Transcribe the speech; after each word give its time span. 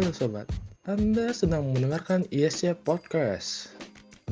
Halo 0.00 0.16
sobat, 0.16 0.48
Anda 0.88 1.28
sedang 1.28 1.76
mendengarkan 1.76 2.24
ISC 2.32 2.72
Podcast. 2.88 3.68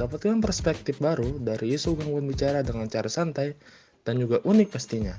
Dapatkan 0.01 0.41
perspektif 0.41 0.97
baru 0.97 1.37
dari 1.45 1.77
isu 1.77 1.93
gangguan 1.93 2.25
bicara 2.25 2.65
dengan 2.65 2.89
cara 2.89 3.05
santai 3.05 3.53
dan 4.01 4.17
juga 4.17 4.41
unik 4.49 4.73
pastinya. 4.73 5.13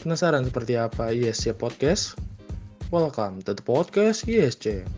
Penasaran 0.00 0.48
seperti 0.48 0.80
apa 0.80 1.12
ISC 1.12 1.52
Podcast? 1.60 2.16
Welcome 2.88 3.44
to 3.44 3.52
the 3.52 3.60
podcast 3.60 4.24
ISC. 4.24 4.88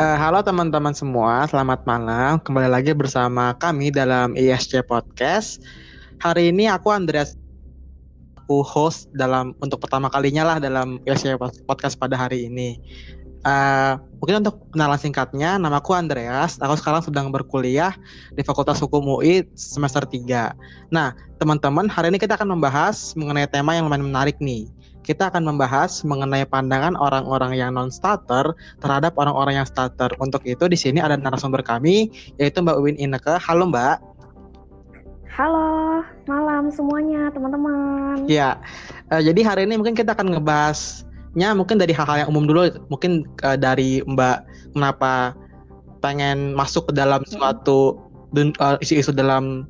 Uh, 0.00 0.16
halo 0.16 0.40
teman-teman 0.40 0.96
semua, 0.96 1.44
selamat 1.44 1.84
malam. 1.84 2.40
Kembali 2.40 2.72
lagi 2.72 2.96
bersama 2.96 3.52
kami 3.60 3.92
dalam 3.92 4.32
ISC 4.32 4.80
Podcast. 4.88 5.60
Hari 6.24 6.48
ini 6.48 6.72
aku 6.72 6.88
Andreas, 6.88 7.36
aku 8.32 8.64
host 8.64 9.12
dalam 9.12 9.52
untuk 9.60 9.76
pertama 9.84 10.08
kalinya 10.08 10.48
lah 10.48 10.56
dalam 10.56 11.04
ISC 11.04 11.36
Podcast 11.68 12.00
pada 12.00 12.16
hari 12.16 12.48
ini. 12.48 12.80
Uh, 13.44 14.00
mungkin 14.24 14.40
untuk 14.40 14.64
kenalan 14.72 14.96
singkatnya, 14.96 15.60
namaku 15.60 15.92
Andreas. 15.92 16.56
Aku 16.64 16.80
sekarang 16.80 17.04
sedang 17.04 17.28
berkuliah 17.28 17.92
di 18.32 18.40
Fakultas 18.40 18.80
Hukum 18.80 19.04
UI 19.04 19.52
semester 19.52 20.08
3. 20.08 20.56
Nah, 20.88 21.12
teman-teman, 21.36 21.92
hari 21.92 22.08
ini 22.08 22.16
kita 22.16 22.40
akan 22.40 22.56
membahas 22.56 23.12
mengenai 23.20 23.52
tema 23.52 23.76
yang 23.76 23.84
lumayan 23.84 24.08
menarik 24.08 24.40
nih 24.40 24.64
kita 25.00 25.32
akan 25.32 25.48
membahas 25.48 26.04
mengenai 26.04 26.44
pandangan 26.44 26.96
orang-orang 26.96 27.56
yang 27.56 27.72
non-starter 27.72 28.52
terhadap 28.84 29.16
orang-orang 29.16 29.62
yang 29.62 29.68
starter. 29.68 30.12
Untuk 30.20 30.44
itu 30.44 30.68
di 30.68 30.76
sini 30.76 31.00
ada 31.00 31.16
narasumber 31.16 31.64
kami 31.64 32.12
yaitu 32.36 32.60
Mbak 32.60 32.76
Uwin 32.76 32.96
Ineke. 33.00 33.40
Halo 33.40 33.68
Mbak. 33.68 33.96
Halo, 35.30 36.04
malam 36.28 36.68
semuanya 36.68 37.32
teman-teman. 37.32 38.28
Ya, 38.28 38.60
uh, 39.08 39.22
jadi 39.22 39.40
hari 39.40 39.64
ini 39.64 39.80
mungkin 39.80 39.96
kita 39.96 40.12
akan 40.12 40.36
ngebahasnya 40.36 41.56
mungkin 41.56 41.80
dari 41.80 41.96
hal-hal 41.96 42.26
yang 42.26 42.30
umum 42.34 42.44
dulu. 42.44 42.68
Mungkin 42.92 43.24
uh, 43.46 43.56
dari 43.56 44.04
Mbak 44.04 44.38
kenapa 44.76 45.32
pengen 46.04 46.52
masuk 46.52 46.90
ke 46.90 46.92
dalam 46.92 47.24
suatu 47.24 47.96
uh, 48.36 48.76
isu-isu 48.84 49.16
dalam 49.16 49.64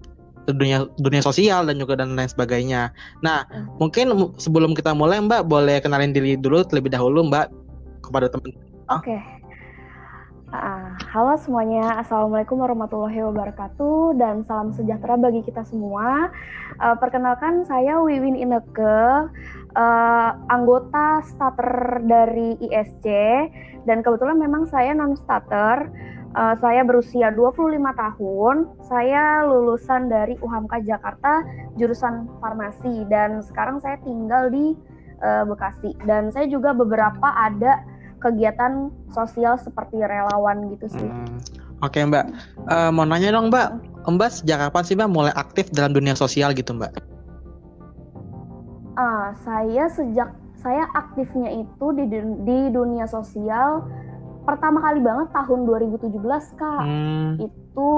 dunia 0.48 0.88
dunia 1.00 1.20
sosial 1.20 1.69
dan 1.69 1.77
juga 1.77 1.98
dan 1.98 2.16
lain 2.16 2.30
sebagainya. 2.30 2.92
Nah, 3.20 3.44
mungkin 3.77 4.33
sebelum 4.41 4.72
kita 4.72 4.97
mulai 4.97 5.20
Mbak 5.20 5.48
boleh 5.48 5.82
kenalin 5.82 6.14
diri 6.14 6.38
dulu 6.38 6.64
terlebih 6.64 6.92
dahulu 6.92 7.27
Mbak 7.28 7.47
kepada 8.05 8.27
teman. 8.32 8.52
Oke. 8.91 9.10
Okay. 9.14 9.39
Halo 10.51 11.39
semuanya, 11.39 12.03
assalamualaikum 12.03 12.59
warahmatullahi 12.59 13.23
wabarakatuh 13.23 14.19
dan 14.19 14.43
salam 14.43 14.75
sejahtera 14.75 15.15
bagi 15.15 15.47
kita 15.47 15.62
semua. 15.62 16.27
Uh, 16.83 16.98
perkenalkan 16.98 17.62
saya 17.62 18.03
Wiwin 18.03 18.34
Ineke, 18.34 19.31
uh, 19.78 20.31
anggota 20.51 21.23
starter 21.23 22.03
dari 22.03 22.59
ISC 22.67 23.06
dan 23.87 24.03
kebetulan 24.03 24.43
memang 24.43 24.67
saya 24.67 24.91
non 24.91 25.15
starter 25.15 25.87
Uh, 26.31 26.55
saya 26.62 26.87
berusia 26.87 27.34
25 27.34 27.75
tahun. 27.91 28.71
Saya 28.87 29.43
lulusan 29.51 30.06
dari 30.06 30.39
UHAMKA 30.39 30.87
Jakarta 30.87 31.43
jurusan 31.75 32.31
farmasi 32.39 33.03
dan 33.11 33.43
sekarang 33.43 33.83
saya 33.83 33.98
tinggal 34.06 34.47
di 34.47 34.78
uh, 35.27 35.43
Bekasi. 35.43 35.91
Dan 36.06 36.31
saya 36.31 36.47
juga 36.47 36.71
beberapa 36.71 37.34
ada 37.34 37.83
kegiatan 38.20 38.92
sosial 39.10 39.56
seperti 39.56 39.98
relawan 39.98 40.68
gitu 40.76 40.86
sih. 40.92 41.08
Hmm. 41.08 41.40
Oke 41.80 41.96
okay, 41.98 42.04
Mbak, 42.04 42.24
uh, 42.68 42.90
mau 42.92 43.08
nanya 43.08 43.32
dong 43.32 43.48
Mbak, 43.48 43.68
Mbak 44.04 44.30
sejak 44.30 44.68
kapan 44.68 44.84
sih 44.84 44.94
Mbak 45.00 45.10
mulai 45.10 45.32
aktif 45.32 45.72
dalam 45.72 45.96
dunia 45.96 46.12
sosial 46.12 46.52
gitu 46.52 46.76
Mbak? 46.76 46.92
Ah, 49.00 49.32
saya 49.41 49.88
sejak 49.88 50.36
saya 50.60 50.84
aktifnya 50.92 51.48
itu 51.64 51.86
di 51.97 52.04
di 52.44 52.59
dunia 52.69 53.09
sosial 53.09 53.88
pertama 54.44 54.80
kali 54.84 55.00
banget 55.00 55.28
tahun 55.32 55.69
2017 55.69 56.60
kak 56.60 56.82
hmm. 56.84 57.30
itu 57.41 57.92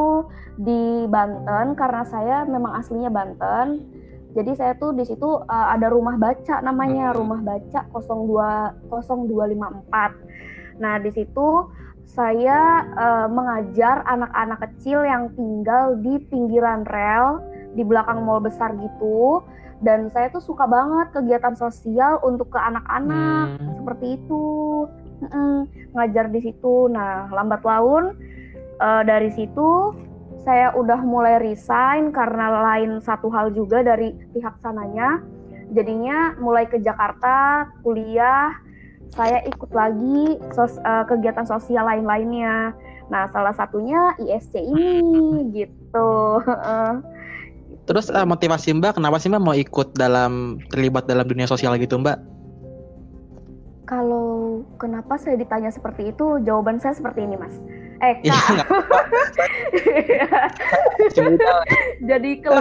di 0.62 1.06
Banten 1.10 1.74
karena 1.74 2.02
saya 2.06 2.36
memang 2.46 2.78
aslinya 2.78 3.10
Banten 3.10 3.82
jadi 4.32 4.52
saya 4.56 4.72
tuh 4.80 4.96
di 4.96 5.04
situ 5.04 5.24
uh, 5.24 5.68
ada 5.72 5.92
rumah 5.92 6.16
baca 6.16 6.60
namanya 6.64 7.12
hmm. 7.12 7.16
rumah 7.16 7.40
baca 7.44 7.80
02 7.92 8.90
0254 8.90 10.80
nah 10.80 10.96
di 10.98 11.10
situ 11.12 11.48
saya 12.08 12.84
uh, 12.92 13.26
mengajar 13.30 14.04
anak-anak 14.04 14.58
kecil 14.68 15.04
yang 15.04 15.32
tinggal 15.32 15.96
di 16.00 16.20
pinggiran 16.28 16.84
rel 16.88 17.40
di 17.72 17.80
belakang 17.84 18.20
mall 18.24 18.42
besar 18.42 18.76
gitu 18.76 19.40
dan 19.82 20.12
saya 20.14 20.30
tuh 20.30 20.44
suka 20.44 20.68
banget 20.68 21.10
kegiatan 21.10 21.56
sosial 21.56 22.20
untuk 22.22 22.52
ke 22.52 22.58
anak-anak 22.60 23.58
hmm. 23.58 23.72
seperti 23.82 24.06
itu 24.20 24.44
mm, 25.26 25.60
ngajar 25.94 26.26
di 26.30 26.40
situ. 26.42 26.90
Nah, 26.90 27.30
lambat 27.30 27.62
laun 27.62 28.14
uh, 28.82 29.02
dari 29.02 29.30
situ 29.34 29.94
saya 30.42 30.74
udah 30.74 30.98
mulai 31.02 31.38
resign 31.38 32.10
karena 32.10 32.50
lain 32.50 32.98
satu 32.98 33.30
hal 33.30 33.54
juga 33.54 33.82
dari 33.86 34.10
pihak 34.34 34.58
sananya. 34.58 35.22
Jadinya 35.72 36.36
mulai 36.42 36.68
ke 36.68 36.82
Jakarta 36.82 37.70
kuliah, 37.80 38.52
saya 39.14 39.40
ikut 39.46 39.70
lagi 39.72 40.36
sos, 40.52 40.76
uh, 40.82 41.06
kegiatan 41.08 41.46
sosial 41.46 41.86
lain-lainnya. 41.86 42.74
Nah, 43.08 43.30
salah 43.30 43.54
satunya 43.54 44.12
ISC 44.20 44.56
ini 44.58 45.48
gitu. 45.54 46.10
Terus 47.88 48.10
uh, 48.10 48.26
motivasi 48.26 48.74
Mbak, 48.78 48.98
kenapa 49.00 49.16
sih 49.22 49.30
Mbak 49.30 49.42
mau 49.42 49.56
ikut 49.56 49.94
dalam 49.94 50.58
terlibat 50.68 51.06
dalam 51.06 51.24
dunia 51.24 51.46
sosial 51.46 51.78
gitu 51.78 51.96
Mbak? 52.02 52.18
Kalau 53.86 54.62
kenapa 54.80 55.20
saya 55.20 55.36
ditanya 55.36 55.68
seperti 55.68 56.14
itu, 56.14 56.40
jawaban 56.42 56.80
saya 56.80 56.96
seperti 56.96 57.26
ini, 57.26 57.36
Mas. 57.36 57.56
Eh, 58.02 58.18
iya, 58.26 58.34
jadi 62.10 62.30
ke 62.42 62.52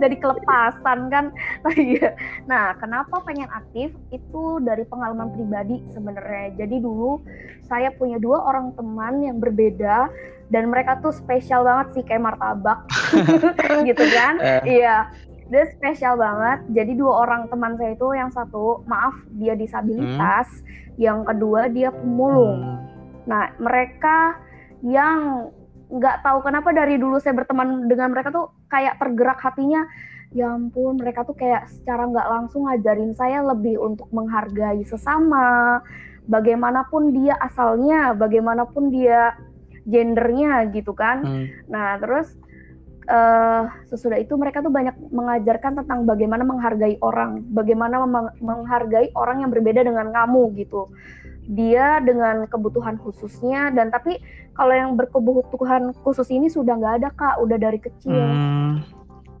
jadi 0.00 0.16
kelepasan 0.16 1.12
kan. 1.12 1.28
Iya. 1.76 2.16
nah, 2.48 2.72
kenapa 2.80 3.20
pengen 3.28 3.52
aktif? 3.52 3.92
Itu 4.08 4.64
dari 4.64 4.88
pengalaman 4.88 5.28
pribadi 5.36 5.84
sebenarnya. 5.92 6.56
Jadi 6.56 6.80
dulu 6.80 7.20
saya 7.68 7.92
punya 7.92 8.16
dua 8.16 8.40
orang 8.48 8.72
teman 8.80 9.20
yang 9.20 9.36
berbeda 9.36 10.08
dan 10.48 10.72
mereka 10.72 10.96
tuh 11.04 11.12
spesial 11.12 11.68
banget 11.68 12.00
sih 12.00 12.04
kayak 12.08 12.24
martabak 12.24 12.80
gitu 13.88 14.04
kan. 14.08 14.40
Eh. 14.40 14.80
Iya 14.80 15.12
dia 15.48 15.64
spesial 15.72 16.16
banget. 16.16 16.64
Jadi 16.72 16.92
dua 16.96 17.28
orang 17.28 17.48
teman 17.52 17.76
saya 17.76 17.92
itu 17.96 18.08
yang 18.16 18.32
satu 18.32 18.84
maaf 18.84 19.16
dia 19.36 19.56
disabilitas, 19.56 20.48
hmm. 20.48 20.96
yang 21.00 21.24
kedua 21.24 21.68
dia 21.72 21.92
pemulung. 21.92 22.60
Hmm. 22.60 22.80
Nah 23.28 23.52
mereka 23.60 24.36
yang 24.82 25.50
nggak 25.88 26.20
tahu 26.20 26.44
kenapa 26.44 26.68
dari 26.76 27.00
dulu 27.00 27.16
saya 27.16 27.32
berteman 27.32 27.88
dengan 27.88 28.12
mereka 28.12 28.28
tuh 28.28 28.52
kayak 28.68 29.00
tergerak 29.00 29.40
hatinya. 29.40 29.88
Ya 30.28 30.52
ampun 30.52 31.00
mereka 31.00 31.24
tuh 31.24 31.32
kayak 31.32 31.72
secara 31.72 32.04
nggak 32.04 32.28
langsung 32.28 32.68
ngajarin 32.68 33.16
saya 33.16 33.40
lebih 33.40 33.80
untuk 33.80 34.12
menghargai 34.12 34.84
sesama. 34.84 35.80
Bagaimanapun 36.28 37.16
dia 37.16 37.32
asalnya, 37.40 38.12
bagaimanapun 38.12 38.92
dia 38.92 39.32
gendernya 39.88 40.68
gitu 40.68 40.92
kan. 40.92 41.24
Hmm. 41.24 41.48
Nah 41.72 41.96
terus 41.96 42.36
uh, 43.08 43.64
sesudah 43.88 44.20
itu 44.20 44.36
mereka 44.36 44.60
tuh 44.60 44.68
banyak 44.68 44.94
mengajarkan 45.08 45.80
tentang 45.82 46.04
bagaimana 46.04 46.44
menghargai 46.44 47.00
orang, 47.00 47.42
bagaimana 47.48 48.04
menghargai 48.38 49.10
orang 49.16 49.42
yang 49.42 49.50
berbeda 49.50 49.82
dengan 49.82 50.12
kamu 50.12 50.52
gitu. 50.60 50.92
Dia 51.48 52.04
dengan 52.04 52.44
kebutuhan 52.44 53.00
khususnya 53.00 53.72
dan 53.72 53.88
tapi 53.88 54.20
kalau 54.52 54.74
yang 54.74 54.92
berkebutuhan 54.98 55.96
khusus 56.04 56.28
ini 56.28 56.52
sudah 56.52 56.76
nggak 56.76 56.94
ada 57.02 57.08
kak, 57.16 57.40
udah 57.40 57.56
dari 57.56 57.80
kecil. 57.80 58.12
Hmm. 58.12 58.84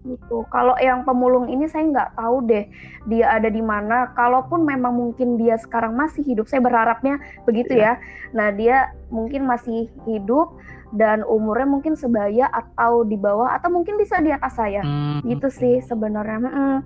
Gitu. 0.08 0.46
Kalau 0.48 0.72
yang 0.80 1.04
pemulung 1.04 1.52
ini 1.52 1.68
saya 1.68 1.84
nggak 1.84 2.10
tahu 2.16 2.48
deh 2.48 2.64
dia 3.12 3.26
ada 3.28 3.52
di 3.52 3.60
mana. 3.60 4.14
Kalaupun 4.16 4.64
memang 4.64 4.96
mungkin 4.96 5.36
dia 5.36 5.60
sekarang 5.60 5.92
masih 5.92 6.24
hidup, 6.24 6.48
saya 6.48 6.64
berharapnya 6.64 7.20
begitu 7.44 7.76
yeah. 7.76 8.00
ya. 8.00 8.32
Nah 8.32 8.48
dia 8.56 8.76
mungkin 9.12 9.44
masih 9.44 9.92
hidup 10.08 10.56
dan 10.94 11.20
umurnya 11.26 11.68
mungkin 11.68 11.94
sebaya 11.98 12.48
atau 12.48 13.04
di 13.04 13.20
bawah 13.20 13.52
atau 13.52 13.68
mungkin 13.68 14.00
bisa 14.00 14.20
di 14.24 14.32
atas 14.32 14.56
saya 14.56 14.80
hmm. 14.80 15.20
gitu 15.28 15.48
sih 15.52 15.84
sebenarnya 15.84 16.40
hmm. 16.40 16.78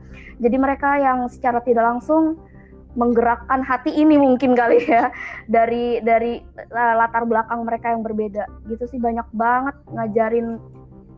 jadi 0.42 0.56
mereka 0.58 0.98
yang 0.98 1.30
secara 1.30 1.62
tidak 1.62 1.86
langsung 1.86 2.42
menggerakkan 2.92 3.64
hati 3.64 3.88
ini 3.88 4.20
mungkin 4.20 4.52
kali 4.52 4.84
ya 4.84 5.08
dari 5.48 6.00
dari 6.04 6.44
uh, 6.72 6.94
latar 7.00 7.24
belakang 7.24 7.64
mereka 7.64 7.88
yang 7.88 8.04
berbeda 8.04 8.44
gitu 8.68 8.84
sih 8.88 9.00
banyak 9.00 9.24
banget 9.32 9.76
ngajarin 9.88 10.60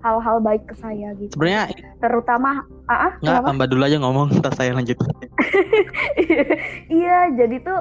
hal-hal 0.05 0.37
baik 0.45 0.69
ke 0.69 0.77
saya 0.77 1.17
gitu. 1.17 1.33
Sebenarnya 1.33 1.73
terutama 1.99 2.63
ah, 2.87 3.09
ah 3.09 3.13
nggak 3.25 3.43
tambah 3.49 3.67
dulu 3.73 3.83
aja 3.89 3.97
ngomong 4.05 4.37
ntar 4.39 4.53
saya 4.53 4.77
lanjut. 4.77 5.01
iya, 6.93 7.33
jadi 7.33 7.57
tuh 7.65 7.81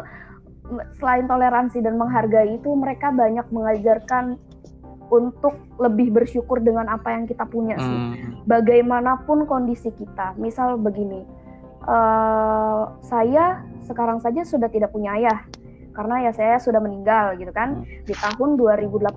selain 0.98 1.28
toleransi 1.28 1.84
dan 1.84 2.00
menghargai 2.00 2.56
itu 2.56 2.72
mereka 2.80 3.12
banyak 3.12 3.44
mengajarkan 3.52 4.40
untuk 5.12 5.60
lebih 5.78 6.16
bersyukur 6.16 6.64
dengan 6.64 6.88
apa 6.90 7.12
yang 7.12 7.28
kita 7.28 7.44
punya 7.46 7.76
sih. 7.76 8.00
Hmm. 8.00 8.40
Bagaimanapun 8.48 9.46
kondisi 9.46 9.92
kita, 9.94 10.34
misal 10.40 10.80
begini, 10.80 11.28
uh, 11.88 12.96
saya 13.04 13.64
sekarang 13.84 14.20
saja 14.24 14.44
sudah 14.44 14.68
tidak 14.72 14.92
punya 14.92 15.16
ayah. 15.20 15.40
Karena 15.94 16.26
ya 16.26 16.32
saya 16.34 16.58
sudah 16.58 16.82
meninggal 16.82 17.38
gitu 17.38 17.54
kan. 17.54 17.86
Di 17.86 18.18
tahun 18.18 18.58
2018 18.58 19.14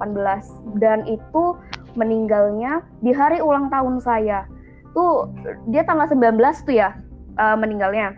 dan 0.77 1.09
itu 1.09 1.57
meninggalnya 1.97 2.85
di 3.01 3.17
hari 3.17 3.41
ulang 3.41 3.73
tahun 3.73 3.99
saya. 4.05 4.45
Tuh 4.93 5.33
dia 5.73 5.85
tanggal 5.89 6.09
19 6.13 6.37
tuh 6.69 6.77
ya 6.77 6.93
uh, 7.41 7.57
meninggalnya. 7.57 8.13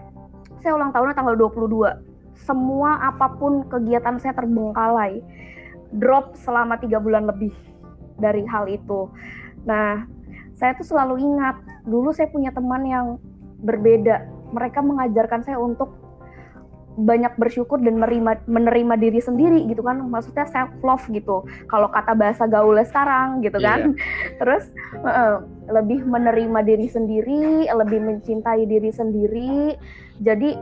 Saya 0.58 0.74
ulang 0.74 0.90
tahunnya 0.90 1.14
tanggal 1.14 1.38
22 1.38 2.08
semua 2.48 3.02
apa 3.02 3.34
pun 3.38 3.66
kegiatan 3.66 4.18
saya 4.18 4.34
terbengkalai. 4.34 5.22
Drop 5.88 6.36
selama 6.36 6.76
tiga 6.76 7.00
bulan 7.00 7.24
lebih 7.28 7.54
dari 8.20 8.44
hal 8.44 8.68
itu. 8.68 9.08
Nah, 9.64 10.04
saya 10.58 10.74
tuh 10.76 10.84
selalu 10.84 11.22
ingat 11.22 11.56
dulu 11.86 12.12
saya 12.12 12.28
punya 12.28 12.52
teman 12.52 12.84
yang 12.84 13.06
berbeda. 13.62 14.37
Mereka 14.52 14.80
mengajarkan 14.80 15.44
saya 15.44 15.58
untuk 15.60 15.92
banyak 16.98 17.30
bersyukur 17.38 17.78
dan 17.78 18.02
menerima 18.02 18.42
menerima 18.50 18.94
diri 18.98 19.22
sendiri 19.22 19.62
gitu 19.70 19.86
kan. 19.86 20.02
Maksudnya 20.02 20.50
self 20.50 20.74
love 20.82 21.06
gitu. 21.14 21.46
Kalau 21.70 21.86
kata 21.94 22.18
bahasa 22.18 22.50
gaulnya 22.50 22.82
sekarang 22.82 23.38
gitu 23.46 23.62
kan. 23.62 23.94
Yeah. 23.94 24.38
terus 24.42 24.64
uh, 25.06 25.46
lebih 25.70 26.02
menerima 26.02 26.66
diri 26.66 26.88
sendiri 26.90 27.70
lebih 27.70 28.02
mencintai 28.02 28.66
diri 28.66 28.90
sendiri. 28.90 29.78
Jadi 30.18 30.58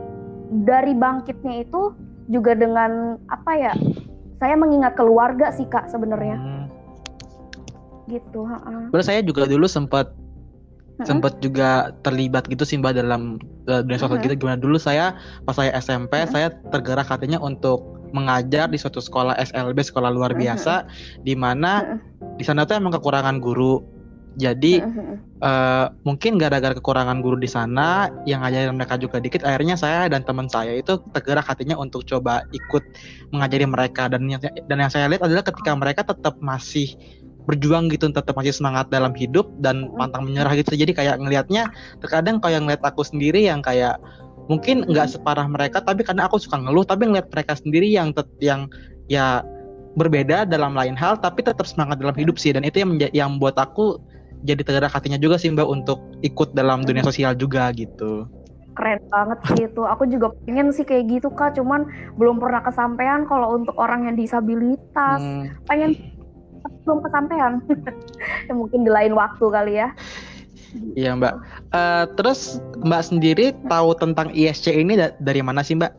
dari 0.67 0.93
bangkitnya 0.93 1.65
itu 1.65 1.97
juga 2.29 2.53
dengan 2.53 3.17
apa 3.31 3.51
ya 3.55 3.73
saya 4.37 4.53
mengingat 4.53 4.93
keluarga 4.93 5.49
sih 5.49 5.65
kak 5.65 5.89
sebenarnya. 5.89 6.37
Hmm. 6.37 6.65
gitu 8.07 8.47
Terus 8.95 9.03
saya 9.03 9.19
juga 9.19 9.43
dulu 9.43 9.67
sempat 9.67 10.15
hmm. 10.97 11.05
sempat 11.05 11.37
juga 11.39 11.93
terlibat 12.01 12.49
gitu 12.49 12.65
sih 12.65 12.77
mbak 12.81 12.97
dalam 12.97 13.37
uh, 13.69 13.81
dunia 13.85 14.01
sosial 14.01 14.21
gitu 14.21 14.35
gimana? 14.37 14.57
Dulu 14.57 14.77
saya 14.81 15.17
pas 15.45 15.57
saya 15.57 15.73
SMP 15.77 16.17
hmm. 16.17 16.29
saya 16.33 16.47
tergerak 16.73 17.07
hatinya 17.07 17.37
untuk 17.41 17.97
mengajar 18.15 18.71
di 18.71 18.79
suatu 18.79 19.03
sekolah 19.03 19.35
SLB 19.35 19.83
sekolah 19.83 20.11
luar 20.11 20.31
biasa 20.31 20.87
di 21.27 21.35
mana 21.35 21.99
di 22.39 22.43
sana 22.45 22.63
tuh 22.63 22.79
emang 22.79 22.95
kekurangan 22.95 23.39
guru. 23.43 23.83
Jadi 24.37 24.77
uh, 25.41 25.89
mungkin 26.05 26.37
gara-gara 26.37 26.77
kekurangan 26.77 27.25
guru 27.25 27.41
di 27.41 27.49
sana 27.49 28.05
yang 28.29 28.45
ngajarin 28.45 28.77
mereka 28.77 28.93
juga 29.01 29.17
dikit, 29.17 29.41
akhirnya 29.41 29.73
saya 29.73 30.05
dan 30.13 30.21
teman 30.21 30.45
saya 30.45 30.77
itu 30.77 31.01
tergerak 31.09 31.41
hatinya 31.49 31.73
untuk 31.73 32.05
coba 32.05 32.45
ikut 32.53 32.85
mengajari 33.33 33.65
mereka. 33.65 34.05
Dan 34.05 34.29
yang 34.29 34.37
dan 34.37 34.77
yang 34.77 34.93
saya 34.93 35.09
lihat 35.09 35.25
adalah 35.25 35.41
ketika 35.41 35.73
mereka 35.73 36.05
tetap 36.05 36.37
masih 36.37 36.93
berjuang 37.47 37.87
gitu 37.87 38.11
tetap 38.11 38.35
masih 38.35 38.51
semangat 38.51 38.91
dalam 38.91 39.15
hidup 39.15 39.47
dan 39.63 39.87
pantang 39.95 40.27
menyerah 40.27 40.53
gitu. 40.59 40.75
Jadi 40.75 40.91
kayak 40.91 41.23
ngelihatnya 41.23 41.71
terkadang 42.03 42.43
kalau 42.43 42.59
yang 42.59 42.63
ngeliat 42.67 42.83
aku 42.83 43.07
sendiri 43.07 43.47
yang 43.47 43.63
kayak 43.63 43.97
mungkin 44.51 44.83
nggak 44.87 45.11
separah 45.11 45.47
mereka 45.47 45.83
tapi 45.83 46.07
karena 46.07 46.27
aku 46.27 46.39
suka 46.39 46.55
ngeluh 46.55 46.87
tapi 46.87 47.03
ngeliat 47.07 47.27
mereka 47.27 47.55
sendiri 47.55 47.87
yang 47.87 48.15
yang 48.39 48.71
ya 49.11 49.43
berbeda 49.99 50.47
dalam 50.47 50.71
lain 50.71 50.95
hal 50.95 51.19
tapi 51.19 51.43
tetap 51.43 51.63
semangat 51.63 52.03
dalam 52.03 52.13
hidup 52.19 52.35
sih. 52.35 52.51
Dan 52.51 52.67
itu 52.67 52.83
yang 52.83 52.99
yang 53.15 53.31
buat 53.39 53.55
aku 53.55 53.97
jadi 54.45 54.61
tergerak 54.61 54.93
hatinya 54.93 55.17
juga 55.17 55.39
sih 55.41 55.49
mbak 55.49 55.65
untuk 55.65 56.03
ikut 56.21 56.53
dalam 56.53 56.83
dunia 56.83 57.01
sosial 57.01 57.33
juga 57.33 57.71
gitu. 57.73 58.27
Keren 58.77 59.01
banget 59.09 59.39
sih 59.49 59.65
itu. 59.65 59.81
Aku 59.81 60.05
juga 60.05 60.29
pengen 60.45 60.69
sih 60.69 60.85
kayak 60.85 61.09
gitu 61.09 61.33
kak. 61.33 61.57
Cuman 61.57 61.89
belum 62.13 62.37
pernah 62.37 62.61
kesampaian 62.61 63.25
kalau 63.25 63.57
untuk 63.57 63.73
orang 63.79 64.05
yang 64.05 64.15
disabilitas. 64.19 65.17
Hmm. 65.17 65.57
pengen 65.65 65.97
belum 66.85 66.99
kesampaian 67.03 67.59
ya, 68.47 68.53
mungkin 68.53 68.83
di 68.83 68.91
lain 68.91 69.13
waktu 69.13 69.45
kali 69.47 69.73
ya 69.79 69.89
Iya 70.99 71.15
mbak. 71.15 71.33
Uh, 71.71 72.05
terus 72.19 72.59
mbak 72.83 72.99
sendiri 72.99 73.55
tahu 73.71 73.95
tentang 73.97 74.29
ISC 74.35 74.67
ini 74.75 74.99
da 74.99 75.15
dari 75.23 75.39
mana 75.39 75.63
sih 75.63 75.79
mbak? 75.79 75.95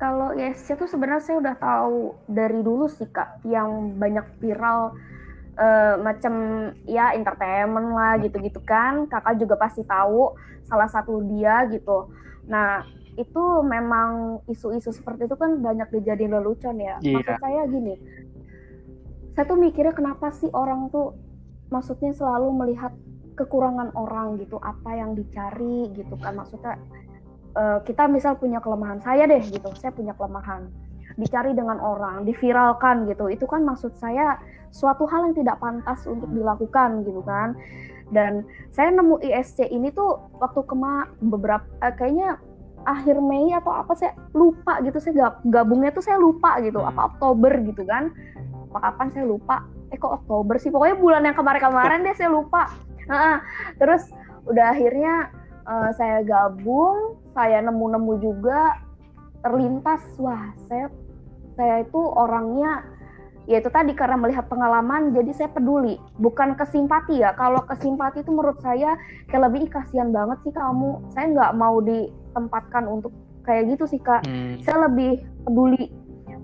Kalau 0.00 0.32
ISC 0.34 0.72
itu 0.72 0.88
sebenarnya 0.88 1.22
saya 1.22 1.36
udah 1.38 1.56
tahu 1.60 2.16
dari 2.32 2.58
dulu 2.64 2.88
sih 2.88 3.06
kak, 3.12 3.44
yang 3.44 4.00
banyak 4.00 4.24
viral 4.40 4.96
uh, 5.58 5.94
macam 6.00 6.34
ya 6.88 7.12
entertainment 7.12 7.92
lah 7.92 8.16
gitu-gitu 8.20 8.60
kan 8.64 9.08
kakak 9.08 9.40
juga 9.40 9.58
pasti 9.60 9.82
tahu 9.84 10.32
salah 10.64 10.88
satu 10.88 11.20
dia 11.28 11.68
gitu 11.68 12.08
nah 12.48 12.84
itu 13.12 13.44
memang 13.60 14.40
isu-isu 14.48 14.88
seperti 14.88 15.28
itu 15.28 15.36
kan 15.36 15.60
banyak 15.60 15.88
dijadiin 15.92 16.32
lelucon 16.32 16.80
ya 16.80 16.96
yeah. 17.04 17.20
maksud 17.20 17.36
saya 17.38 17.62
gini 17.68 17.94
saya 19.32 19.44
tuh 19.48 19.58
mikirnya 19.58 19.96
kenapa 19.96 20.32
sih 20.34 20.48
orang 20.52 20.92
tuh 20.92 21.16
maksudnya 21.72 22.12
selalu 22.12 22.52
melihat 22.52 22.92
kekurangan 23.36 23.96
orang 23.96 24.36
gitu 24.36 24.60
apa 24.60 24.92
yang 24.92 25.16
dicari 25.16 25.88
gitu 25.96 26.14
kan 26.20 26.36
maksudnya 26.36 26.76
uh, 27.56 27.80
kita 27.80 28.04
misal 28.12 28.36
punya 28.36 28.60
kelemahan 28.60 29.00
saya 29.00 29.24
deh 29.24 29.40
gitu 29.40 29.72
saya 29.80 29.88
punya 29.96 30.12
kelemahan 30.12 30.68
dicari 31.16 31.52
dengan 31.52 31.80
orang, 31.80 32.24
diviralkan 32.24 33.08
gitu. 33.10 33.28
Itu 33.28 33.44
kan 33.48 33.64
maksud 33.66 33.96
saya 33.98 34.40
suatu 34.72 35.04
hal 35.08 35.32
yang 35.32 35.36
tidak 35.36 35.60
pantas 35.60 36.04
untuk 36.08 36.30
dilakukan 36.32 37.04
gitu 37.04 37.20
kan. 37.24 37.56
Dan 38.12 38.44
saya 38.72 38.92
nemu 38.92 39.20
ISC 39.24 39.64
ini 39.72 39.88
tuh 39.92 40.20
waktu 40.36 40.60
kema 40.68 41.08
beberapa 41.24 41.64
eh, 41.80 41.94
kayaknya 41.96 42.36
akhir 42.82 43.22
Mei 43.22 43.54
atau 43.54 43.72
apa 43.72 43.94
saya 43.94 44.12
lupa 44.34 44.82
gitu 44.82 44.98
saya 44.98 45.38
gabungnya 45.46 45.94
tuh 45.94 46.02
saya 46.02 46.18
lupa 46.18 46.58
gitu 46.60 46.82
hmm. 46.82 46.90
apa 46.90 47.14
Oktober 47.14 47.62
gitu 47.62 47.86
kan 47.86 48.10
apa 48.72 48.80
kapan? 48.88 49.12
Saya 49.12 49.24
lupa. 49.28 49.56
Eh 49.92 50.00
kok 50.00 50.24
Oktober 50.24 50.56
sih? 50.56 50.72
Pokoknya 50.72 50.96
bulan 50.96 51.22
yang 51.28 51.36
kemarin-kemarin 51.36 52.00
deh 52.08 52.16
saya 52.16 52.32
lupa. 52.32 52.72
Nah, 53.06 53.44
terus 53.76 54.08
udah 54.48 54.72
akhirnya 54.72 55.28
uh, 55.68 55.90
saya 55.94 56.24
gabung 56.24 57.20
saya 57.36 57.60
nemu-nemu 57.60 58.12
juga 58.24 58.80
terlintas. 59.44 60.00
Wah 60.16 60.56
saya 60.66 60.88
saya 61.52 61.84
itu 61.84 62.00
orangnya 62.00 62.88
ya 63.44 63.58
itu 63.58 63.68
tadi 63.74 63.92
karena 63.92 64.16
melihat 64.16 64.48
pengalaman 64.48 65.12
jadi 65.12 65.30
saya 65.36 65.50
peduli. 65.52 66.00
Bukan 66.16 66.56
kesimpati 66.56 67.20
ya. 67.20 67.36
Kalau 67.36 67.60
kesimpati 67.68 68.24
itu 68.24 68.32
menurut 68.32 68.56
saya 68.64 68.96
kayak 69.28 69.52
lebih 69.52 69.68
kasihan 69.68 70.08
banget 70.08 70.40
sih 70.48 70.54
kamu. 70.56 71.04
Saya 71.12 71.28
nggak 71.36 71.52
mau 71.60 71.84
ditempatkan 71.84 72.88
untuk 72.88 73.12
kayak 73.42 73.74
gitu 73.74 73.84
sih 73.90 74.00
kak. 74.00 74.22
Hmm. 74.24 74.62
saya 74.62 74.86
lebih 74.86 75.18
peduli 75.42 75.90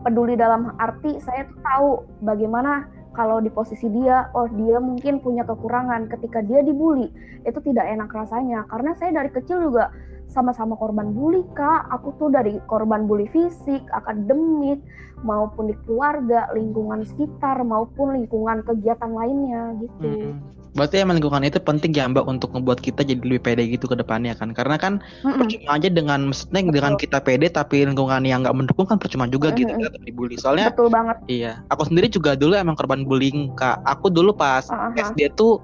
peduli 0.03 0.35
dalam 0.39 0.75
arti 0.79 1.19
saya 1.23 1.47
tuh 1.49 1.59
tahu 1.63 1.89
bagaimana 2.23 2.87
kalau 3.17 3.43
di 3.43 3.51
posisi 3.51 3.91
dia 3.91 4.31
oh 4.39 4.47
dia 4.55 4.79
mungkin 4.79 5.19
punya 5.19 5.43
kekurangan. 5.43 6.07
Ketika 6.07 6.39
dia 6.45 6.63
dibully 6.63 7.11
itu 7.43 7.59
tidak 7.67 7.91
enak 7.91 8.11
rasanya. 8.15 8.63
Karena 8.71 8.95
saya 8.95 9.11
dari 9.11 9.31
kecil 9.35 9.59
juga 9.59 9.91
sama-sama 10.31 10.79
korban 10.79 11.11
bully 11.11 11.43
kak. 11.59 11.91
Aku 11.99 12.15
tuh 12.21 12.31
dari 12.31 12.63
korban 12.71 13.11
bully 13.11 13.27
fisik 13.35 13.83
akademik 13.91 14.79
maupun 15.27 15.73
di 15.73 15.75
keluarga 15.83 16.47
lingkungan 16.55 17.03
sekitar 17.03 17.59
maupun 17.67 18.15
lingkungan 18.15 18.63
kegiatan 18.63 19.11
lainnya 19.11 19.75
gitu. 19.83 20.31
Hmm. 20.31 20.58
Berarti 20.77 21.01
emang 21.01 21.17
lingkungan 21.17 21.45
itu 21.49 21.57
penting 21.63 21.97
ya 21.97 22.05
mbak 22.05 22.29
untuk 22.29 22.53
membuat 22.53 22.83
kita 22.85 23.01
jadi 23.01 23.21
lebih 23.21 23.41
pede 23.41 23.65
gitu 23.69 23.89
ke 23.89 23.97
depannya 23.97 24.37
kan 24.37 24.53
karena 24.53 24.77
kan 24.77 25.01
hmm. 25.25 25.41
percuma 25.41 25.71
aja 25.81 25.89
dengan 25.89 26.29
maksudnya 26.29 26.61
Betul. 26.65 26.75
dengan 26.77 26.93
kita 27.01 27.19
pede 27.25 27.47
tapi 27.49 27.77
lingkungan 27.89 28.23
yang 28.29 28.45
nggak 28.45 28.57
mendukung 28.57 28.85
kan 28.85 29.01
percuma 29.01 29.25
juga 29.31 29.53
hmm. 29.53 29.57
gitu 29.57 29.73
kita 29.81 29.99
dibully 30.05 30.37
soalnya 30.37 30.69
Betul 30.69 30.93
banget 30.93 31.17
iya 31.31 31.53
aku 31.73 31.89
sendiri 31.89 32.13
juga 32.13 32.37
dulu 32.37 32.53
emang 32.57 32.77
korban 32.77 33.09
bullying 33.09 33.53
kak 33.57 33.81
aku 33.89 34.13
dulu 34.13 34.37
pas 34.37 34.69
uh 34.69 34.93
-huh. 34.93 35.13
SD 35.13 35.33
tuh 35.39 35.63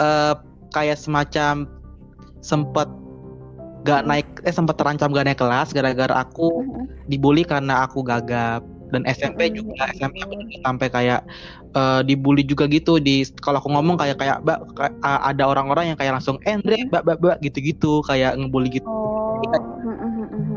uh, 0.00 0.34
kayak 0.72 0.96
semacam 0.96 1.68
sempat 2.40 2.88
gak 3.82 4.06
naik 4.06 4.26
eh 4.46 4.54
sempat 4.54 4.78
terancam 4.78 5.10
gak 5.10 5.26
naik 5.26 5.38
kelas 5.42 5.74
gara-gara 5.74 6.22
aku 6.22 6.62
dibully 7.10 7.42
karena 7.42 7.82
aku 7.84 8.06
gagap 8.06 8.62
dan 8.92 9.02
SMP 9.08 9.48
juga 9.50 9.88
SMP 9.96 10.20
sampai 10.60 10.88
kayak 10.92 11.20
uh, 11.74 12.04
dibully 12.04 12.44
juga 12.44 12.68
gitu. 12.68 13.00
Di 13.00 13.24
kalau 13.40 13.58
aku 13.58 13.72
ngomong 13.72 13.96
kayak 13.96 14.20
kayak 14.20 14.44
mbak 14.44 14.60
ada 15.02 15.44
orang-orang 15.48 15.92
yang 15.92 15.98
kayak 15.98 16.20
langsung 16.20 16.36
eh 16.44 16.54
Andre 16.54 16.86
mbak 16.92 17.02
mbak 17.08 17.16
mbak 17.18 17.36
gitu-gitu 17.40 18.04
kayak 18.04 18.36
ngebully 18.36 18.68
gitu. 18.68 18.86
Oh. 18.86 19.40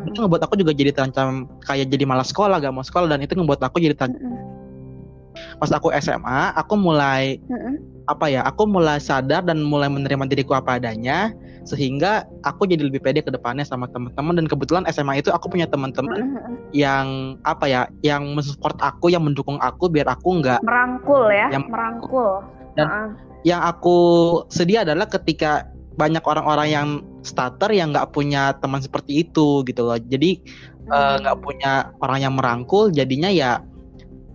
itu 0.05 0.21
ngebuat 0.21 0.45
aku 0.45 0.61
juga 0.61 0.71
jadi 0.77 0.93
terancam 0.93 1.49
kayak 1.65 1.89
jadi 1.89 2.05
malas 2.05 2.29
sekolah 2.29 2.61
gak 2.61 2.69
mau 2.69 2.85
sekolah 2.85 3.09
dan 3.09 3.25
itu 3.25 3.33
ngebuat 3.33 3.65
aku 3.65 3.81
jadi 3.81 3.97
terancam 3.97 4.21
pas 5.57 5.71
aku 5.71 5.91
SMA 5.99 6.53
aku 6.55 6.73
mulai 6.75 7.39
apa 8.05 8.29
ya 8.29 8.45
aku 8.45 8.69
mulai 8.69 9.01
sadar 9.01 9.41
dan 9.41 9.65
mulai 9.65 9.89
menerima 9.89 10.29
diriku 10.29 10.53
apa 10.53 10.77
adanya 10.77 11.33
sehingga 11.65 12.29
aku 12.45 12.69
jadi 12.69 12.85
lebih 12.85 13.01
pede 13.01 13.25
ke 13.25 13.33
depannya 13.33 13.65
sama 13.65 13.89
teman-teman. 13.89 14.37
Dan 14.37 14.45
kebetulan 14.45 14.85
SMA 14.93 15.19
itu 15.19 15.33
aku 15.33 15.49
punya 15.49 15.65
teman-teman 15.65 16.37
yang 16.71 17.35
apa 17.43 17.65
ya 17.65 17.81
yang 18.05 18.37
mensupport 18.37 18.77
aku 18.79 19.09
yang 19.09 19.25
mendukung 19.25 19.57
aku 19.59 19.89
biar 19.89 20.05
aku 20.05 20.45
nggak 20.45 20.61
merangkul 20.61 21.25
ya 21.33 21.49
yang 21.49 21.65
merangkul. 21.67 22.45
dan 22.77 22.85
uh-uh. 22.85 23.09
yang 23.47 23.61
aku 23.65 23.97
sedih 24.53 24.85
adalah 24.85 25.09
ketika 25.09 25.65
banyak 25.95 26.21
orang-orang 26.27 26.67
yang 26.69 26.87
starter 27.23 27.71
yang 27.71 27.95
nggak 27.95 28.11
punya 28.13 28.53
teman 28.61 28.83
seperti 28.83 29.25
itu 29.25 29.65
gitu 29.65 29.81
loh. 29.81 29.97
Jadi 29.97 30.43
eh, 30.91 31.15
nggak 31.23 31.37
uh, 31.39 31.41
punya 31.41 31.89
orang 32.03 32.19
yang 32.21 32.33
merangkul 32.37 32.91
jadinya 32.93 33.31
ya 33.31 33.63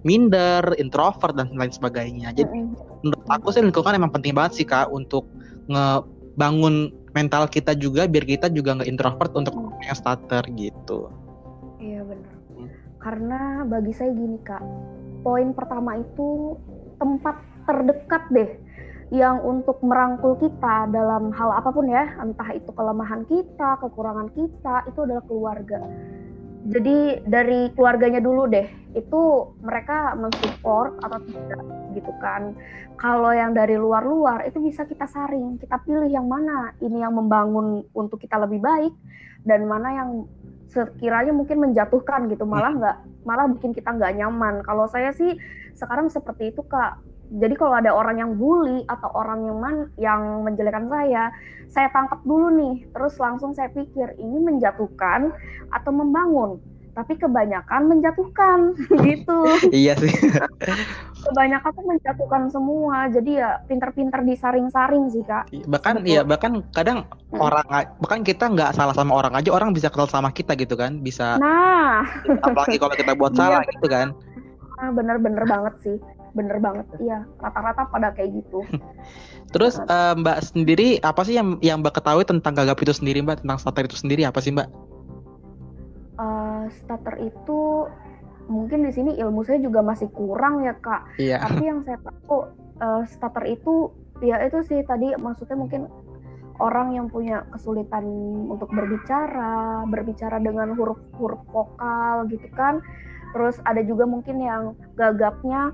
minder, 0.02 0.62
introvert 0.80 1.36
dan 1.36 1.52
lain 1.52 1.72
sebagainya. 1.72 2.32
Jadi 2.32 2.48
Mm-mm. 2.48 3.00
menurut 3.04 3.26
aku 3.28 3.52
sih 3.52 3.60
lingkungan 3.60 3.96
emang 3.96 4.12
penting 4.12 4.32
banget 4.32 4.62
sih 4.62 4.66
kak 4.66 4.88
untuk 4.88 5.28
ngebangun 5.68 6.92
mental 7.12 7.50
kita 7.50 7.74
juga 7.74 8.06
biar 8.06 8.24
kita 8.24 8.46
juga 8.50 8.78
nggak 8.78 8.90
introvert 8.90 9.32
untuk 9.34 9.54
Hmm. 9.56 9.74
yang 9.82 9.96
starter 9.98 10.44
gitu. 10.54 11.10
Iya 11.82 12.06
benar. 12.06 12.34
Hmm. 12.54 12.68
Karena 13.00 13.40
bagi 13.66 13.92
saya 13.96 14.14
gini 14.14 14.38
kak, 14.44 14.62
poin 15.26 15.50
pertama 15.56 15.98
itu 15.98 16.54
tempat 17.00 17.40
terdekat 17.66 18.24
deh 18.30 18.50
yang 19.10 19.42
untuk 19.42 19.82
merangkul 19.82 20.38
kita 20.38 20.86
dalam 20.94 21.34
hal 21.34 21.50
apa 21.50 21.74
pun 21.74 21.90
ya, 21.90 22.14
entah 22.22 22.46
itu 22.54 22.70
kelemahan 22.70 23.26
kita, 23.26 23.82
kekurangan 23.82 24.30
kita, 24.38 24.86
itu 24.86 24.98
adalah 25.02 25.24
keluarga. 25.26 25.82
Jadi 26.60 27.24
dari 27.24 27.72
keluarganya 27.72 28.20
dulu 28.20 28.44
deh, 28.44 28.68
itu 28.92 29.20
mereka 29.64 30.12
mensupport 30.12 30.92
atau 31.00 31.18
tidak 31.24 31.62
gitu 31.96 32.12
kan. 32.20 32.52
Kalau 33.00 33.32
yang 33.32 33.56
dari 33.56 33.80
luar-luar 33.80 34.44
itu 34.44 34.60
bisa 34.60 34.84
kita 34.84 35.08
saring, 35.08 35.56
kita 35.56 35.80
pilih 35.80 36.10
yang 36.12 36.28
mana 36.28 36.76
ini 36.84 37.00
yang 37.00 37.16
membangun 37.16 37.88
untuk 37.96 38.20
kita 38.20 38.36
lebih 38.36 38.60
baik 38.60 38.92
dan 39.48 39.64
mana 39.64 39.88
yang 39.88 40.10
sekiranya 40.68 41.32
mungkin 41.32 41.64
menjatuhkan 41.64 42.28
gitu. 42.28 42.44
Malah 42.44 42.72
nggak 42.76 42.96
malah 43.24 43.48
bikin 43.48 43.72
kita 43.72 43.96
nggak 43.96 44.20
nyaman. 44.20 44.60
Kalau 44.60 44.84
saya 44.84 45.16
sih 45.16 45.40
sekarang 45.72 46.12
seperti 46.12 46.52
itu 46.52 46.60
kak 46.68 47.00
jadi 47.30 47.54
kalau 47.54 47.78
ada 47.78 47.90
orang 47.90 48.18
yang 48.18 48.32
bully 48.34 48.82
atau 48.84 49.06
orang 49.14 49.46
yang 49.46 49.56
man 49.56 49.76
yang 49.94 50.20
menjelekkan 50.42 50.86
saya 50.86 51.30
saya 51.66 51.86
tangkap 51.90 52.18
dulu 52.22 52.50
nih. 52.50 52.82
Terus 52.90 53.14
langsung 53.16 53.54
saya 53.54 53.70
pikir 53.70 54.18
ini 54.18 54.42
menjatuhkan 54.42 55.30
atau 55.70 55.90
membangun? 55.90 56.58
Tapi 56.90 57.14
kebanyakan 57.14 57.86
menjatuhkan 57.86 58.74
gitu. 59.06 59.38
Iya 59.70 59.94
sih. 59.94 60.10
kebanyakan 61.22 61.70
tuh 61.70 61.86
menjatuhkan 61.86 62.42
semua. 62.50 63.06
Jadi 63.06 63.38
ya 63.38 63.62
pinter-pinter 63.64 64.26
disaring-saring 64.26 65.06
sih 65.08 65.22
kak. 65.22 65.46
Bahkan 65.70 66.02
Betul. 66.02 66.10
ya 66.10 66.22
bahkan 66.26 66.52
kadang 66.74 67.06
Hmm. 67.30 67.46
orang 67.46 67.62
bahkan 68.02 68.26
kita 68.26 68.50
nggak 68.50 68.74
salah 68.74 68.90
sama 68.90 69.14
orang 69.14 69.38
aja 69.38 69.54
orang 69.54 69.70
bisa 69.70 69.86
kenal 69.86 70.10
sama 70.10 70.34
kita 70.34 70.58
gitu 70.58 70.74
kan 70.74 70.98
bisa 70.98 71.38
nah. 71.38 72.02
apalagi 72.42 72.74
kalau 72.74 72.90
kita 72.90 73.14
buat 73.14 73.30
Iya, 73.30 73.38
salah 73.38 73.62
gitu 73.70 73.86
kan. 73.86 74.10
ah, 74.82 74.90
bener-bener 74.90 75.46
banget 75.46 75.74
sih 75.78 75.96
bener 76.32 76.58
banget 76.62 76.86
iya. 77.02 77.26
Rata-rata 77.38 77.88
pada 77.90 78.14
kayak 78.14 78.42
gitu. 78.42 78.64
Terus 79.54 79.78
eh, 79.82 80.14
mbak 80.14 80.38
sendiri 80.46 81.02
apa 81.02 81.26
sih 81.26 81.34
yang 81.34 81.58
yang 81.60 81.82
mbak 81.82 81.98
ketahui 81.98 82.22
tentang 82.22 82.54
gagap 82.54 82.78
itu 82.82 82.94
sendiri 82.94 83.22
mbak? 83.22 83.42
Tentang 83.42 83.58
starter 83.58 83.84
itu 83.86 83.98
sendiri 83.98 84.22
apa 84.26 84.38
sih 84.38 84.54
mbak? 84.54 84.70
Eh, 86.20 86.64
starter 86.84 87.16
itu 87.18 87.88
mungkin 88.50 88.82
di 88.82 88.90
sini 88.90 89.14
ilmu 89.14 89.46
saya 89.46 89.62
juga 89.62 89.80
masih 89.82 90.10
kurang 90.10 90.62
ya 90.62 90.74
kak. 90.78 91.06
Iya. 91.18 91.42
Tapi 91.42 91.62
yang 91.64 91.80
saya 91.82 91.98
tahu 92.02 92.46
eh, 92.78 93.02
starter 93.08 93.44
itu 93.46 93.90
ya 94.20 94.36
itu 94.44 94.60
sih 94.68 94.84
tadi 94.84 95.16
maksudnya 95.16 95.56
mungkin 95.56 95.88
orang 96.60 96.92
yang 96.92 97.08
punya 97.08 97.48
kesulitan 97.50 98.04
untuk 98.52 98.68
berbicara 98.68 99.82
berbicara 99.88 100.36
dengan 100.38 100.76
huruf-huruf 100.76 101.40
vokal 101.50 102.28
gitu 102.28 102.46
kan. 102.52 102.84
Terus 103.32 103.56
ada 103.64 103.80
juga 103.80 104.04
mungkin 104.04 104.42
yang 104.42 104.76
gagapnya 104.94 105.72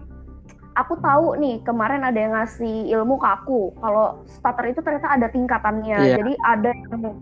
aku 0.76 1.00
tahu 1.00 1.40
nih 1.40 1.64
kemarin 1.64 2.04
ada 2.04 2.18
yang 2.21 2.37
ngasih 2.37 2.92
ilmu 2.92 3.16
ke 3.16 3.26
aku. 3.26 3.73
Kalau 3.80 4.21
starter 4.28 4.68
itu 4.68 4.85
ternyata 4.85 5.09
ada 5.09 5.26
tingkatannya. 5.33 5.99
Iya. 5.99 6.16
jadi 6.21 6.33
ada 6.45 6.71
yang 6.76 7.16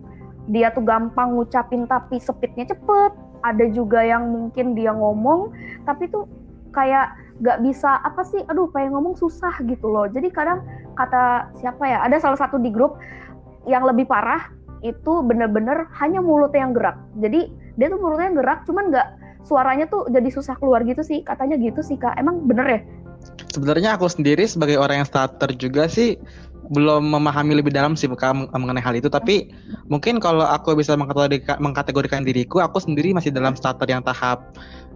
dia 0.45 0.69
tuh 0.75 0.85
gampang 0.85 1.39
ngucapin 1.39 1.87
tapi 1.87 2.19
speednya 2.19 2.75
cepet. 2.75 3.13
Ada 3.47 3.71
juga 3.71 4.03
yang 4.03 4.29
mungkin 4.29 4.75
dia 4.75 4.91
ngomong 4.91 5.55
tapi 5.87 6.11
tuh 6.11 6.27
kayak 6.75 7.15
nggak 7.39 7.67
bisa 7.67 7.99
apa 8.03 8.23
sih 8.27 8.43
aduh 8.47 8.71
pengen 8.75 8.99
ngomong 8.99 9.15
susah 9.15 9.55
gitu 9.65 9.87
loh. 9.87 10.11
Jadi 10.11 10.29
kadang 10.35 10.67
kata 10.99 11.55
siapa 11.63 11.87
ya 11.87 12.03
ada 12.03 12.19
salah 12.19 12.37
satu 12.37 12.59
di 12.59 12.75
grup 12.75 12.99
yang 13.65 13.87
lebih 13.87 14.11
parah 14.11 14.51
itu 14.85 15.25
bener-bener 15.25 15.89
hanya 16.03 16.21
mulutnya 16.21 16.67
yang 16.67 16.75
gerak. 16.75 16.99
Jadi 17.23 17.41
dia 17.79 17.87
tuh 17.89 17.99
mulutnya 18.03 18.27
yang 18.35 18.39
gerak 18.43 18.59
cuman 18.69 18.85
nggak 18.93 19.09
suaranya 19.45 19.85
tuh 19.89 20.09
jadi 20.09 20.29
susah 20.29 20.57
keluar 20.59 20.83
gitu 20.85 21.01
sih. 21.01 21.23
Katanya 21.23 21.57
gitu 21.61 21.81
sih 21.81 21.97
kak. 22.01 22.17
Emang 22.17 22.45
bener 22.45 22.67
ya 22.69 22.81
sebenarnya 23.53 23.95
aku 23.97 24.07
sendiri 24.11 24.45
sebagai 24.45 24.77
orang 24.79 25.03
yang 25.03 25.09
starter 25.09 25.51
juga 25.55 25.87
sih 25.87 26.19
belum 26.73 27.13
memahami 27.13 27.61
lebih 27.61 27.77
dalam 27.77 27.93
sih 27.93 28.09
mengenai 28.09 28.81
hal 28.81 28.97
itu 28.97 29.13
tapi 29.13 29.53
mungkin 29.93 30.17
kalau 30.17 30.49
aku 30.49 30.73
bisa 30.73 30.97
mengkategorikan, 30.97 31.61
mengkategorikan 31.61 32.25
diriku 32.25 32.65
aku 32.65 32.81
sendiri 32.81 33.13
masih 33.13 33.29
dalam 33.29 33.53
starter 33.53 33.85
yang 33.85 34.01
tahap 34.01 34.41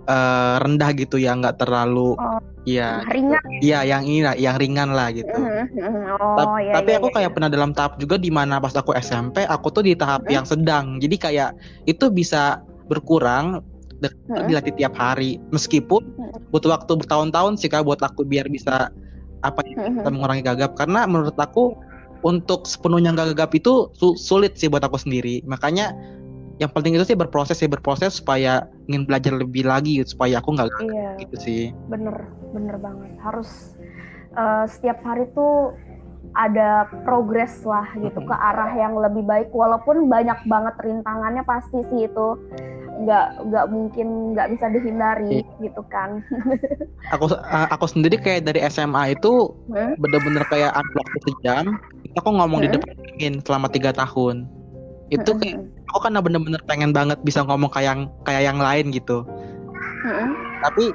eh, 0.08 0.56
rendah 0.64 0.90
gitu 0.96 1.20
ya 1.20 1.36
nggak 1.36 1.60
terlalu 1.60 2.16
Oh. 2.16 2.40
ya 2.64 3.00
ringan 3.12 3.40
iya 3.60 3.84
yang 3.84 4.04
ini 4.04 4.24
lah 4.24 4.32
yang 4.36 4.56
ringan 4.56 4.92
lah 4.96 5.12
gitu 5.12 5.28
oh 5.28 6.36
Tap- 6.36 6.56
iya 6.60 6.72
tapi 6.80 6.90
iya, 6.92 6.98
aku 7.00 7.08
iya. 7.12 7.14
kayak 7.20 7.30
pernah 7.36 7.48
dalam 7.52 7.70
tahap 7.76 7.96
juga 8.00 8.16
di 8.16 8.28
mana 8.32 8.60
pas 8.60 8.72
aku 8.72 8.92
SMP 8.96 9.44
aku 9.44 9.68
tuh 9.72 9.84
di 9.84 9.92
tahap 9.92 10.24
Hmm. 10.24 10.32
yang 10.40 10.44
sedang 10.48 10.96
jadi 11.00 11.16
kayak 11.20 11.50
itu 11.84 12.08
bisa 12.08 12.64
berkurang 12.88 13.60
Hmm. 14.02 14.46
dilatih 14.46 14.74
tiap 14.78 14.94
hari. 14.94 15.42
Meskipun 15.50 16.06
butuh 16.54 16.70
waktu 16.70 16.92
bertahun-tahun 16.94 17.58
sih 17.58 17.66
kak 17.66 17.82
buat 17.82 17.98
aku 17.98 18.22
biar 18.22 18.46
bisa 18.46 18.94
apa 19.42 19.60
ya, 19.66 19.90
Hmm. 19.90 20.06
mengurangi 20.06 20.42
gagap. 20.46 20.78
Karena 20.78 21.06
menurut 21.06 21.34
aku 21.34 21.74
untuk 22.22 22.66
sepenuhnya 22.66 23.14
nggak 23.14 23.34
gagap 23.34 23.54
itu 23.54 23.90
su- 23.94 24.18
sulit 24.18 24.58
sih 24.58 24.70
buat 24.70 24.82
aku 24.82 24.98
sendiri. 24.98 25.42
Makanya 25.46 25.94
yang 26.58 26.70
penting 26.74 26.98
itu 26.98 27.06
sih 27.06 27.18
berproses 27.18 27.58
sih 27.58 27.70
berproses 27.70 28.18
supaya 28.18 28.66
ingin 28.90 29.06
belajar 29.06 29.30
lebih 29.30 29.62
lagi 29.62 30.02
supaya 30.02 30.42
aku 30.42 30.58
nggak 30.58 30.66
gagap 30.74 30.90
iya. 30.90 31.10
gitu 31.22 31.36
sih. 31.38 31.62
Bener 31.86 32.26
bener 32.54 32.78
banget. 32.82 33.14
Harus 33.22 33.78
eh, 34.34 34.64
setiap 34.66 34.98
hari 35.06 35.30
tuh 35.34 35.74
ada 36.34 36.86
progres 37.06 37.62
lah 37.62 37.86
gitu 37.98 38.20
ke 38.20 38.34
arah 38.34 38.74
yang 38.74 38.98
lebih 38.98 39.22
baik. 39.22 39.48
Walaupun 39.54 40.10
banyak 40.10 40.38
banget 40.50 40.74
rintangannya 40.82 41.42
pasti 41.46 41.82
sih 41.88 42.10
itu 42.10 42.28
nggak 42.98 43.26
nggak 43.46 43.66
mungkin 43.70 44.06
nggak 44.34 44.48
bisa 44.52 44.66
dihindari 44.68 45.46
gitu 45.62 45.82
kan. 45.86 46.18
Aku 47.14 47.30
uh, 47.30 47.66
aku 47.72 47.88
sendiri 47.88 48.20
kayak 48.20 48.44
dari 48.44 48.60
SMA 48.68 49.16
itu 49.16 49.54
Hmm? 49.70 49.96
bener-bener 49.96 50.44
kayak 50.52 50.76
unblock 50.76 51.08
sejam 51.24 51.64
aku 52.14 52.28
ngomong 52.34 52.60
di 52.60 52.68
Hmm? 52.68 52.76
depan 52.76 52.92
cermin 53.00 53.34
selama 53.40 53.66
tiga 53.72 53.90
tahun. 53.96 54.44
Itu 55.08 55.32
kayak 55.40 55.56
aku 55.88 55.98
kan 56.04 56.18
bener-bener 56.20 56.60
pengen 56.68 56.92
banget 56.92 57.16
bisa 57.24 57.40
ngomong 57.40 57.72
kayak 57.72 57.96
yang 57.96 58.00
kayak 58.28 58.42
yang 58.44 58.58
lain 58.60 58.92
gitu. 58.92 59.24
Mm-mm. 59.98 60.30
tapi 60.62 60.94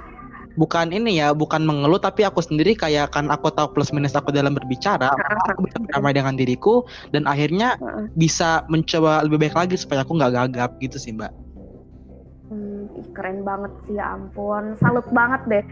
bukan 0.56 0.94
ini 0.94 1.18
ya 1.20 1.34
bukan 1.36 1.66
mengeluh 1.66 1.98
tapi 1.98 2.24
aku 2.24 2.40
sendiri 2.40 2.72
kayak 2.72 3.12
kan 3.12 3.28
aku 3.28 3.50
tahu 3.52 3.74
plus 3.74 3.92
minus 3.92 4.14
aku 4.16 4.30
dalam 4.32 4.54
berbicara 4.54 5.12
aku 5.50 5.66
bisa 5.66 5.78
berdamai 5.82 6.14
dengan 6.14 6.38
diriku 6.38 6.86
dan 7.12 7.26
akhirnya 7.26 7.76
bisa 8.14 8.62
mencoba 8.70 9.26
lebih 9.26 9.44
baik 9.50 9.56
lagi 9.58 9.76
supaya 9.76 10.06
aku 10.06 10.16
nggak 10.16 10.32
gagap 10.32 10.72
gitu 10.80 10.96
sih 10.96 11.12
mbak. 11.12 11.34
Hmm, 11.34 11.43
ih, 13.04 13.12
keren 13.12 13.44
banget 13.44 13.72
sih 13.84 14.00
ya 14.00 14.16
ampun. 14.16 14.80
Salut 14.80 15.04
banget 15.12 15.42
deh. 15.52 15.64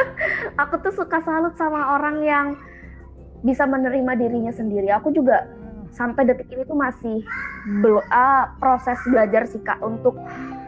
Aku 0.62 0.78
tuh 0.78 0.94
suka 0.94 1.18
salut 1.26 1.58
sama 1.58 1.98
orang 1.98 2.22
yang 2.22 2.46
bisa 3.42 3.66
menerima 3.66 4.14
dirinya 4.14 4.54
sendiri. 4.54 4.94
Aku 4.94 5.10
juga 5.10 5.50
sampai 5.90 6.24
detik 6.24 6.48
ini 6.54 6.62
tuh 6.64 6.78
masih 6.78 7.20
belum 7.82 8.06
ah, 8.08 8.54
proses 8.62 8.96
belajar 9.04 9.44
sih 9.50 9.60
kak 9.60 9.82
untuk 9.82 10.16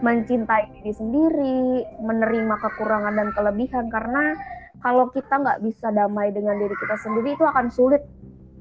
mencintai 0.05 0.69
diri 0.83 0.93
sendiri 0.93 1.87
menerima 2.03 2.55
kekurangan 2.59 3.15
dan 3.15 3.29
kelebihan. 3.31 3.87
Karena 3.89 4.35
kalau 4.83 5.09
kita 5.15 5.39
nggak 5.39 5.63
bisa 5.63 5.95
damai 5.95 6.35
dengan 6.35 6.59
diri 6.59 6.75
kita 6.75 6.99
sendiri 6.99 7.39
itu 7.39 7.47
akan 7.47 7.71
sulit 7.71 8.03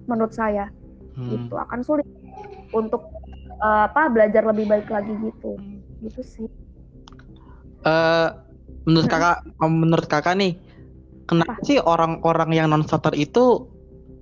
menurut 0.06 0.32
saya. 0.32 0.70
Hmm. 1.14 1.30
gitu 1.30 1.54
akan 1.54 1.86
sulit 1.86 2.10
untuk 2.74 3.06
eh, 3.62 3.86
apa 3.86 4.10
belajar 4.10 4.50
lebih 4.50 4.66
baik 4.66 4.90
lagi 4.90 5.14
gitu. 5.22 5.58
Gitu 6.02 6.22
sih 6.26 6.50
Eh, 7.84 8.28
menurut 8.88 9.08
Hmm. 9.08 9.14
kakak, 9.16 9.38
menurut 9.60 10.08
kakak 10.08 10.36
nih, 10.40 10.56
kenapa 11.28 11.60
sih 11.64 11.80
orang-orang 11.80 12.50
yang 12.56 12.68
non 12.72 12.84
starter 12.84 13.16
itu 13.16 13.68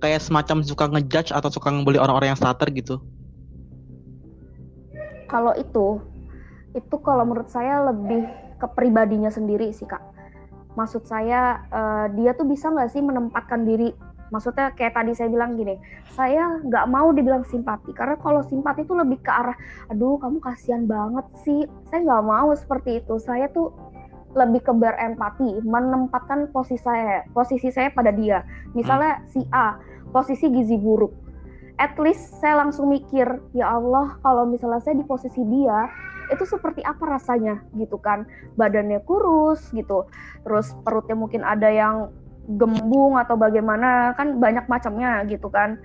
kayak 0.02 0.22
semacam 0.22 0.66
suka 0.66 0.90
ngejudge 0.90 1.30
atau 1.30 1.50
suka 1.50 1.70
ngebully 1.70 1.98
orang-orang 1.98 2.34
yang 2.34 2.40
starter 2.40 2.70
gitu? 2.74 2.98
kalau 5.32 5.56
itu 5.56 5.86
itu 6.76 6.96
kalau 7.00 7.24
menurut 7.24 7.48
saya 7.48 7.88
lebih 7.88 8.28
ke 8.60 8.66
pribadinya 8.76 9.32
sendiri 9.32 9.72
sih 9.72 9.88
kak 9.88 10.04
maksud 10.76 11.08
saya 11.08 11.64
eh, 11.72 12.06
dia 12.20 12.36
tuh 12.36 12.44
bisa 12.44 12.68
nggak 12.68 12.92
sih 12.92 13.00
menempatkan 13.00 13.64
diri 13.64 13.96
maksudnya 14.32 14.72
kayak 14.72 14.96
tadi 14.96 15.12
saya 15.12 15.28
bilang 15.28 15.60
gini 15.60 15.76
saya 16.16 16.58
nggak 16.64 16.88
mau 16.88 17.12
dibilang 17.12 17.44
simpati 17.44 17.92
karena 17.92 18.16
kalau 18.18 18.40
simpati 18.42 18.82
itu 18.82 18.96
lebih 18.96 19.20
ke 19.20 19.30
arah 19.30 19.56
aduh 19.92 20.16
kamu 20.16 20.40
kasihan 20.40 20.84
banget 20.88 21.26
sih. 21.44 21.68
Saya 21.88 22.00
nggak 22.04 22.24
mau 22.24 22.50
seperti 22.56 23.04
itu. 23.04 23.20
Saya 23.20 23.52
tuh 23.52 23.72
lebih 24.32 24.64
ke 24.64 24.72
berempati 24.72 25.60
menempatkan 25.60 26.48
posisi 26.52 26.80
saya 26.80 27.28
posisi 27.36 27.68
saya 27.68 27.92
pada 27.92 28.08
dia. 28.12 28.44
Misalnya 28.72 29.20
si 29.28 29.44
A 29.52 29.76
posisi 30.12 30.48
gizi 30.48 30.80
buruk. 30.80 31.12
At 31.80 31.96
least 32.00 32.40
saya 32.40 32.62
langsung 32.64 32.92
mikir 32.92 33.26
ya 33.52 33.76
Allah 33.76 34.16
kalau 34.24 34.48
misalnya 34.48 34.80
saya 34.80 34.96
di 34.96 35.04
posisi 35.04 35.40
dia 35.44 35.88
itu 36.32 36.44
seperti 36.48 36.80
apa 36.80 37.18
rasanya? 37.18 37.60
Gitu 37.76 38.00
kan. 38.00 38.24
Badannya 38.56 39.04
kurus 39.04 39.68
gitu. 39.76 40.08
Terus 40.44 40.72
perutnya 40.80 41.16
mungkin 41.16 41.44
ada 41.44 41.68
yang 41.68 42.08
gembung 42.46 43.18
atau 43.18 43.38
bagaimana 43.38 44.12
kan 44.18 44.38
banyak 44.38 44.66
macamnya 44.66 45.22
gitu 45.30 45.46
kan. 45.48 45.78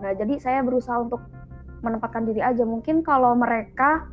Nah 0.00 0.12
jadi 0.16 0.40
saya 0.40 0.60
berusaha 0.64 1.04
untuk 1.04 1.20
menempatkan 1.84 2.24
diri 2.24 2.40
aja. 2.40 2.64
Mungkin 2.64 3.04
kalau 3.04 3.36
mereka 3.36 4.08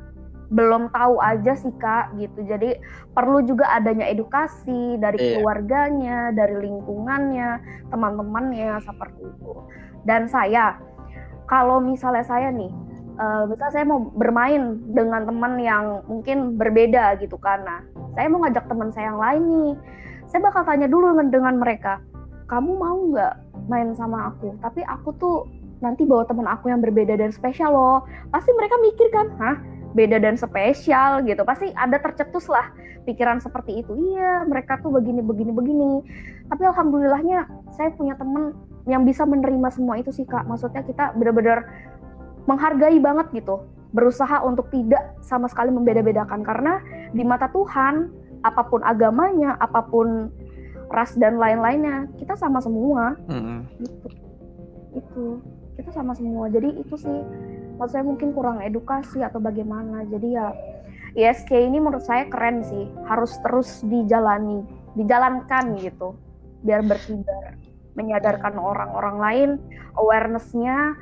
belum 0.53 0.93
tahu 0.93 1.17
aja 1.23 1.57
sih 1.57 1.73
kak 1.81 2.13
gitu. 2.21 2.45
Jadi 2.45 2.77
perlu 3.15 3.41
juga 3.47 3.71
adanya 3.73 4.05
edukasi 4.05 4.99
dari 5.01 5.17
iya. 5.17 5.31
keluarganya 5.39 6.29
dari 6.35 6.69
lingkungannya 6.69 7.49
teman-temannya 7.89 8.77
seperti 8.83 9.21
itu. 9.25 9.53
Dan 10.05 10.29
saya 10.29 10.77
kalau 11.49 11.81
misalnya 11.81 12.25
saya 12.25 12.53
nih 12.53 12.69
uh, 13.17 13.43
misalnya 13.49 13.73
saya 13.73 13.85
mau 13.87 13.99
bermain 14.13 14.81
dengan 14.91 15.25
teman 15.25 15.57
yang 15.61 16.05
mungkin 16.05 16.59
berbeda 16.59 17.17
gitu 17.21 17.37
karena 17.39 17.81
saya 18.13 18.27
mau 18.31 18.43
ngajak 18.45 18.65
teman 18.69 18.89
saya 18.93 19.13
yang 19.13 19.19
lain 19.21 19.43
nih 19.49 19.73
saya 20.35 20.51
bakal 20.51 20.67
tanya 20.67 20.91
dulu 20.91 21.15
dengan, 21.31 21.55
mereka 21.55 22.03
kamu 22.51 22.75
mau 22.75 23.07
nggak 23.07 23.33
main 23.71 23.95
sama 23.95 24.35
aku? 24.35 24.51
Tapi 24.59 24.83
aku 24.83 25.15
tuh 25.15 25.47
nanti 25.79 26.03
bawa 26.03 26.27
teman 26.27 26.43
aku 26.43 26.67
yang 26.67 26.83
berbeda 26.83 27.15
dan 27.15 27.31
spesial 27.31 27.71
loh. 27.71 28.03
Pasti 28.35 28.51
mereka 28.51 28.75
mikir 28.83 29.07
kan 29.15 29.31
hah 29.39 29.55
beda 29.95 30.19
dan 30.19 30.35
spesial 30.35 31.23
gitu. 31.23 31.39
Pasti 31.47 31.71
ada 31.79 32.03
tercetus 32.03 32.51
lah 32.51 32.67
pikiran 33.07 33.39
seperti 33.39 33.79
itu. 33.79 33.95
Iya 33.95 34.43
mereka 34.43 34.75
tuh 34.83 34.91
begini 34.91 35.23
begini 35.23 35.55
begini. 35.55 36.03
Tapi 36.51 36.67
alhamdulillahnya 36.67 37.71
saya 37.71 37.95
punya 37.95 38.19
temen 38.19 38.51
yang 38.91 39.07
bisa 39.07 39.23
menerima 39.23 39.71
semua 39.71 40.03
itu 40.03 40.11
sih 40.11 40.27
kak. 40.27 40.43
Maksudnya 40.51 40.83
kita 40.83 41.15
benar-benar 41.15 41.63
menghargai 42.43 42.99
banget 42.99 43.31
gitu 43.39 43.63
berusaha 43.95 44.43
untuk 44.43 44.67
tidak 44.67 45.15
sama 45.23 45.47
sekali 45.47 45.71
membeda-bedakan. 45.71 46.43
Karena 46.43 46.83
di 47.15 47.23
mata 47.23 47.47
Tuhan 47.47 48.24
apa 48.45 48.61
pun 48.69 48.85
agamanya 48.85 49.57
apa 49.57 49.81
pun 49.89 50.29
ras 50.93 51.17
dan 51.17 51.41
lain-lainnya 51.41 52.05
kita 52.21 52.37
sama 52.37 52.61
semua. 52.61 53.17
Mm 53.25 53.41
-hmm. 53.41 53.59
gitu. 53.81 54.07
Itu 54.93 55.23
kita 55.75 55.89
sama 55.91 56.13
semua. 56.13 56.47
Jadi 56.53 56.77
itu 56.77 56.95
sih 56.95 57.17
maksud 57.75 57.91
saya 57.91 58.05
mungkin 58.05 58.31
kurang 58.31 58.61
edukasi 58.61 59.25
atau 59.25 59.41
bagaimana. 59.41 60.05
Jadi 60.07 60.37
ya 60.37 60.53
ISK 61.17 61.51
ini 61.57 61.81
menurut 61.81 62.05
saya 62.05 62.29
keren 62.29 62.61
sih. 62.61 62.85
Harus 63.09 63.33
terus 63.41 63.81
dijalani 63.83 64.61
dijalankan 64.93 65.75
gitu. 65.81 66.15
Biar 66.61 66.85
berkibar 66.85 67.57
menyadarkan 67.95 68.59
orang-orang 68.59 69.17
lain 69.19 69.49
awarenessnya 69.95 70.99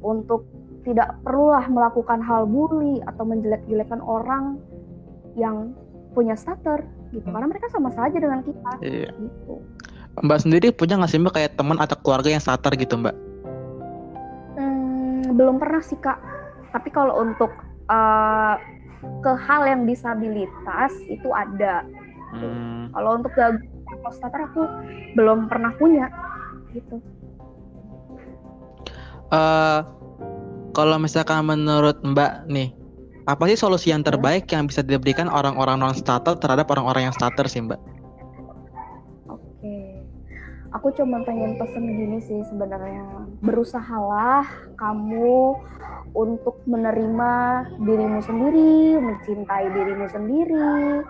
untuk 0.00 0.46
tidak 0.86 1.18
perlulah 1.26 1.66
melakukan 1.66 2.22
hal 2.22 2.46
bully 2.46 3.02
atau 3.10 3.26
menjelek-jelekan 3.26 3.98
orang 3.98 4.62
yang 5.34 5.74
punya 6.16 6.32
starter 6.32 6.88
gitu. 7.12 7.28
Karena 7.28 7.44
mereka 7.44 7.68
sama 7.68 7.92
saja 7.92 8.16
dengan 8.16 8.40
kita 8.40 8.70
iya. 8.80 9.12
gitu. 9.12 9.60
Mbak 10.24 10.38
sendiri 10.40 10.72
punya 10.72 10.96
nggak 10.96 11.12
sih 11.12 11.20
mbak 11.20 11.36
kayak 11.36 11.60
teman 11.60 11.76
atau 11.76 11.92
keluarga 12.00 12.32
yang 12.32 12.40
starter 12.40 12.72
gitu 12.80 12.96
mbak? 12.96 13.12
belum 15.36 15.60
pernah 15.60 15.84
sih 15.84 16.00
kak. 16.00 16.16
Tapi 16.72 16.88
kalau 16.88 17.20
untuk 17.20 17.52
uh, 17.92 18.56
ke 19.20 19.32
hal 19.36 19.68
yang 19.68 19.82
disabilitas 19.84 20.92
itu 21.12 21.28
ada. 21.30 21.84
Hmm. 22.36 22.90
kalau 22.90 23.16
untuk 23.22 23.32
gangguan 23.38 23.96
prostater 24.02 24.50
aku 24.50 24.66
belum 25.14 25.46
pernah 25.46 25.72
punya 25.78 26.10
gitu. 26.74 27.00
Uh, 29.30 29.86
kalau 30.74 31.00
misalkan 31.00 31.46
menurut 31.48 31.96
mbak 32.02 32.44
nih 32.50 32.74
apa 33.26 33.42
sih 33.50 33.58
solusi 33.58 33.90
yang 33.90 34.06
terbaik 34.06 34.46
yang 34.54 34.70
bisa 34.70 34.86
diberikan 34.86 35.26
orang-orang 35.26 35.82
non 35.82 35.94
starter 35.94 36.38
terhadap 36.38 36.70
orang-orang 36.70 37.10
yang 37.10 37.14
starter 37.14 37.50
sih 37.50 37.58
mbak? 37.58 37.82
aku 40.76 41.02
cuma 41.02 41.24
pengen 41.24 41.56
pesen 41.56 41.82
gini 41.98 42.18
sih 42.20 42.44
sebenarnya. 42.46 43.26
Berusahalah 43.40 44.46
kamu 44.76 45.56
untuk 46.12 46.60
menerima 46.68 47.32
dirimu 47.80 48.20
sendiri 48.22 49.00
mencintai 49.00 49.66
dirimu 49.72 50.06
sendiri. 50.12 51.02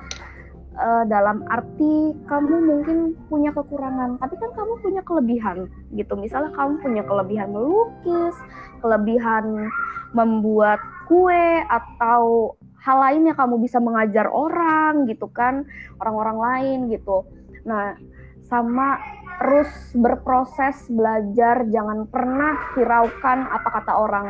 Uh, 0.77 1.09
dalam 1.09 1.41
arti 1.49 2.13
kamu 2.29 2.57
mungkin 2.69 3.17
punya 3.33 3.49
kekurangan 3.49 4.21
tapi 4.21 4.37
kan 4.37 4.53
kamu 4.57 4.73
punya 4.81 5.03
kelebihan 5.05 5.57
gitu. 5.93 6.15
Misalnya 6.17 6.53
kamu 6.53 6.81
punya 6.85 7.03
kelebihan 7.05 7.49
melukis 7.53 8.37
kelebihan 8.85 9.73
membuat 10.13 10.81
kue 11.07 11.63
atau 11.67 12.55
hal 12.87 12.99
lainnya 13.03 13.35
kamu 13.35 13.59
bisa 13.59 13.83
mengajar 13.83 14.31
orang 14.31 15.11
gitu 15.11 15.27
kan 15.31 15.67
orang-orang 15.99 16.39
lain 16.39 16.79
gitu. 16.95 17.27
Nah 17.67 17.99
sama 18.47 18.99
terus 19.43 19.69
berproses 19.99 20.87
belajar 20.87 21.67
jangan 21.67 22.07
pernah 22.07 22.55
hiraukan 22.79 23.51
apa 23.51 23.69
kata 23.81 23.93
orang. 23.95 24.27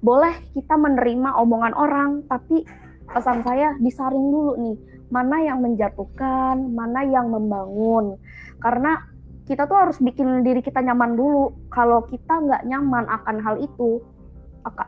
Boleh 0.00 0.34
kita 0.56 0.74
menerima 0.74 1.36
omongan 1.36 1.74
orang 1.76 2.10
tapi 2.26 2.64
pesan 3.12 3.44
saya 3.44 3.76
disaring 3.76 4.32
dulu 4.32 4.56
nih 4.56 4.76
mana 5.12 5.44
yang 5.44 5.60
menjatuhkan 5.60 6.72
mana 6.72 7.04
yang 7.04 7.28
membangun. 7.28 8.16
Karena 8.56 9.04
kita 9.44 9.68
tuh 9.68 9.76
harus 9.76 10.00
bikin 10.00 10.40
diri 10.40 10.64
kita 10.64 10.80
nyaman 10.80 11.12
dulu. 11.12 11.52
Kalau 11.68 12.08
kita 12.08 12.40
nggak 12.40 12.62
nyaman 12.64 13.04
akan 13.04 13.36
hal 13.44 13.60
itu 13.60 14.00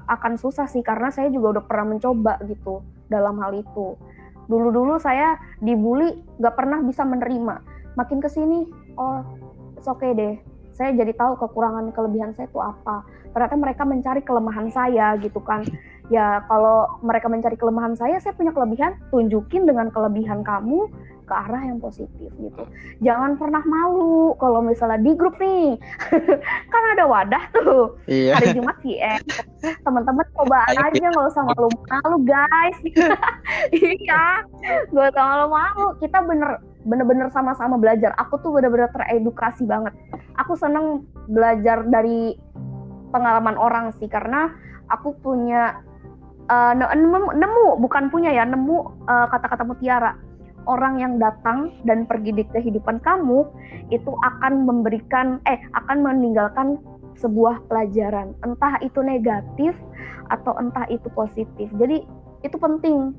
akan 0.09 0.39
susah 0.39 0.71
sih 0.71 0.81
karena 0.81 1.11
saya 1.11 1.31
juga 1.31 1.59
udah 1.59 1.65
pernah 1.67 1.95
mencoba 1.97 2.39
gitu 2.47 2.83
dalam 3.11 3.39
hal 3.43 3.55
itu. 3.59 3.99
Dulu-dulu 4.47 5.01
saya 5.01 5.41
dibully 5.59 6.21
nggak 6.39 6.55
pernah 6.55 6.79
bisa 6.85 7.03
menerima. 7.03 7.61
Makin 7.99 8.19
ke 8.23 8.29
sini 8.31 8.67
oh 8.99 9.23
oke 9.83 9.99
okay 9.99 10.13
deh. 10.15 10.35
Saya 10.75 10.91
jadi 10.95 11.15
tahu 11.15 11.39
kekurangan 11.39 11.95
kelebihan 11.95 12.35
saya 12.35 12.51
itu 12.51 12.59
apa. 12.59 13.07
Ternyata 13.31 13.55
mereka 13.59 13.83
mencari 13.87 14.23
kelemahan 14.23 14.71
saya 14.71 15.15
gitu 15.19 15.39
kan. 15.43 15.63
Ya 16.13 16.45
kalau 16.51 17.01
mereka 17.01 17.33
mencari 17.33 17.57
kelemahan 17.57 17.97
saya 17.97 18.21
saya 18.21 18.37
punya 18.37 18.53
kelebihan 18.53 18.99
tunjukin 19.09 19.65
dengan 19.65 19.89
kelebihan 19.89 20.45
kamu 20.45 20.91
ke 21.25 21.35
arah 21.35 21.63
yang 21.65 21.81
positif 21.81 22.31
gitu. 22.37 22.63
Jangan 23.01 23.41
pernah 23.41 23.65
malu 23.65 24.37
kalau 24.37 24.61
misalnya 24.61 25.01
di 25.01 25.13
grup 25.17 25.35
nih. 25.41 25.81
Kan 26.73 26.83
ada 26.95 27.05
wadah 27.09 27.45
tuh. 27.57 27.97
Iya. 28.05 28.37
hari 28.37 28.61
Jumat 28.61 28.77
sih 28.85 29.01
eh 29.01 29.19
teman-teman 29.81 30.27
coba 30.37 30.69
aja 30.69 31.05
nggak 31.09 31.29
usah 31.33 31.43
malu-malu 31.49 32.17
guys. 32.29 32.79
Iya. 33.73 34.45
Gak 34.93 35.07
usah 35.13 35.25
malu-malu. 35.25 35.97
Kita 36.01 36.25
bener 36.25 36.61
bener-bener 36.85 37.29
sama-sama 37.33 37.81
belajar. 37.81 38.13
Aku 38.21 38.41
tuh 38.45 38.53
bener-bener 38.53 38.89
teredukasi 38.93 39.65
banget. 39.65 39.93
Aku 40.41 40.55
seneng 40.55 41.09
belajar 41.29 41.85
dari 41.89 42.37
pengalaman 43.13 43.57
orang 43.57 43.95
sih 43.97 44.09
karena 44.11 44.53
aku 44.93 45.17
punya 45.21 45.81
uh, 46.49 46.73
nemu, 46.77 47.37
nemu. 47.37 47.67
Bukan 47.81 48.13
punya 48.13 48.33
ya 48.33 48.45
nemu 48.45 48.77
uh, 49.09 49.27
kata-kata 49.33 49.65
mutiara. 49.65 50.13
Orang 50.65 50.97
yang 50.97 51.21
datang 51.21 51.73
dan 51.85 52.09
pergi 52.09 52.33
di 52.33 52.45
kehidupan 52.49 53.05
kamu 53.05 53.45
itu 53.93 54.13
akan 54.25 54.65
memberikan 54.65 55.41
eh 55.45 55.61
akan 55.77 56.01
meninggalkan 56.01 56.81
sebuah 57.21 57.63
pelajaran, 57.71 58.35
entah 58.43 58.75
itu 58.83 58.99
negatif 59.05 59.73
atau 60.33 60.57
entah 60.59 60.89
itu 60.91 61.07
positif. 61.13 61.69
Jadi 61.79 62.03
itu 62.43 62.57
penting. 62.59 63.15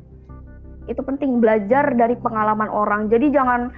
Itu 0.85 1.01
penting 1.01 1.41
belajar 1.41 1.95
dari 1.97 2.13
pengalaman 2.19 2.69
orang. 2.69 3.07
Jadi 3.09 3.33
jangan 3.33 3.73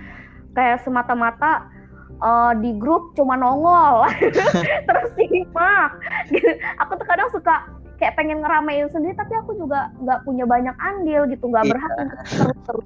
kayak 0.58 0.84
semata-mata 0.84 1.70
uh, 2.20 2.54
di 2.58 2.76
grup 2.76 3.14
cuma 3.16 3.38
nongol. 3.38 4.08
Terus 4.88 5.08
simak 5.16 5.92
aku 6.82 6.92
tuh 6.98 7.08
kadang 7.08 7.30
suka 7.32 7.56
kayak 7.98 8.14
pengen 8.14 8.46
ngeramein 8.46 8.88
sendiri 8.94 9.18
tapi 9.18 9.34
aku 9.38 9.58
juga 9.58 9.90
nggak 10.02 10.24
punya 10.24 10.46
banyak 10.46 10.76
andil 10.78 11.26
gitu 11.30 11.50
nggak 11.50 11.66
iya. 11.66 11.72
berhak 11.74 11.92
untuk 11.98 12.20
terus-terus. 12.26 12.86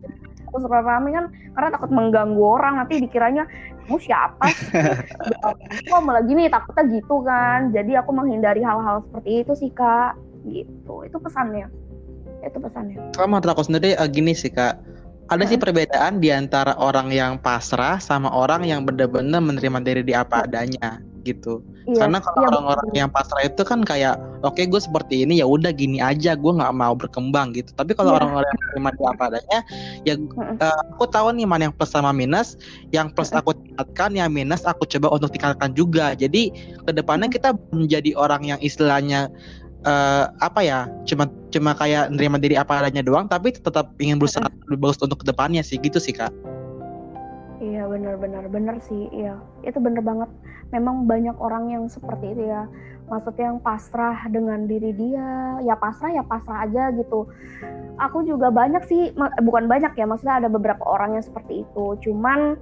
Terus 0.51 0.67
rame 0.67 1.15
kan 1.15 1.25
karena 1.55 1.69
takut 1.71 1.91
mengganggu 1.95 2.43
orang 2.43 2.83
nanti 2.83 2.99
dikiranya 2.99 3.47
kamu 3.87 3.97
siapa 4.03 4.45
sih? 4.51 4.71
Malah 6.07 6.23
gini 6.27 6.51
takutnya 6.51 6.83
gitu 6.91 7.23
kan. 7.23 7.75
Jadi 7.75 7.95
aku 7.95 8.11
menghindari 8.15 8.63
hal-hal 8.63 9.03
seperti 9.07 9.47
itu 9.47 9.51
sih 9.55 9.71
kak. 9.71 10.15
Gitu. 10.47 10.95
Itu 11.07 11.17
pesannya. 11.19 11.67
Itu 12.43 12.59
pesannya. 12.63 13.15
Kalau 13.15 13.27
menurut 13.31 13.51
aku 13.51 13.63
sendiri 13.67 13.95
uh, 13.99 14.07
gini 14.07 14.35
sih 14.35 14.51
kak. 14.51 14.79
Ada 15.31 15.47
sih 15.47 15.55
perbedaan 15.55 16.19
di 16.19 16.27
antara 16.27 16.75
orang 16.75 17.07
yang 17.07 17.39
pasrah 17.39 18.03
sama 18.03 18.27
orang 18.27 18.67
yang 18.67 18.83
benar-benar 18.83 19.39
menerima 19.39 19.79
diri 19.79 20.03
di 20.03 20.11
apa 20.11 20.43
adanya 20.43 20.99
gitu. 21.23 21.63
Iya, 21.89 22.05
Karena 22.05 22.17
kalau 22.21 22.37
iya, 22.37 22.49
orang-orang 22.53 22.89
yang 22.93 23.09
pasrah 23.09 23.41
itu 23.41 23.61
kan 23.65 23.81
kayak 23.81 24.21
oke 24.45 24.53
okay, 24.53 24.69
gue 24.69 24.77
seperti 24.77 25.25
ini 25.25 25.41
ya 25.41 25.49
udah 25.49 25.73
gini 25.73 25.97
aja 25.97 26.37
gue 26.37 26.51
nggak 26.53 26.73
mau 26.77 26.93
berkembang 26.93 27.57
gitu. 27.57 27.73
Tapi 27.73 27.97
kalau 27.97 28.13
iya. 28.13 28.17
orang-orang 28.21 28.49
yang 28.49 28.61
menerima 28.61 28.89
di 28.93 29.03
apa 29.09 29.23
adanya 29.33 29.59
ya 30.05 30.13
uh, 30.61 30.81
aku 30.93 31.05
tahu 31.09 31.33
nih 31.33 31.47
mana 31.49 31.61
yang 31.69 31.75
plus 31.75 31.89
sama 31.89 32.13
minus, 32.13 32.53
yang 32.93 33.09
plus 33.09 33.33
aku 33.33 33.57
tingkatkan, 33.57 34.13
yang 34.13 34.29
minus 34.29 34.61
aku 34.65 34.85
coba 34.85 35.17
untuk 35.17 35.33
tingkatkan 35.33 35.73
juga. 35.73 36.13
Jadi 36.13 36.53
ke 36.85 36.91
depannya 36.93 37.33
kita 37.33 37.57
menjadi 37.73 38.13
orang 38.13 38.45
yang 38.45 38.59
istilahnya 38.61 39.33
uh, 39.85 40.29
apa 40.41 40.61
ya 40.61 40.79
cuma 41.09 41.25
cuma 41.49 41.73
kayak 41.73 42.13
nerima 42.13 42.37
diri 42.37 42.55
apa 42.57 42.81
adanya 42.81 43.01
doang 43.01 43.25
tapi 43.25 43.53
tetap 43.53 43.93
ingin 43.97 44.21
berusaha 44.21 44.45
lebih 44.69 44.89
bagus 44.89 45.01
untuk 45.01 45.21
ke 45.21 45.25
depannya 45.27 45.65
sih 45.65 45.81
gitu 45.81 45.97
sih 45.97 46.13
kak 46.13 46.31
iya 47.61 47.85
benar-benar 47.85 48.49
benar 48.49 48.81
sih 48.81 49.07
iya. 49.13 49.37
Itu 49.61 49.77
benar 49.77 50.01
banget. 50.01 50.29
Memang 50.73 51.05
banyak 51.05 51.37
orang 51.37 51.69
yang 51.69 51.85
seperti 51.85 52.33
itu 52.33 52.49
ya. 52.49 52.65
Maksudnya 53.07 53.53
yang 53.53 53.59
pasrah 53.61 54.25
dengan 54.33 54.65
diri 54.65 54.91
dia. 54.97 55.61
Ya 55.61 55.77
pasrah 55.77 56.09
ya 56.09 56.25
pasrah 56.25 56.65
aja 56.65 56.89
gitu. 56.97 57.29
Aku 58.01 58.25
juga 58.25 58.49
banyak 58.49 58.81
sih 58.89 59.13
bukan 59.45 59.69
banyak 59.69 59.93
ya 59.93 60.09
maksudnya 60.09 60.41
ada 60.41 60.49
beberapa 60.49 60.81
orang 60.89 61.21
yang 61.21 61.23
seperti 61.23 61.61
itu. 61.61 61.85
Cuman 62.01 62.57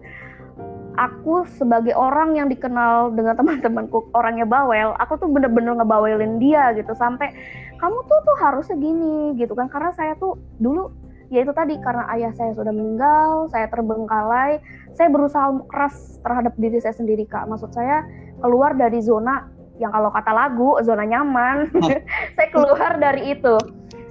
aku 1.00 1.48
sebagai 1.56 1.96
orang 1.96 2.36
yang 2.36 2.52
dikenal 2.52 3.16
dengan 3.16 3.34
teman-temanku 3.40 4.12
orangnya 4.12 4.44
bawel, 4.44 5.00
aku 5.00 5.16
tuh 5.16 5.32
bener-bener 5.32 5.80
ngebawelin 5.80 6.44
dia 6.44 6.76
gitu. 6.76 6.92
Sampai 7.00 7.32
kamu 7.80 8.04
tuh 8.12 8.20
tuh 8.28 8.38
harusnya 8.44 8.76
gini 8.76 9.40
gitu 9.40 9.56
kan. 9.56 9.72
Karena 9.72 9.96
saya 9.96 10.20
tuh 10.20 10.36
dulu 10.60 10.92
ya 11.30 11.46
itu 11.46 11.54
tadi 11.54 11.78
karena 11.80 12.10
ayah 12.18 12.34
saya 12.34 12.52
sudah 12.58 12.74
meninggal, 12.74 13.48
saya 13.54 13.70
terbengkalai, 13.70 14.60
saya 15.00 15.08
berusaha 15.08 15.48
keras 15.72 16.20
terhadap 16.20 16.54
diri 16.60 16.76
saya 16.84 16.92
sendiri 16.92 17.24
kak. 17.24 17.48
Maksud 17.48 17.72
saya 17.72 18.04
keluar 18.44 18.76
dari 18.76 19.00
zona 19.00 19.48
yang 19.80 19.96
kalau 19.96 20.12
kata 20.12 20.36
lagu 20.36 20.76
zona 20.84 21.08
nyaman, 21.08 21.72
saya 22.36 22.48
keluar 22.52 23.00
dari 23.00 23.32
itu, 23.32 23.56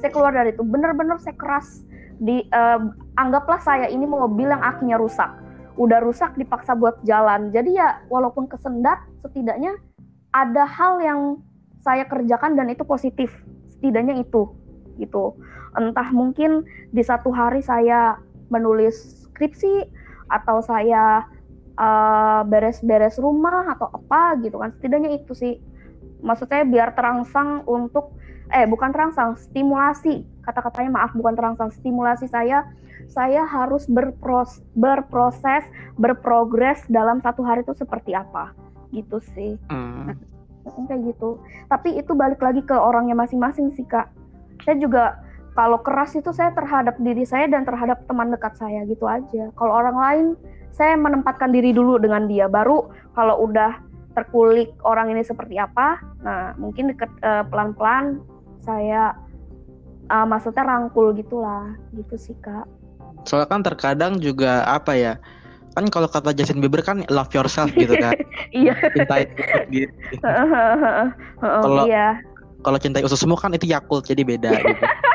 saya 0.01 0.09
keluar 0.09 0.33
dari 0.33 0.57
itu. 0.57 0.65
Bener-bener 0.65 1.21
saya 1.21 1.37
keras 1.37 1.85
di 2.17 2.41
uh, 2.57 2.89
anggaplah 3.21 3.61
saya 3.61 3.93
ini 3.93 4.09
mobil 4.09 4.49
yang 4.49 4.65
akinya 4.65 4.97
rusak 4.97 5.29
udah 5.79 6.03
rusak 6.03 6.35
dipaksa 6.35 6.75
buat 6.75 6.99
jalan. 7.07 7.55
Jadi 7.55 7.79
ya 7.79 8.03
walaupun 8.11 8.51
kesendat, 8.51 8.99
setidaknya 9.23 9.79
ada 10.35 10.67
hal 10.67 10.99
yang 10.99 11.21
saya 11.85 12.05
kerjakan 12.05 12.59
dan 12.59 12.67
itu 12.69 12.83
positif. 12.83 13.31
Setidaknya 13.79 14.19
itu 14.19 14.51
gitu. 14.99 15.39
Entah 15.79 16.11
mungkin 16.11 16.67
di 16.91 17.07
satu 17.07 17.31
hari 17.31 17.63
saya 17.63 18.19
menulis 18.51 19.29
skripsi 19.31 19.87
atau 20.29 20.61
saya 20.61 21.25
eh, 21.75 22.41
beres-beres 22.47 23.17
uh, 23.19 23.23
rumah 23.25 23.73
atau 23.73 23.89
apa 23.89 24.37
gitu 24.45 24.61
kan. 24.61 24.71
Setidaknya 24.77 25.17
itu 25.17 25.33
sih. 25.35 25.57
Maksud 26.21 26.51
saya 26.51 26.67
biar 26.67 26.93
terangsang 26.95 27.65
untuk 27.65 28.15
eh 28.49 28.65
bukan 28.65 28.93
terangsang, 28.93 29.37
stimulasi. 29.37 30.25
Kata-katanya 30.45 31.03
maaf 31.03 31.13
bukan 31.13 31.37
terangsang, 31.37 31.71
stimulasi 31.73 32.27
saya 32.27 32.65
saya 33.09 33.47
harus 33.47 33.89
berpros 33.89 34.61
berproses 34.77 35.65
berprogres 35.97 36.83
dalam 36.91 37.23
satu 37.25 37.47
hari 37.47 37.65
itu 37.65 37.73
seperti 37.79 38.13
apa 38.13 38.53
gitu 38.93 39.23
sih 39.37 39.57
hmm. 39.71 40.13
kayak 40.89 41.01
gitu 41.15 41.41
tapi 41.71 41.97
itu 41.97 42.13
balik 42.13 42.43
lagi 42.43 42.61
ke 42.61 42.77
orangnya 42.77 43.17
masing-masing 43.17 43.73
sih 43.79 43.87
kak 43.89 44.13
saya 44.67 44.77
juga 44.77 45.23
kalau 45.59 45.83
keras 45.83 46.15
itu 46.15 46.31
saya 46.31 46.55
terhadap 46.55 46.95
diri 47.03 47.27
saya 47.27 47.51
dan 47.51 47.67
terhadap 47.67 48.07
teman 48.07 48.31
dekat 48.31 48.55
saya 48.55 48.87
gitu 48.87 49.11
aja. 49.11 49.51
Kalau 49.59 49.75
orang 49.75 49.97
lain 49.99 50.27
saya 50.71 50.95
menempatkan 50.95 51.51
diri 51.51 51.75
dulu 51.75 51.99
dengan 51.99 52.31
dia. 52.31 52.47
Baru 52.47 52.95
kalau 53.19 53.43
udah 53.43 53.83
terkulik 54.15 54.71
orang 54.87 55.11
ini 55.11 55.27
seperti 55.27 55.59
apa 55.59 55.99
nah 56.23 56.55
mungkin 56.59 56.95
deket 56.95 57.11
uh, 57.27 57.43
pelan-pelan 57.51 58.23
saya 58.63 59.19
uh, 60.15 60.23
maksudnya 60.31 60.63
rangkul 60.63 61.11
gitulah. 61.11 61.75
Gitu 61.91 62.15
sih 62.15 62.39
kak. 62.39 62.71
Soalnya 63.27 63.51
kan 63.51 63.63
terkadang 63.67 64.23
juga 64.23 64.63
apa 64.63 64.95
ya 64.95 65.19
kan 65.75 65.91
kalau 65.91 66.07
kata 66.07 66.35
Justin 66.39 66.63
Bieber 66.63 66.83
kan 66.87 67.03
love 67.11 67.31
yourself 67.35 67.71
gitu 67.75 67.95
kan 67.99 68.15
iya. 68.51 68.75
Cintai 68.95 69.31
gitu 69.71 69.95
kalau 71.39 71.87
iya. 71.87 72.19
kalau 72.67 72.79
cintai 72.83 73.07
ususmu 73.07 73.39
kan 73.39 73.55
itu 73.55 73.71
Yakult 73.71 74.11
jadi 74.11 74.27
beda 74.27 74.59
gitu 74.59 74.83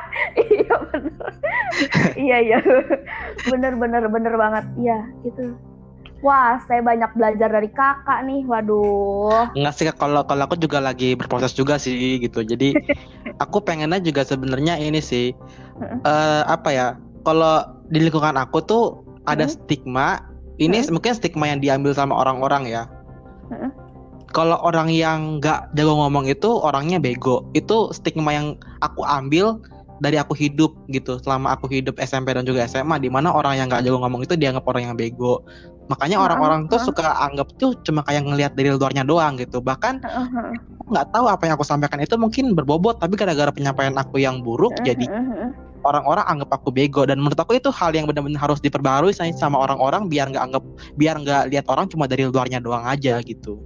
iya 2.28 2.38
iya 2.40 2.60
bener 3.52 3.76
bener 3.78 4.04
bener 4.10 4.34
banget 4.36 4.66
iya 4.80 5.00
itu 5.26 5.56
Wah, 6.24 6.56
saya 6.72 6.80
banyak 6.80 7.20
belajar 7.20 7.52
dari 7.52 7.68
kakak 7.68 8.24
nih. 8.24 8.48
Waduh. 8.48 9.52
Enggak 9.60 9.76
sih 9.76 9.92
kalau 9.92 10.24
kalau 10.24 10.48
aku 10.48 10.56
juga 10.56 10.80
lagi 10.80 11.20
berproses 11.20 11.52
juga 11.52 11.76
sih 11.76 12.16
gitu. 12.16 12.48
Jadi 12.48 12.72
aku 13.44 13.60
pengennya 13.60 14.00
juga 14.00 14.24
sebenarnya 14.24 14.80
ini 14.80 15.04
sih 15.04 15.36
uh, 16.08 16.48
apa 16.48 16.72
ya? 16.72 16.88
Kalau 17.28 17.68
di 17.92 18.08
lingkungan 18.08 18.40
aku 18.40 18.64
tuh 18.64 19.04
ada 19.28 19.48
hmm? 19.48 19.52
stigma 19.52 20.24
ini 20.62 20.84
hmm? 20.84 20.94
mungkin 20.94 21.14
stigma 21.16 21.50
yang 21.50 21.60
diambil 21.64 21.96
sama 21.96 22.14
orang-orang 22.14 22.70
ya 22.70 22.84
hmm? 23.50 23.72
kalau 24.34 24.60
orang 24.62 24.90
yang 24.92 25.40
nggak 25.40 25.72
jago 25.78 25.98
ngomong 25.98 26.28
itu 26.30 26.50
orangnya 26.50 27.00
bego 27.00 27.46
itu 27.58 27.90
stigma 27.96 28.34
yang 28.34 28.48
aku 28.84 29.06
ambil 29.06 29.62
dari 30.04 30.20
aku 30.20 30.36
hidup 30.36 30.76
gitu 30.92 31.16
selama 31.24 31.56
aku 31.56 31.72
hidup 31.72 31.96
SMP 32.04 32.36
dan 32.36 32.44
juga 32.44 32.68
SMA 32.68 33.00
di 33.00 33.08
mana 33.08 33.32
orang 33.32 33.56
yang 33.56 33.68
nggak 33.72 33.88
jago 33.88 34.04
ngomong 34.04 34.28
itu 34.28 34.36
dianggap 34.36 34.68
orang 34.68 34.92
yang 34.92 34.96
bego 35.00 35.40
makanya 35.88 36.20
orang-orang 36.20 36.68
tuh 36.68 36.80
suka 36.80 37.16
anggap 37.24 37.48
tuh 37.56 37.72
cuma 37.88 38.04
kayak 38.04 38.28
ngelihat 38.28 38.52
dari 38.56 38.72
luarnya 38.76 39.08
doang 39.08 39.40
gitu 39.40 39.64
bahkan 39.64 40.04
nggak 40.92 41.08
tahu 41.16 41.32
apa 41.32 41.48
yang 41.48 41.56
aku 41.56 41.64
sampaikan 41.64 42.04
itu 42.04 42.20
mungkin 42.20 42.52
berbobot 42.52 43.00
tapi 43.00 43.16
gara-gara 43.16 43.52
penyampaian 43.56 43.96
aku 43.96 44.20
yang 44.20 44.44
buruk 44.44 44.76
jadi 44.84 45.08
orang-orang 45.84 46.26
anggap 46.28 46.50
aku 46.60 46.72
bego 46.72 47.04
dan 47.04 47.20
menurut 47.20 47.38
aku 47.38 47.60
itu 47.60 47.70
hal 47.70 47.92
yang 47.92 48.08
benar-benar 48.08 48.40
harus 48.40 48.60
diperbarui 48.64 49.12
sama 49.14 49.60
orang-orang 49.60 50.08
biar 50.08 50.32
nggak 50.32 50.44
anggap 50.44 50.64
biar 50.96 51.16
nggak 51.20 51.44
lihat 51.52 51.66
orang 51.68 51.86
cuma 51.92 52.08
dari 52.08 52.26
luarnya 52.26 52.64
doang 52.64 52.88
aja 52.88 53.20
gitu. 53.22 53.60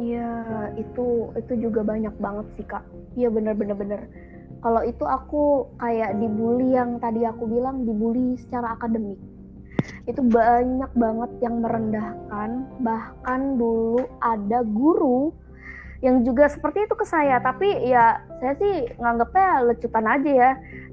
Iya 0.00 0.72
itu 0.80 1.34
itu 1.36 1.52
juga 1.68 1.84
banyak 1.84 2.14
banget 2.22 2.46
sih 2.56 2.64
kak. 2.64 2.86
Iya 3.18 3.28
benar-benar 3.28 3.76
benar. 3.76 4.00
Kalau 4.60 4.84
itu 4.84 5.04
aku 5.08 5.72
kayak 5.80 6.20
dibully 6.20 6.76
yang 6.76 7.00
tadi 7.00 7.24
aku 7.24 7.48
bilang 7.48 7.88
dibully 7.88 8.36
secara 8.36 8.76
akademik. 8.76 9.16
Itu 10.04 10.20
banyak 10.20 10.92
banget 10.92 11.30
yang 11.40 11.64
merendahkan. 11.64 12.68
Bahkan 12.84 13.40
dulu 13.56 14.04
ada 14.20 14.60
guru 14.60 15.32
yang 16.04 16.24
juga 16.24 16.48
seperti 16.52 16.84
itu 16.84 16.92
ke 16.92 17.08
saya. 17.08 17.40
Tapi 17.40 17.88
ya 17.88 18.20
saya 18.40 18.52
sih 18.60 18.92
nganggapnya 19.00 19.48
lecutan 19.72 20.04
aja 20.04 20.30
ya. 20.30 20.50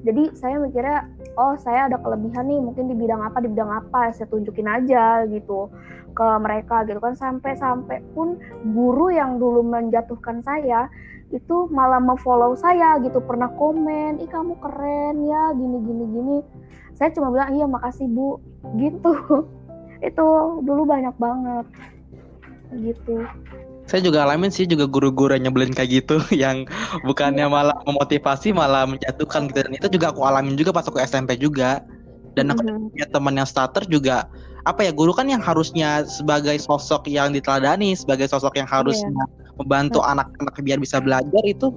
Jadi 0.07 0.23
saya 0.39 0.63
mikirnya 0.63 1.03
oh 1.35 1.59
saya 1.59 1.91
ada 1.91 1.99
kelebihan 1.99 2.47
nih. 2.47 2.63
Mungkin 2.63 2.87
di 2.87 2.95
bidang 2.95 3.19
apa 3.19 3.43
di 3.43 3.51
bidang 3.51 3.71
apa 3.83 4.15
saya 4.15 4.31
tunjukin 4.31 4.67
aja 4.67 5.27
gitu 5.27 5.67
ke 6.15 6.27
mereka 6.39 6.87
gitu 6.87 7.03
kan. 7.03 7.19
Sampai-sampai 7.19 7.99
pun 8.15 8.39
guru 8.71 9.11
yang 9.11 9.35
dulu 9.43 9.59
menjatuhkan 9.59 10.39
saya 10.47 10.87
itu 11.27 11.67
malah 11.67 11.99
memfollow 11.99 12.55
saya 12.55 12.95
gitu 13.03 13.19
pernah 13.19 13.51
komen 13.59 14.23
ih 14.23 14.29
kamu 14.31 14.55
keren 14.63 15.27
ya 15.27 15.51
gini 15.51 15.77
gini 15.83 16.03
gini. 16.07 16.37
Saya 16.95 17.11
cuma 17.13 17.29
bilang 17.29 17.51
iya 17.53 17.67
makasih 17.67 18.07
bu. 18.07 18.39
Gitu. 18.79 19.11
Itu 20.07 20.25
dulu 20.63 20.87
banyak 20.87 21.15
banget. 21.19 21.65
Gitu. 22.73 23.27
Saya 23.87 24.03
juga 24.03 24.27
alamin 24.27 24.51
sih 24.51 24.67
juga 24.67 24.83
guru-guru 24.83 25.31
yang 25.35 25.47
nyebelin 25.51 25.71
kayak 25.71 26.03
gitu 26.03 26.19
yang 26.43 26.67
bukannya 27.07 27.47
iya. 27.47 27.51
malah 27.51 27.77
memotivasi 27.83 28.55
malah 28.55 28.87
menjatuhkan 28.87 29.51
gitu. 29.51 29.67
Dan 29.67 29.73
itu 29.75 29.87
juga 29.99 30.15
aku 30.15 30.23
alamin 30.23 30.55
juga 30.55 30.71
pas 30.71 30.87
aku 30.87 30.99
SMP 31.03 31.35
juga. 31.35 31.83
Dan 32.39 32.53
aku 32.53 32.63
mm-hmm. 32.63 32.93
punya 32.93 33.07
teman 33.09 33.33
yang 33.35 33.49
starter 33.49 33.83
juga 33.89 34.29
apa 34.67 34.83
ya 34.83 34.91
guru 34.91 35.15
kan 35.15 35.31
yang 35.31 35.39
harusnya 35.39 36.03
sebagai 36.03 36.59
sosok 36.59 37.07
yang 37.07 37.31
diteladani 37.31 37.95
sebagai 37.95 38.27
sosok 38.27 38.59
yang 38.59 38.67
harusnya 38.67 39.07
yeah. 39.07 39.46
Membantu 39.57 39.99
mm-hmm. 40.01 40.13
anak-anak 40.17 40.55
biar 40.63 40.79
bisa 40.81 40.97
belajar 41.01 41.43
itu 41.45 41.73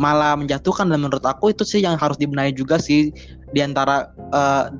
malah 0.00 0.32
menjatuhkan 0.32 0.88
dan 0.88 1.04
menurut 1.04 1.24
aku 1.28 1.52
itu 1.52 1.60
sih 1.60 1.84
yang 1.84 2.00
harus 2.00 2.16
dibenahi 2.16 2.56
juga 2.56 2.80
sih. 2.80 3.12
Di 3.52 3.60
antara 3.60 4.08
uh, 4.32 4.72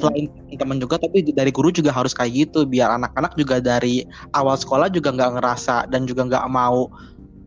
selain 0.00 0.32
teman 0.56 0.80
juga 0.80 0.96
tapi 0.96 1.20
dari 1.20 1.52
guru 1.52 1.68
juga 1.68 1.92
harus 1.92 2.16
kayak 2.16 2.32
gitu. 2.48 2.64
Biar 2.64 2.88
anak-anak 2.96 3.36
juga 3.36 3.60
dari 3.60 4.08
awal 4.32 4.56
sekolah 4.56 4.88
juga 4.88 5.12
nggak 5.12 5.40
ngerasa 5.40 5.92
dan 5.92 6.08
juga 6.08 6.24
nggak 6.24 6.48
mau 6.48 6.88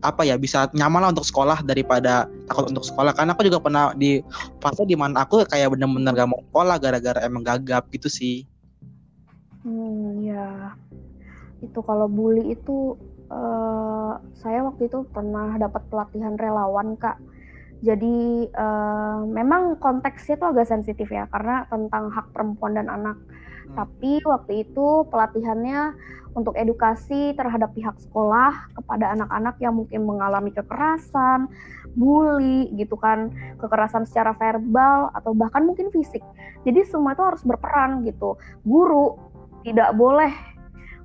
apa 0.06 0.22
ya 0.22 0.38
bisa 0.38 0.70
nyaman 0.78 1.02
lah 1.02 1.10
untuk 1.10 1.26
sekolah 1.26 1.58
daripada 1.66 2.30
takut 2.46 2.70
untuk 2.70 2.86
sekolah. 2.86 3.10
Karena 3.18 3.34
aku 3.34 3.42
juga 3.50 3.58
pernah 3.58 3.90
di 3.98 4.22
fase 4.62 4.86
di 4.86 4.94
mana 4.94 5.26
aku 5.26 5.42
kayak 5.50 5.74
bener-bener 5.74 6.14
gak 6.14 6.30
mau 6.30 6.38
sekolah 6.50 6.76
gara-gara 6.78 7.18
emang 7.26 7.42
gagap 7.42 7.90
gitu 7.90 8.06
sih. 8.06 8.46
Hmm 9.66 10.22
ya 10.22 10.78
itu 11.58 11.82
kalau 11.82 12.06
bully 12.06 12.54
itu 12.54 12.94
uh, 13.30 14.20
saya 14.36 14.64
waktu 14.64 14.88
itu 14.88 15.04
pernah 15.08 15.56
dapat 15.56 15.84
pelatihan 15.88 16.36
relawan 16.36 16.96
kak 16.96 17.16
jadi 17.78 18.50
uh, 18.58 19.22
memang 19.22 19.78
konteksnya 19.78 20.34
itu 20.34 20.46
agak 20.50 20.66
sensitif 20.66 21.06
ya 21.06 21.30
karena 21.30 21.62
tentang 21.70 22.10
hak 22.10 22.34
perempuan 22.34 22.74
dan 22.74 22.90
anak. 22.90 23.14
Hmm. 23.14 23.74
Tapi 23.78 24.18
waktu 24.26 24.66
itu 24.66 25.06
pelatihannya 25.06 25.94
untuk 26.34 26.58
edukasi 26.58 27.38
terhadap 27.38 27.70
pihak 27.78 27.94
sekolah 28.02 28.74
kepada 28.74 29.14
anak-anak 29.14 29.62
yang 29.62 29.78
mungkin 29.78 30.10
mengalami 30.10 30.50
kekerasan, 30.50 31.46
bully 31.94 32.66
gitu 32.74 32.98
kan, 32.98 33.30
kekerasan 33.62 34.06
secara 34.10 34.34
verbal 34.34 35.14
atau 35.14 35.30
bahkan 35.34 35.62
mungkin 35.62 35.94
fisik. 35.94 36.22
Jadi 36.66 36.82
semua 36.82 37.14
itu 37.14 37.22
harus 37.22 37.42
berperan 37.46 38.02
gitu. 38.02 38.34
Guru 38.66 39.14
tidak 39.62 39.94
boleh 39.94 40.34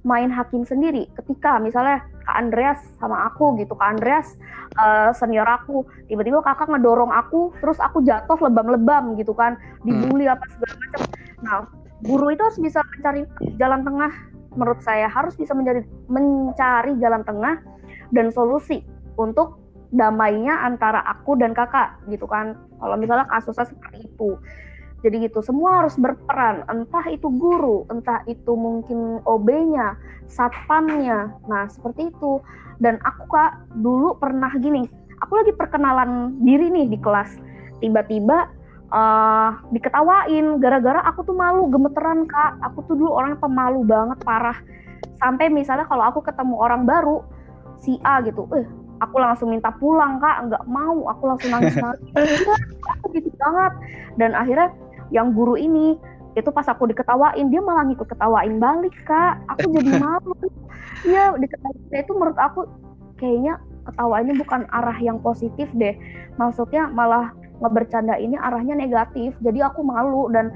main 0.04 0.28
hakim 0.34 0.68
sendiri 0.68 1.08
ketika 1.16 1.62
misalnya 1.64 2.04
Kak 2.24 2.36
Andreas 2.40 2.80
sama 2.98 3.28
aku 3.28 3.56
gitu 3.60 3.76
Kak 3.76 4.00
Andreas 4.00 4.36
uh, 4.80 5.12
senior 5.16 5.48
aku. 5.48 5.84
Tiba-tiba 6.08 6.40
kakak 6.42 6.72
ngedorong 6.72 7.12
aku 7.12 7.54
terus 7.60 7.78
aku 7.80 8.04
jatuh 8.04 8.40
lebam-lebam 8.40 9.16
gitu 9.20 9.36
kan 9.36 9.60
dibully 9.84 10.28
apa 10.28 10.44
segala 10.52 10.74
macam. 10.80 11.02
Nah 11.44 11.56
guru 12.04 12.32
itu 12.32 12.42
harus 12.44 12.60
bisa 12.60 12.80
mencari 12.84 13.22
jalan 13.60 13.82
tengah 13.84 14.12
menurut 14.56 14.80
saya. 14.82 15.08
Harus 15.12 15.36
bisa 15.36 15.52
menjadi 15.56 15.84
mencari 16.08 16.96
jalan 17.00 17.22
tengah 17.28 17.60
dan 18.16 18.32
solusi 18.32 18.84
untuk 19.20 19.62
damainya 19.94 20.66
antara 20.66 21.06
aku 21.06 21.38
dan 21.38 21.54
kakak 21.54 22.02
gitu 22.10 22.26
kan. 22.26 22.58
Kalau 22.82 22.96
misalnya 22.98 23.30
kasusnya 23.30 23.70
seperti 23.70 24.10
itu 24.10 24.36
jadi 25.04 25.28
gitu 25.28 25.44
semua 25.44 25.84
harus 25.84 26.00
berperan. 26.00 26.64
Entah 26.72 27.04
itu 27.12 27.28
guru 27.28 27.84
entah 27.92 28.24
itu 28.24 28.56
mungkin 28.56 29.20
OB-nya 29.28 30.00
satpamnya. 30.32 31.36
Nah 31.46 31.68
seperti 31.68 32.08
itu. 32.08 32.40
Dan 32.80 32.98
aku 33.04 33.28
kak 33.28 33.68
dulu 33.84 34.16
pernah 34.18 34.50
gini 34.58 34.88
aku 35.20 35.40
lagi 35.40 35.52
perkenalan 35.56 36.40
diri 36.40 36.72
nih 36.72 36.88
di 36.88 36.98
kelas. 37.00 37.36
Tiba-tiba 37.84 38.48
uh, 38.92 39.50
diketawain 39.76 40.60
gara-gara 40.64 41.04
aku 41.04 41.28
tuh 41.28 41.36
malu 41.36 41.68
gemeteran 41.68 42.24
kak. 42.24 42.64
Aku 42.72 42.88
tuh 42.88 42.96
dulu 42.96 43.12
orang 43.12 43.36
pemalu 43.40 43.84
banget 43.84 44.20
parah. 44.24 44.56
Sampai 45.20 45.52
misalnya 45.52 45.84
kalau 45.88 46.08
aku 46.08 46.24
ketemu 46.24 46.56
orang 46.60 46.88
baru 46.88 47.24
si 47.80 48.00
A 48.08 48.24
gitu 48.24 48.48
eh 48.56 48.64
aku 49.04 49.20
langsung 49.20 49.52
minta 49.52 49.72
pulang 49.76 50.20
kak. 50.24 50.48
Nggak 50.48 50.64
mau 50.68 51.12
aku 51.12 51.24
langsung 51.28 51.52
nangis 51.52 51.76
nangis 51.76 52.40
aku 52.96 53.06
gitu 53.16 53.28
banget. 53.36 53.74
Dan 54.16 54.32
akhirnya 54.36 54.72
yang 55.14 55.32
guru 55.32 55.56
ini. 55.56 55.96
Itu 56.34 56.50
pas 56.50 56.66
aku 56.66 56.90
diketawain 56.90 57.54
dia 57.54 57.62
malah 57.62 57.86
ngikut 57.86 58.10
ketawain 58.10 58.58
balik 58.58 58.98
kak. 59.06 59.38
Aku 59.54 59.70
jadi 59.70 59.92
malu. 60.04 60.34
Iya 61.06 61.38
diketawain. 61.38 61.94
Itu 61.94 62.12
menurut 62.18 62.40
aku 62.42 62.66
kayaknya 63.22 63.62
ketawa 63.86 64.20
ini 64.26 64.34
bukan 64.42 64.66
arah 64.74 64.98
yang 64.98 65.22
positif 65.22 65.70
deh. 65.78 65.94
Maksudnya 66.42 66.90
malah 66.90 67.30
ngebercanda 67.62 68.18
ini 68.18 68.36
arahnya 68.36 68.74
negatif. 68.74 69.38
Jadi 69.46 69.62
aku 69.62 69.86
malu 69.86 70.34
dan 70.34 70.50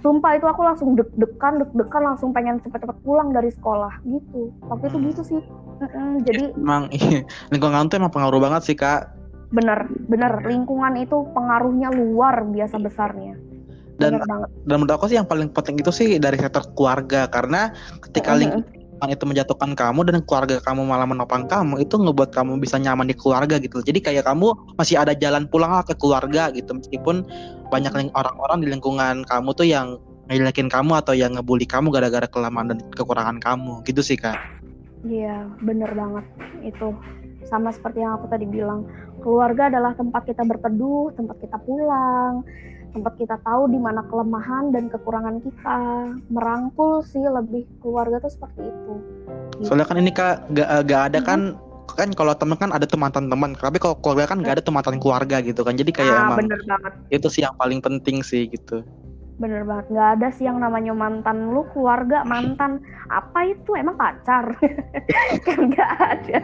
sumpah 0.00 0.36
itu 0.36 0.44
aku 0.44 0.60
langsung 0.60 0.96
deg-degan 0.96 1.64
deg-degan 1.64 2.02
langsung 2.12 2.36
pengen 2.36 2.60
cepet-cepet 2.60 2.96
pulang 3.04 3.32
dari 3.32 3.48
sekolah 3.52 4.00
gitu. 4.04 4.52
Waktu 4.68 4.84
itu 4.88 4.98
gitu 5.12 5.22
sih. 5.24 5.42
Mm-mm, 5.74 6.22
jadi 6.22 6.54
emang 6.54 6.86
iya, 6.94 7.26
lingkungan 7.50 7.90
tuh 7.90 7.98
emang 7.98 8.12
pengaruh 8.12 8.40
banget 8.40 8.62
sih 8.68 8.76
kak. 8.76 9.10
Bener, 9.54 9.86
bener. 10.10 10.44
Lingkungan 10.44 10.98
itu 10.98 11.24
pengaruhnya 11.32 11.88
luar 11.94 12.42
biasa 12.44 12.76
besarnya. 12.82 13.38
Dan 13.94 14.18
dan 14.66 14.76
menurut 14.82 14.98
aku 14.98 15.06
sih 15.06 15.16
yang 15.16 15.28
paling 15.28 15.54
penting 15.54 15.78
itu 15.78 15.90
sih 15.94 16.18
dari 16.18 16.34
sektor 16.34 16.66
keluarga 16.74 17.30
karena 17.30 17.70
ketika 18.02 18.34
lingkungan 18.34 18.66
itu 19.06 19.24
menjatuhkan 19.26 19.76
kamu 19.78 20.00
dan 20.08 20.18
keluarga 20.26 20.58
kamu 20.64 20.82
malah 20.82 21.06
menopang 21.06 21.46
kamu 21.46 21.84
itu 21.84 21.94
ngebuat 21.94 22.34
kamu 22.34 22.58
bisa 22.58 22.80
nyaman 22.80 23.06
di 23.06 23.14
keluarga 23.14 23.60
gitu. 23.62 23.78
Jadi 23.84 24.02
kayak 24.02 24.26
kamu 24.26 24.50
masih 24.74 24.98
ada 24.98 25.14
jalan 25.14 25.46
pulang 25.46 25.70
lah 25.70 25.84
ke 25.86 25.94
keluarga 25.94 26.50
gitu 26.50 26.74
meskipun 26.74 27.22
banyak 27.70 27.92
orang-orang 28.14 28.58
di 28.64 28.68
lingkungan 28.74 29.22
kamu 29.28 29.50
tuh 29.54 29.66
yang 29.66 29.98
ngejelekin 30.28 30.72
kamu 30.72 30.96
atau 31.04 31.12
yang 31.12 31.36
ngebully 31.36 31.68
kamu 31.68 31.92
gara-gara 31.92 32.24
kelemahan 32.24 32.72
dan 32.72 32.78
kekurangan 32.96 33.38
kamu 33.38 33.84
gitu 33.84 34.00
sih 34.00 34.16
kak. 34.16 34.38
Iya, 35.04 35.52
bener 35.60 35.92
banget 35.92 36.24
itu. 36.64 36.96
Sama 37.44 37.68
seperti 37.76 38.00
yang 38.00 38.16
aku 38.16 38.32
tadi 38.32 38.48
bilang, 38.48 38.88
keluarga 39.20 39.68
adalah 39.68 39.92
tempat 39.92 40.24
kita 40.24 40.48
berteduh, 40.48 41.12
tempat 41.12 41.36
kita 41.44 41.60
pulang, 41.60 42.40
tempat 42.94 43.18
kita 43.18 43.36
tahu 43.42 43.66
di 43.66 43.78
mana 43.82 44.06
kelemahan 44.06 44.70
dan 44.70 44.86
kekurangan 44.86 45.42
kita. 45.42 45.78
Merangkul 46.30 47.02
sih 47.02 47.20
lebih 47.20 47.66
keluarga 47.82 48.22
tuh 48.22 48.30
seperti 48.30 48.70
itu. 48.70 48.92
Gitu. 49.58 49.66
Soalnya 49.66 49.86
kan 49.90 49.98
ini 49.98 50.10
kak 50.14 50.46
gak, 50.54 50.68
gak 50.86 51.02
ada 51.12 51.18
kan 51.20 51.40
hmm. 51.58 51.98
kan 51.98 52.08
kalau 52.14 52.32
teman 52.38 52.56
kan 52.56 52.70
ada 52.70 52.86
tuh 52.86 52.96
mantan 52.96 53.26
teman, 53.26 53.58
tapi 53.58 53.76
kalau 53.82 53.98
keluarga 53.98 54.32
kan 54.32 54.40
gak 54.40 54.58
ada 54.58 54.62
tuh 54.62 54.74
mantan 54.74 55.02
keluarga 55.02 55.42
gitu 55.42 55.66
kan. 55.66 55.74
Jadi 55.74 55.90
kayak 55.90 56.14
ah, 56.14 56.22
emang 56.30 56.46
bener 56.46 56.60
banget. 56.64 56.92
itu 57.10 57.26
sih 57.28 57.42
yang 57.42 57.54
paling 57.58 57.82
penting 57.82 58.22
sih 58.22 58.46
gitu 58.48 58.86
bener 59.38 59.66
banget. 59.66 59.86
Nggak 59.90 60.08
ada 60.18 60.28
sih 60.30 60.44
yang 60.46 60.62
namanya 60.62 60.94
mantan 60.94 61.50
lu 61.50 61.66
keluarga 61.74 62.22
mantan. 62.22 62.78
Apa 63.10 63.50
itu? 63.50 63.74
Emang 63.74 63.98
pacar? 63.98 64.54
Kan 65.44 65.58
nggak 65.70 65.92
ada. 65.98 66.40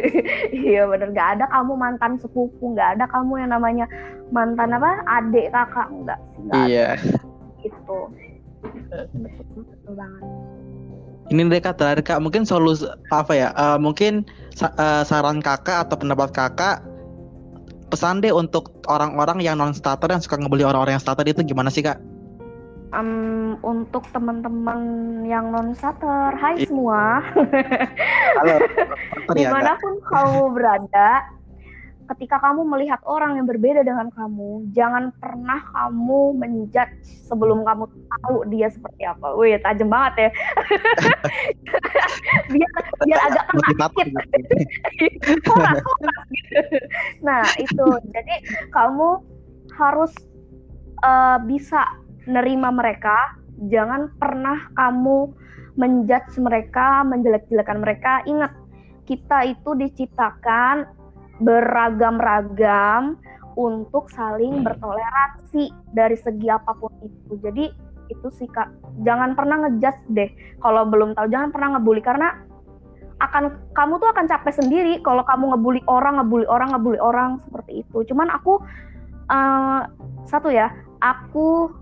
Iya 0.66 0.84
bener. 0.88 1.12
Nggak 1.12 1.28
ada 1.38 1.44
kamu 1.48 1.72
mantan 1.76 2.12
sepupu. 2.20 2.76
Nggak 2.76 3.00
ada 3.00 3.04
kamu 3.08 3.40
yang 3.40 3.50
namanya 3.56 3.86
mantan 4.30 4.76
apa? 4.76 5.00
Adik 5.08 5.48
kakak. 5.52 5.88
Enggak 5.90 6.18
sih 6.52 6.62
iya. 6.68 6.88
Itu 7.64 8.12
betul, 8.62 9.02
betul 9.56 9.92
banget. 9.96 10.22
Ini 11.26 11.42
deh 11.50 11.60
kak 11.62 11.76
terakhir 11.80 12.00
kak. 12.06 12.20
Mungkin 12.22 12.46
solusi 12.46 12.86
apa 13.10 13.32
ya 13.34 13.48
uh, 13.58 13.78
mungkin 13.80 14.22
uh, 14.62 15.02
saran 15.02 15.42
kakak 15.42 15.88
atau 15.88 15.98
pendapat 15.98 16.30
kakak 16.30 16.84
pesan 17.86 18.18
deh 18.18 18.34
untuk 18.34 18.74
orang-orang 18.90 19.38
yang 19.42 19.58
non 19.58 19.70
starter 19.70 20.10
yang 20.10 20.22
suka 20.22 20.38
ngebeli 20.38 20.66
orang-orang 20.66 20.98
yang 20.98 21.04
starter 21.04 21.26
itu 21.26 21.42
gimana 21.46 21.70
sih 21.70 21.82
kak? 21.82 21.98
Um, 22.94 23.58
untuk 23.64 24.06
teman-teman 24.14 24.80
yang 25.26 25.50
non 25.50 25.74
starter, 25.74 26.36
hai 26.38 26.60
iya. 26.60 26.66
semua. 26.68 27.24
Halo. 28.38 28.56
Di 29.36 29.44
mana 29.48 29.74
pun 29.80 29.98
kamu 30.06 30.42
berada, 30.54 31.26
ketika 32.14 32.38
kamu 32.38 32.62
melihat 32.62 33.02
orang 33.02 33.40
yang 33.40 33.46
berbeda 33.50 33.82
dengan 33.82 34.06
kamu, 34.14 34.70
jangan 34.70 35.10
pernah 35.18 35.58
kamu 35.74 36.38
menjudge 36.38 37.26
sebelum 37.26 37.66
kamu 37.66 37.90
tahu 37.90 38.36
dia 38.52 38.70
seperti 38.70 39.02
apa. 39.02 39.34
Wih, 39.34 39.58
tajam 39.58 39.90
banget 39.90 40.14
ya. 40.18 40.30
biar 42.52 42.70
biar 43.02 43.20
agak 43.26 43.44
kena 43.50 43.86
gitu. 45.02 45.54
nah, 47.26 47.42
itu. 47.58 47.86
Jadi 48.14 48.34
kamu 48.70 49.18
harus 49.74 50.14
uh, 51.02 51.42
bisa 51.42 51.82
nerima 52.26 52.74
mereka, 52.74 53.38
jangan 53.70 54.12
pernah 54.18 54.68
kamu 54.74 55.32
menjudge 55.78 56.36
mereka, 56.42 57.06
menjelek-jelekan 57.06 57.78
mereka. 57.80 58.12
Ingat, 58.26 58.52
kita 59.06 59.46
itu 59.46 59.70
diciptakan 59.78 60.90
beragam-ragam 61.38 63.20
untuk 63.56 64.12
saling 64.12 64.60
bertoleransi 64.60 65.72
dari 65.92 66.16
segi 66.16 66.48
apa 66.52 66.76
pun 66.76 66.92
itu. 67.00 67.40
Jadi 67.40 67.64
itu 68.06 68.28
sih 68.34 68.46
kak, 68.46 68.70
jangan 69.02 69.34
pernah 69.34 69.66
ngejudge 69.66 70.02
deh. 70.12 70.30
Kalau 70.60 70.86
belum 70.86 71.16
tahu, 71.16 71.26
jangan 71.32 71.50
pernah 71.50 71.68
ngebully 71.76 72.02
karena 72.04 72.44
akan 73.16 73.72
kamu 73.72 73.96
tuh 73.96 74.12
akan 74.12 74.28
capek 74.28 74.52
sendiri 74.60 75.00
kalau 75.00 75.24
kamu 75.24 75.56
ngebully 75.56 75.80
orang, 75.88 76.20
ngebully 76.20 76.44
orang, 76.52 76.68
ngebully 76.76 77.00
orang 77.00 77.40
seperti 77.40 77.80
itu. 77.80 78.04
Cuman 78.12 78.28
aku 78.28 78.60
uh, 79.32 79.88
satu 80.28 80.52
ya, 80.52 80.68
aku 81.00 81.72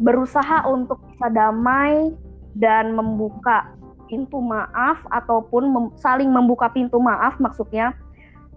berusaha 0.00 0.64
untuk 0.64 0.98
bisa 1.12 1.28
damai 1.28 2.16
dan 2.56 2.96
membuka 2.96 3.76
pintu 4.10 4.42
maaf 4.42 4.98
ataupun 5.12 5.70
mem 5.70 5.86
saling 5.94 6.32
membuka 6.32 6.66
pintu 6.72 6.98
maaf 6.98 7.38
maksudnya 7.38 7.94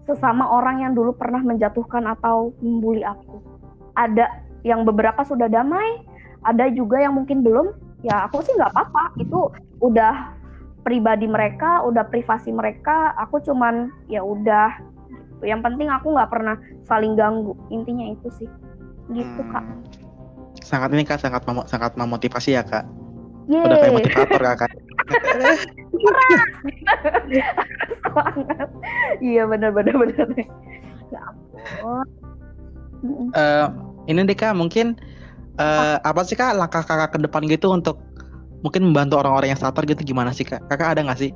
sesama 0.08 0.50
orang 0.50 0.82
yang 0.84 0.92
dulu 0.92 1.14
pernah 1.14 1.40
menjatuhkan 1.40 2.04
atau 2.04 2.52
membuli 2.60 3.04
aku. 3.04 3.40
Ada 3.94 4.42
yang 4.66 4.84
beberapa 4.84 5.22
sudah 5.24 5.48
damai, 5.48 6.04
ada 6.44 6.68
juga 6.68 7.00
yang 7.00 7.16
mungkin 7.16 7.40
belum. 7.40 7.72
Ya 8.04 8.28
aku 8.28 8.44
sih 8.44 8.52
nggak 8.52 8.72
apa-apa, 8.74 9.16
itu 9.16 9.48
udah 9.80 10.36
pribadi 10.84 11.24
mereka, 11.24 11.80
udah 11.88 12.04
privasi 12.04 12.52
mereka. 12.52 13.16
Aku 13.16 13.40
cuman 13.40 13.88
ya 14.12 14.20
udah. 14.20 14.76
Yang 15.40 15.60
penting 15.64 15.88
aku 15.88 16.12
nggak 16.12 16.28
pernah 16.28 16.56
saling 16.84 17.16
ganggu. 17.16 17.56
Intinya 17.72 18.12
itu 18.12 18.28
sih, 18.36 18.48
gitu 19.08 19.40
kak. 19.48 19.64
Sangat 20.64 20.88
ini 20.96 21.04
kak 21.04 21.20
sangat 21.20 21.44
mem 21.44 21.60
sangat 21.68 21.92
memotivasi 22.00 22.56
ya 22.56 22.64
kak. 22.64 22.88
Yeay. 23.44 23.60
udah 23.60 23.76
kayak 23.76 23.92
motivator 23.92 24.40
kak 24.40 24.72
iya 29.20 29.44
benar 29.44 29.68
benar 29.76 29.92
benar. 30.00 30.28
Ya 31.12 31.20
uh, 33.36 33.68
ini 34.08 34.24
deh 34.24 34.36
kak 34.36 34.56
mungkin 34.56 34.96
uh, 35.60 36.00
apa? 36.00 36.24
sih 36.24 36.36
kak 36.36 36.56
langkah 36.56 36.80
kakak 36.80 37.12
ke 37.12 37.18
depan 37.20 37.44
gitu 37.48 37.68
untuk 37.72 38.00
mungkin 38.64 38.88
membantu 38.88 39.20
orang-orang 39.20 39.52
yang 39.52 39.60
starter 39.60 39.84
gitu 39.84 40.00
gimana 40.00 40.32
sih 40.32 40.48
kak? 40.48 40.64
Kakak 40.72 40.96
ada 40.96 41.04
nggak 41.04 41.20
sih? 41.20 41.30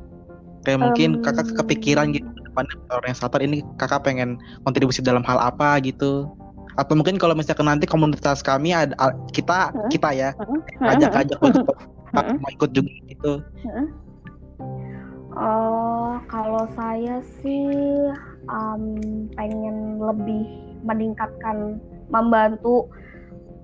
Kayak 0.64 0.81
mungkin 0.81 1.21
um, 1.21 1.25
kakak 1.25 1.53
kepikiran 1.61 2.17
gitu 2.17 2.29
depan 2.49 2.64
orang 2.91 3.09
yang 3.12 3.19
starter 3.19 3.41
ini 3.45 3.61
kakak 3.77 4.03
pengen 4.03 4.41
kontribusi 4.64 5.05
dalam 5.05 5.23
hal 5.29 5.38
apa 5.38 5.79
gitu 5.85 6.27
atau 6.79 6.95
mungkin 6.95 7.19
kalau 7.19 7.35
misalkan 7.35 7.67
nanti 7.67 7.91
komunitas 7.91 8.38
kami 8.38 8.71
ada 8.71 8.95
kita 9.35 9.75
hmm? 9.75 9.91
kita 9.91 10.09
ya 10.14 10.31
ajak 10.79 11.27
ajak 11.27 11.38
untuk 11.43 11.75
mau 12.14 12.51
ikut 12.55 12.71
juga 12.71 12.93
gitu 13.11 13.33
Oh, 15.38 16.19
kalau 16.27 16.67
saya 16.75 17.23
sih 17.38 17.71
um, 18.51 18.99
pengen 19.38 20.03
lebih 20.03 20.51
meningkatkan, 20.83 21.79
membantu, 22.11 22.91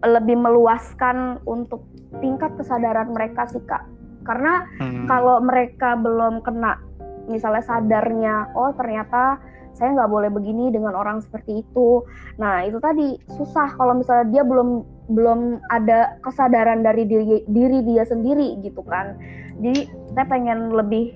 lebih 0.07 0.39
meluaskan 0.39 1.43
untuk 1.51 1.83
tingkat 2.23 2.55
kesadaran 2.55 3.11
mereka 3.11 3.51
sih 3.51 3.59
kak. 3.67 3.83
Karena 4.23 4.71
hmm. 4.79 5.11
kalau 5.11 5.43
mereka 5.43 5.99
belum 5.99 6.47
kena 6.47 6.79
misalnya 7.27 7.65
sadarnya 7.65 8.53
oh 8.53 8.71
ternyata 8.77 9.41
saya 9.75 9.91
nggak 9.95 10.11
boleh 10.11 10.31
begini 10.31 10.71
dengan 10.71 10.95
orang 10.95 11.21
seperti 11.21 11.67
itu. 11.67 12.07
Nah 12.39 12.63
itu 12.63 12.79
tadi 12.79 13.19
susah 13.35 13.75
kalau 13.75 13.99
misalnya 13.99 14.31
dia 14.31 14.43
belum 14.47 14.87
belum 15.11 15.61
ada 15.69 16.17
kesadaran 16.25 16.81
dari 16.81 17.05
diri 17.05 17.45
diri 17.51 17.79
dia 17.83 18.07
sendiri 18.07 18.63
gitu 18.63 18.81
kan. 18.87 19.19
Jadi 19.61 19.91
saya 20.15 20.27
pengen 20.31 20.73
lebih 20.73 21.13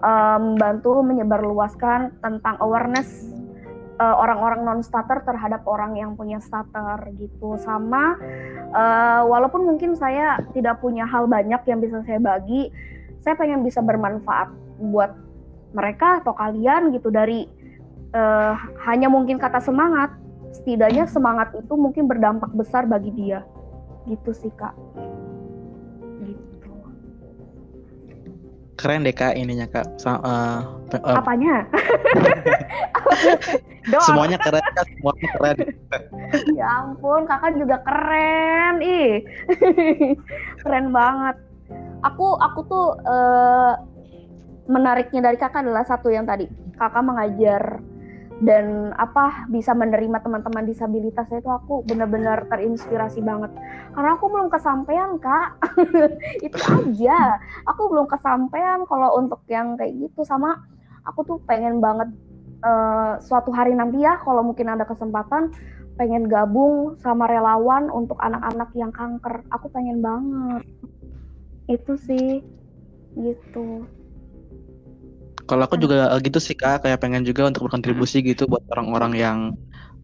um, 0.00 0.56
bantu 0.56 1.04
menyebarluaskan 1.04 2.18
tentang 2.24 2.56
awareness 2.64 3.30
uh, 4.00 4.16
orang-orang 4.18 4.64
non 4.64 4.80
starter 4.80 5.22
terhadap 5.22 5.62
orang 5.68 5.94
yang 5.94 6.16
punya 6.16 6.40
starter 6.40 6.98
gitu. 7.20 7.60
Sama 7.60 8.16
uh, 8.72 9.22
walaupun 9.28 9.68
mungkin 9.68 9.94
saya 9.94 10.40
tidak 10.56 10.80
punya 10.80 11.04
hal 11.04 11.28
banyak 11.28 11.60
yang 11.68 11.78
bisa 11.78 12.00
saya 12.08 12.18
bagi 12.18 12.72
saya 13.22 13.38
pengen 13.38 13.62
bisa 13.62 13.78
bermanfaat 13.78 14.50
buat 14.82 15.14
mereka 15.72 16.20
atau 16.20 16.34
kalian 16.34 16.90
gitu 16.90 17.08
dari 17.08 17.61
uh, 18.12 18.54
hanya 18.86 19.08
mungkin 19.08 19.40
kata 19.40 19.60
semangat 19.60 20.12
setidaknya 20.52 21.08
semangat 21.08 21.48
itu 21.56 21.74
mungkin 21.74 22.06
berdampak 22.06 22.52
besar 22.52 22.84
bagi 22.84 23.10
dia. 23.16 23.40
Gitu 24.06 24.30
sih 24.36 24.52
kak. 24.54 24.76
Keren 28.76 29.06
deh 29.06 29.14
kak 29.14 29.38
ininya 29.38 29.70
kak. 29.70 29.86
Sa 29.94 30.18
uh, 30.18 30.58
uh, 30.90 31.16
apanya? 31.16 31.62
Semuanya 34.06 34.38
keren 34.42 34.66
kak. 34.74 34.86
Semuanya 34.90 35.28
keren. 35.38 35.56
Ya 36.56 36.64
ampun 36.80 37.28
kakak 37.28 37.60
juga 37.60 37.76
keren. 37.84 38.80
Ih. 38.80 39.20
Keren 40.64 40.88
banget. 40.88 41.36
Aku 42.00 42.40
aku 42.40 42.60
tuh 42.66 42.96
uh, 43.04 43.76
menariknya 44.64 45.28
dari 45.28 45.36
kakak 45.36 45.60
adalah 45.60 45.84
satu 45.84 46.08
yang 46.08 46.24
tadi. 46.24 46.48
Kakak 46.80 47.04
mengajar 47.04 47.84
dan 48.42 48.90
apa 48.98 49.46
bisa 49.46 49.70
menerima 49.70 50.18
teman-teman 50.18 50.66
disabilitas 50.66 51.30
itu 51.30 51.46
aku 51.46 51.86
benar-benar 51.86 52.50
terinspirasi 52.50 53.22
banget. 53.22 53.54
Karena 53.94 54.18
aku 54.18 54.26
belum 54.26 54.50
kesampaian 54.50 55.14
kak. 55.22 55.62
Itu 56.46 56.58
aja. 56.58 57.38
Aku 57.70 57.86
belum 57.86 58.10
kesampaian 58.10 58.82
kalau 58.90 59.14
untuk 59.14 59.46
yang 59.46 59.78
kayak 59.78 59.94
gitu. 59.94 60.26
Sama 60.26 60.58
aku 61.06 61.22
tuh 61.22 61.38
pengen 61.46 61.78
banget 61.78 62.10
uh, 62.66 63.22
suatu 63.22 63.54
hari 63.54 63.78
nanti 63.78 64.02
ya 64.02 64.18
kalau 64.18 64.42
mungkin 64.42 64.74
ada 64.74 64.82
kesempatan 64.90 65.54
pengen 65.94 66.26
gabung 66.26 66.98
sama 66.98 67.30
relawan 67.30 67.94
untuk 67.94 68.18
anak-anak 68.18 68.74
yang 68.74 68.90
kanker. 68.90 69.46
Aku 69.54 69.70
pengen 69.70 70.02
banget. 70.02 70.66
Itu 71.70 71.94
sih. 71.94 72.42
Gitu 73.14 74.01
kalau 75.46 75.66
aku 75.66 75.76
juga 75.78 76.12
uh, 76.12 76.20
gitu 76.22 76.38
sih 76.38 76.54
kak, 76.54 76.86
kayak 76.86 77.02
pengen 77.02 77.26
juga 77.26 77.48
untuk 77.48 77.66
berkontribusi 77.68 78.22
gitu 78.22 78.46
buat 78.46 78.62
orang-orang 78.72 79.12
yang 79.18 79.38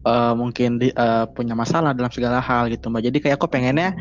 uh, 0.03 0.33
mungkin 0.35 0.79
di, 0.79 0.91
uh, 0.95 1.25
punya 1.31 1.55
masalah 1.55 1.95
dalam 1.95 2.11
segala 2.11 2.39
hal 2.43 2.67
gitu 2.71 2.91
mbak. 2.91 3.07
Jadi 3.07 3.17
kayak 3.23 3.35
aku 3.39 3.47
pengennya 3.47 3.95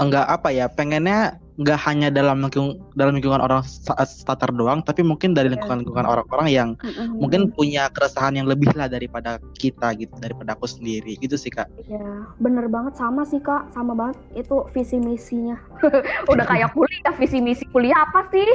enggak 0.00 0.26
apa 0.26 0.48
ya, 0.52 0.66
pengennya 0.70 1.36
nggak 1.60 1.78
hanya 1.84 2.08
dalam 2.08 2.40
lingkung 2.40 2.80
dalam 2.96 3.12
lingkungan 3.20 3.44
orang 3.44 3.60
starter 4.08 4.48
doang 4.56 4.80
tapi 4.80 5.04
mungkin 5.04 5.36
dari 5.36 5.52
iya. 5.52 5.60
lingkungan 5.60 5.84
lingkungan 5.84 6.08
orang-orang 6.08 6.48
yang 6.48 6.68
mm-hmm. 6.80 7.20
mungkin 7.20 7.52
punya 7.52 7.92
keresahan 7.92 8.32
yang 8.40 8.48
lebih 8.48 8.72
lah 8.72 8.88
daripada 8.88 9.36
kita 9.60 9.92
gitu 10.00 10.16
daripada 10.16 10.56
aku 10.56 10.64
sendiri. 10.64 11.20
Gitu 11.20 11.36
sih 11.36 11.52
kak. 11.52 11.68
Iya 11.84 12.32
bener 12.40 12.64
banget. 12.72 12.96
Sama 12.96 13.28
sih 13.28 13.44
kak. 13.44 13.68
Sama 13.76 13.92
banget. 13.92 14.16
Itu 14.32 14.64
visi 14.72 14.96
misinya. 14.96 15.60
Udah 16.32 16.48
kayak 16.48 16.72
kuliah 16.72 17.12
visi 17.20 17.38
misi 17.44 17.68
kuliah 17.68 18.08
apa 18.08 18.24
sih? 18.32 18.46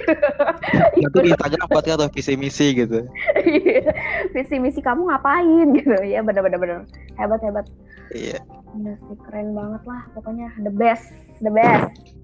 Itu 1.06 1.18
di 1.22 1.30
Instagram 1.30 1.70
buat 1.70 1.86
atau 1.86 2.10
visi 2.10 2.34
misi 2.34 2.74
gitu. 2.74 3.06
Iya. 3.46 3.94
visi 4.34 4.58
misi 4.58 4.82
kamu 4.82 5.14
ngapain 5.14 5.78
gitu. 5.78 5.94
Ya 6.02 6.26
bener-bener 6.26 6.58
bener 6.58 6.78
hebat 7.22 7.38
hebat. 7.46 7.66
Iya. 8.10 8.42
Bener 8.74 8.98
sih 9.06 9.18
keren 9.30 9.54
banget 9.54 9.82
lah. 9.86 10.02
Pokoknya 10.18 10.50
the 10.66 10.74
best 10.74 11.14
the 11.44 11.54
best 11.54 12.15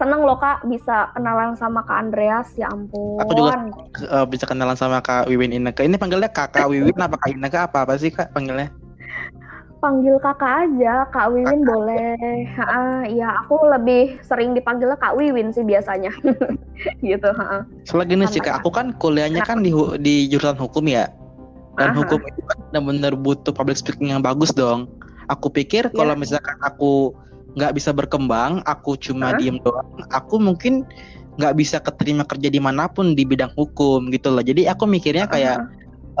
seneng 0.00 0.24
loh 0.24 0.40
kak 0.40 0.64
bisa 0.64 1.12
kenalan 1.12 1.52
sama 1.60 1.84
kak 1.84 2.08
Andreas 2.08 2.48
ya 2.56 2.72
ampun. 2.72 3.20
Aku 3.20 3.32
juga 3.36 3.68
uh, 4.08 4.24
bisa 4.24 4.48
kenalan 4.48 4.72
sama 4.72 5.04
kak 5.04 5.28
Wiwin 5.28 5.52
Ineke 5.52 5.84
ini 5.84 6.00
panggilnya 6.00 6.32
kakak 6.32 6.68
Wiwin 6.72 6.96
apa 6.96 7.20
kak 7.20 7.36
Ineke 7.36 7.58
apa 7.60 7.84
apa 7.84 8.00
sih 8.00 8.08
kak 8.08 8.32
panggilnya? 8.32 8.72
Panggil 9.80 10.16
kakak 10.20 10.68
aja 10.68 11.04
kak 11.12 11.28
Wiwin 11.28 11.60
kakak. 11.64 11.68
boleh. 11.68 12.16
Uh, 12.56 13.02
ya 13.12 13.28
aku 13.44 13.60
lebih 13.68 14.16
sering 14.24 14.56
dipanggilnya 14.56 14.96
kak 14.96 15.12
Wiwin 15.20 15.52
sih 15.52 15.68
biasanya. 15.68 16.12
Gitu 17.04 17.28
uh. 17.28 17.68
soalnya 17.84 18.16
gini 18.16 18.24
sih 18.32 18.40
kak 18.40 18.64
aku 18.64 18.72
kan 18.72 18.96
kuliahnya 18.96 19.44
kan 19.44 19.60
di 19.60 19.68
di 20.00 20.32
jurusan 20.32 20.56
hukum 20.56 20.88
ya. 20.88 21.12
Dan 21.76 21.92
Aha. 21.92 21.98
hukum 22.02 22.20
itu 22.24 22.40
kan 22.44 22.58
benar-benar 22.72 23.14
butuh 23.16 23.52
public 23.52 23.76
speaking 23.76 24.16
yang 24.16 24.24
bagus 24.24 24.52
dong. 24.52 24.88
Aku 25.28 25.52
pikir 25.52 25.92
yeah. 25.92 25.96
kalau 25.96 26.16
misalkan 26.16 26.56
aku 26.64 27.14
nggak 27.58 27.74
bisa 27.74 27.90
berkembang, 27.90 28.62
aku 28.66 28.94
cuma 29.00 29.34
huh? 29.34 29.38
diem 29.38 29.58
doang, 29.62 29.86
aku 30.14 30.38
mungkin 30.38 30.86
nggak 31.40 31.56
bisa 31.56 31.80
keterima 31.80 32.26
kerja 32.28 32.52
di 32.52 32.60
mana 32.60 32.84
pun 32.90 33.16
di 33.16 33.24
bidang 33.24 33.52
hukum 33.56 34.12
gitu 34.12 34.28
loh. 34.28 34.44
Jadi 34.44 34.68
aku 34.68 34.84
mikirnya 34.84 35.24
kayak 35.24 35.62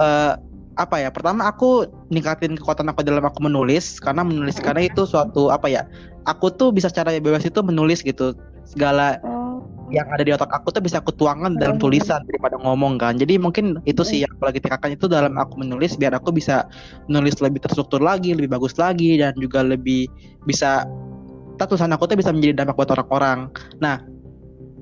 uh, 0.00 0.32
apa 0.80 0.96
ya? 1.02 1.12
Pertama 1.12 1.44
aku 1.50 1.84
ningkatin 2.08 2.56
kekuatan 2.56 2.88
aku 2.88 3.04
dalam 3.04 3.26
aku 3.28 3.44
menulis 3.44 4.00
karena 4.00 4.24
menulis 4.24 4.56
karena 4.56 4.88
itu 4.88 5.04
suatu 5.04 5.52
apa 5.52 5.68
ya? 5.68 5.84
Aku 6.24 6.48
tuh 6.48 6.72
bisa 6.72 6.88
secara 6.88 7.12
bebas 7.20 7.44
itu 7.44 7.60
menulis 7.60 8.00
gitu 8.00 8.32
segala 8.64 9.20
oh. 9.26 9.60
yang 9.90 10.06
ada 10.08 10.22
di 10.22 10.30
otak 10.30 10.48
aku 10.54 10.70
tuh 10.70 10.80
bisa 10.80 11.02
aku 11.02 11.10
tuangkan 11.18 11.58
dalam 11.58 11.76
tulisan 11.76 12.24
daripada 12.24 12.56
ngomong 12.56 12.96
kan. 12.96 13.20
Jadi 13.20 13.36
mungkin 13.36 13.76
itu 13.84 14.00
sih 14.06 14.24
yang 14.24 14.32
apalagi 14.40 14.62
tikakan 14.62 14.96
itu 14.96 15.04
dalam 15.04 15.36
aku 15.36 15.60
menulis 15.60 16.00
biar 16.00 16.16
aku 16.16 16.32
bisa 16.32 16.64
menulis 17.10 17.42
lebih 17.44 17.60
terstruktur 17.60 18.00
lagi, 18.00 18.32
lebih 18.32 18.56
bagus 18.56 18.78
lagi 18.80 19.20
dan 19.20 19.36
juga 19.36 19.60
lebih 19.60 20.08
bisa 20.48 20.88
tulisan 21.68 21.92
aku 21.92 22.08
tuh 22.08 22.16
bisa 22.16 22.30
menjadi 22.30 22.64
dampak 22.64 22.76
buat 22.78 22.90
orang-orang. 22.94 23.48
Nah, 23.80 24.00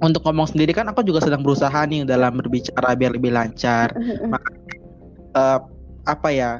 untuk 0.02 0.22
ngomong 0.22 0.50
sendiri 0.50 0.70
kan 0.74 0.86
aku 0.86 1.02
juga 1.02 1.22
sedang 1.22 1.42
berusaha 1.42 1.74
nih 1.86 2.06
dalam 2.06 2.38
berbicara 2.38 2.94
biar 2.94 3.14
lebih 3.14 3.34
lancar. 3.34 3.90
Maka 4.26 4.50
uh, 5.34 5.58
apa 6.06 6.28
ya? 6.30 6.50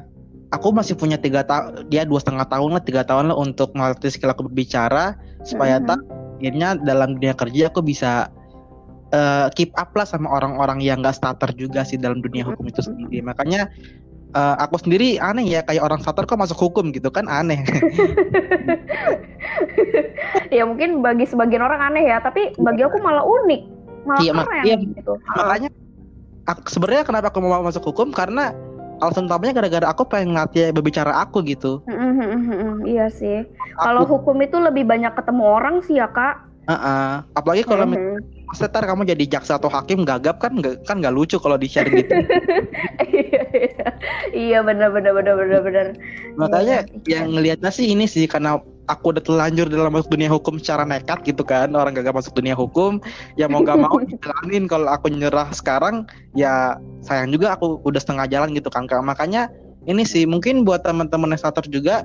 Aku 0.49 0.73
masih 0.73 0.97
punya 0.97 1.13
tiga 1.13 1.45
tahun, 1.45 1.93
dia 1.93 2.09
dua 2.09 2.17
setengah 2.17 2.49
tahun 2.49 2.73
lah, 2.73 2.81
tiga 2.81 3.05
tahun 3.05 3.29
lah 3.29 3.37
untuk 3.37 3.69
melatih 3.77 4.09
skill 4.09 4.33
aku 4.33 4.49
berbicara 4.49 5.13
supaya 5.45 5.77
tak 5.77 6.01
akhirnya 6.41 6.73
dalam 6.81 7.21
dunia 7.21 7.37
kerja 7.37 7.69
aku 7.69 7.85
bisa 7.85 8.33
uh, 9.13 9.47
keep 9.53 9.69
up 9.77 9.93
lah 9.93 10.09
sama 10.09 10.25
orang-orang 10.25 10.81
yang 10.81 11.05
gak 11.05 11.21
starter 11.21 11.53
juga 11.53 11.85
sih 11.85 12.01
dalam 12.01 12.25
dunia 12.25 12.45
hukum 12.49 12.65
itu 12.65 12.81
sendiri. 12.81 13.21
Makanya 13.21 13.69
uh, 14.33 14.55
aku 14.61 14.81
sendiri 14.81 15.17
aneh 15.17 15.45
ya 15.45 15.61
kayak 15.65 15.85
orang 15.85 16.01
satar 16.01 16.25
kok 16.25 16.37
masuk 16.37 16.57
hukum 16.57 16.93
gitu 16.93 17.09
kan 17.09 17.25
aneh. 17.29 17.59
ya 20.55 20.65
mungkin 20.65 21.01
bagi 21.01 21.25
sebagian 21.25 21.63
orang 21.63 21.93
aneh 21.93 22.09
ya, 22.09 22.21
tapi 22.21 22.53
bagi 22.57 22.85
aku 22.85 22.97
malah 23.01 23.25
unik, 23.25 23.61
malah 24.05 24.21
iya, 24.21 24.31
keren 24.33 24.63
iya, 24.65 24.75
gitu. 24.77 25.13
Makanya 25.37 25.69
sebenarnya 26.65 27.03
kenapa 27.05 27.27
aku 27.29 27.39
mau 27.41 27.61
masuk 27.61 27.93
hukum 27.93 28.13
karena 28.13 28.53
alasan 28.99 29.31
utamanya 29.31 29.63
gara-gara 29.63 29.87
aku 29.87 30.03
pengen 30.07 30.35
ngelatih 30.35 30.75
berbicara 30.75 31.23
aku 31.23 31.39
gitu. 31.47 31.79
Mm-hmm, 31.87 32.83
iya 32.83 33.07
sih. 33.07 33.47
Kalau 33.79 34.03
hukum 34.03 34.35
itu 34.43 34.59
lebih 34.59 34.83
banyak 34.83 35.15
ketemu 35.15 35.43
orang 35.45 35.75
sih 35.87 35.97
ya 35.97 36.11
kak. 36.11 36.48
Uh-uh. 36.69 37.25
Apalagi 37.33 37.65
kalau 37.65 37.89
mm-hmm 37.89 38.39
setar 38.57 38.81
kamu 38.81 39.05
jadi 39.05 39.37
jaksa 39.37 39.61
atau 39.61 39.69
hakim 39.69 40.01
gagap 40.01 40.41
kan 40.41 40.57
nggak 40.57 40.81
kan 40.89 40.97
nggak 41.01 41.13
lucu 41.13 41.37
kalau 41.37 41.57
di 41.59 41.69
share 41.69 41.89
gitu. 41.89 42.09
iya 44.33 44.65
benar 44.65 44.89
benar 44.89 45.13
benar 45.13 45.35
benar 45.37 45.61
benar. 45.61 45.85
Makanya 46.39 46.77
iya, 47.05 47.21
yang 47.21 47.37
ngelihatnya 47.37 47.69
sih 47.69 47.93
ini 47.93 48.09
sih 48.09 48.25
karena 48.25 48.57
aku 48.89 49.13
udah 49.13 49.21
telanjur 49.21 49.69
dalam 49.69 49.93
masuk 49.93 50.09
dunia 50.17 50.33
hukum 50.33 50.57
secara 50.57 50.81
nekat 50.81 51.21
gitu 51.21 51.45
kan 51.45 51.77
orang 51.77 51.93
gagap 51.93 52.17
masuk 52.17 52.33
dunia 52.33 52.57
hukum 52.57 52.97
ya 53.37 53.45
mau 53.45 53.61
gak 53.61 53.77
mau 53.77 54.01
jalanin 54.25 54.65
kalau 54.65 54.89
aku 54.89 55.13
nyerah 55.13 55.53
sekarang 55.53 56.09
ya 56.33 56.73
sayang 57.05 57.29
juga 57.29 57.53
aku 57.53 57.77
udah 57.85 58.01
setengah 58.01 58.25
jalan 58.33 58.49
gitu 58.57 58.73
kan 58.73 58.89
makanya 59.05 59.45
ini 59.85 60.01
sih 60.01 60.25
mungkin 60.25 60.65
buat 60.65 60.81
teman-teman 60.81 61.37
yang 61.37 61.41
juga 61.69 62.01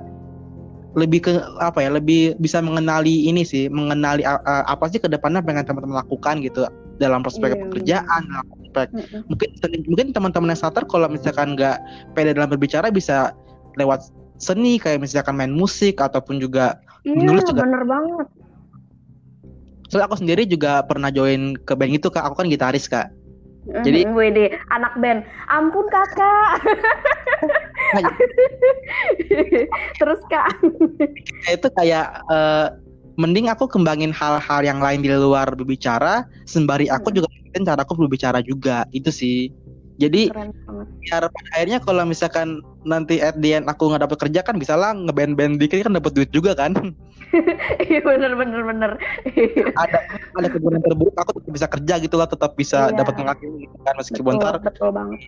lebih 0.95 1.19
ke 1.27 1.31
apa 1.59 1.83
ya 1.83 1.91
lebih 1.91 2.39
bisa 2.39 2.63
mengenali 2.63 3.27
ini 3.27 3.43
sih 3.43 3.67
mengenali 3.67 4.23
uh, 4.23 4.39
apa 4.65 4.87
sih 4.87 4.99
ke 5.03 5.11
depannya 5.11 5.43
pengen 5.43 5.67
teman-teman 5.67 5.99
lakukan 5.99 6.39
gitu 6.39 6.63
dalam 7.03 7.19
prospek 7.19 7.51
yeah. 7.51 7.61
pekerjaan 7.67 8.21
dalam 8.31 8.45
prospek 8.47 8.87
mm 8.95 9.03
-hmm. 9.03 9.21
mungkin 9.27 9.49
mungkin 9.91 10.07
teman-teman 10.15 10.55
yang 10.55 10.59
starter 10.59 10.87
kalau 10.87 11.11
misalkan 11.11 11.59
nggak 11.59 11.83
pede 12.15 12.31
dalam 12.31 12.47
berbicara 12.47 12.87
bisa 12.87 13.35
lewat 13.75 14.07
seni 14.39 14.79
kayak 14.79 15.03
misalkan 15.03 15.35
main 15.35 15.51
musik 15.51 15.99
ataupun 15.99 16.39
juga 16.39 16.79
yeah, 17.03 17.15
menulis 17.15 17.43
juga 17.43 17.67
bener 17.67 17.83
banget 17.83 18.27
soalnya 19.91 20.07
aku 20.07 20.17
sendiri 20.17 20.43
juga 20.47 20.81
pernah 20.87 21.11
join 21.11 21.59
ke 21.59 21.75
band 21.75 21.91
itu 21.91 22.07
kak 22.07 22.23
aku 22.23 22.39
kan 22.39 22.47
gitaris 22.47 22.87
kak 22.87 23.11
jadi 23.65 24.05
Wede, 24.13 24.53
anak 24.69 24.93
band. 25.01 25.25
Ampun 25.49 25.89
kakak. 25.89 26.61
Terus 29.99 30.21
kak. 30.29 30.53
itu 31.49 31.67
kayak 31.73 32.21
uh, 32.29 32.77
mending 33.17 33.49
aku 33.49 33.65
kembangin 33.65 34.13
hal-hal 34.13 34.61
yang 34.61 34.77
lain 34.77 35.01
di 35.01 35.09
luar 35.09 35.49
berbicara, 35.57 36.29
sembari 36.45 36.85
aku 36.91 37.09
juga 37.09 37.25
cara 37.55 37.81
aku 37.81 37.97
berbicara 37.97 38.45
juga. 38.45 38.85
Itu 38.93 39.09
sih. 39.09 39.49
Jadi 39.95 40.27
biar 40.27 41.23
pada 41.31 41.49
akhirnya 41.55 41.79
kalau 41.79 42.03
misalkan 42.03 42.59
nanti 42.83 43.23
at 43.23 43.39
the 43.39 43.55
end 43.55 43.65
aku 43.71 43.87
nggak 43.87 44.03
dapat 44.03 44.27
kerja 44.27 44.43
kan 44.43 44.59
bisa 44.59 44.75
lah 44.75 44.91
ngeband-band 44.91 45.55
dikit 45.55 45.87
kan 45.87 45.95
dapat 45.95 46.11
duit 46.11 46.29
juga 46.35 46.51
kan. 46.55 46.75
Iya 47.83 47.99
bener 47.99 48.31
bener 48.39 48.63
bener. 48.63 48.91
Ada 49.83 49.99
ada 50.39 50.47
kemungkinan 50.47 50.87
terburuk 50.87 51.15
aku 51.19 51.35
tetap 51.43 51.51
bisa 51.51 51.67
kerja 51.67 51.93
gitu 51.99 52.15
lah, 52.15 52.27
tetap 52.31 52.55
bisa 52.55 52.87
Iya. 52.87 53.03
dapat 53.03 53.13
penghasilan 53.19 53.55
gitu 53.59 53.75
kan 53.83 53.93
meskipun 53.99 54.33
betul, 54.35 54.39
ntar 54.39 54.55
betul 54.63 54.89
banget. 54.95 55.19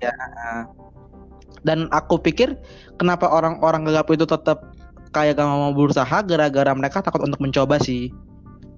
dan 1.68 1.92
aku 1.92 2.16
pikir 2.16 2.56
kenapa 2.96 3.28
orang-orang 3.28 3.84
gagap 3.84 4.08
itu 4.14 4.24
tetap 4.24 4.72
kayak 5.12 5.36
gak 5.36 5.48
mau 5.52 5.76
berusaha 5.76 6.24
gara-gara 6.24 6.72
mereka 6.72 7.04
takut 7.04 7.28
untuk 7.28 7.42
mencoba 7.44 7.76
sih 7.82 8.08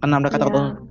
karena 0.01 0.17
mereka 0.17 0.41
takut 0.41 0.53
Iya. 0.57 0.65
untuk 0.73 0.88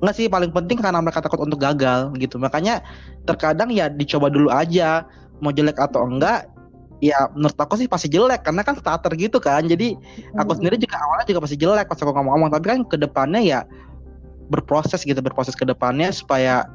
Enggak 0.00 0.14
sih 0.16 0.26
paling 0.32 0.48
penting 0.50 0.80
karena 0.80 1.00
mereka 1.04 1.20
takut 1.20 1.44
untuk 1.44 1.60
gagal 1.60 2.08
gitu. 2.16 2.40
Makanya 2.40 2.80
terkadang 3.28 3.68
ya 3.68 3.92
dicoba 3.92 4.32
dulu 4.32 4.48
aja 4.48 5.04
mau 5.44 5.52
jelek 5.52 5.76
atau 5.76 6.08
enggak 6.08 6.48
ya 7.00 7.28
menurut 7.32 7.56
aku 7.56 7.80
sih 7.80 7.88
pasti 7.88 8.12
jelek 8.12 8.44
karena 8.44 8.64
kan 8.64 8.76
starter 8.76 9.12
gitu 9.16 9.36
kan. 9.40 9.64
Jadi 9.68 9.96
aku 10.40 10.56
Hmm. 10.56 10.58
sendiri 10.60 10.76
juga 10.80 10.96
awalnya 11.00 11.26
juga 11.28 11.40
pasti 11.44 11.56
jelek 11.60 11.86
pas 11.88 12.00
aku 12.00 12.12
ngomong-ngomong. 12.12 12.48
Tapi 12.52 12.64
kan 12.64 12.80
ke 12.88 12.96
depannya 12.96 13.40
ya 13.44 13.60
berproses 14.48 15.04
gitu 15.04 15.20
berproses 15.20 15.54
ke 15.54 15.68
depannya 15.68 16.10
supaya 16.10 16.66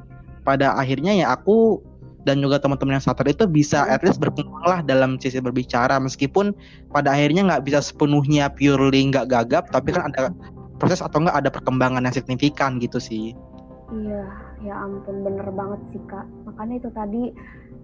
pada 0.45 0.78
akhirnya 0.78 1.11
ya 1.11 1.34
aku 1.34 1.82
dan 2.26 2.41
juga 2.41 2.57
teman-teman 2.57 2.97
yang 2.97 3.05
starter 3.05 3.30
itu 3.30 3.45
bisa 3.45 3.86
at 3.86 4.01
least 4.01 4.17
berkembang 4.17 4.65
lah 4.65 4.82
dalam 4.82 5.21
sisi 5.21 5.38
berbicara. 5.38 6.01
Meskipun 6.01 6.53
pada 6.89 7.13
akhirnya 7.13 7.45
nggak 7.45 7.69
bisa 7.69 7.86
sepenuhnya 7.86 8.49
purely 8.49 9.13
nggak 9.13 9.30
gagap 9.30 9.69
tapi 9.69 9.93
kan 9.93 10.09
ada 10.09 10.34
proses 10.78 10.99
atau 10.99 11.23
enggak 11.23 11.38
ada 11.39 11.49
perkembangan 11.51 12.03
yang 12.03 12.15
signifikan 12.15 12.78
gitu 12.80 12.99
sih 12.99 13.36
Iya, 13.93 14.26
ya 14.65 14.73
ampun 14.82 15.21
bener 15.21 15.45
banget 15.53 15.78
sih 15.93 16.01
kak. 16.09 16.26
Makanya 16.49 16.82
itu 16.82 16.89
tadi 16.89 17.23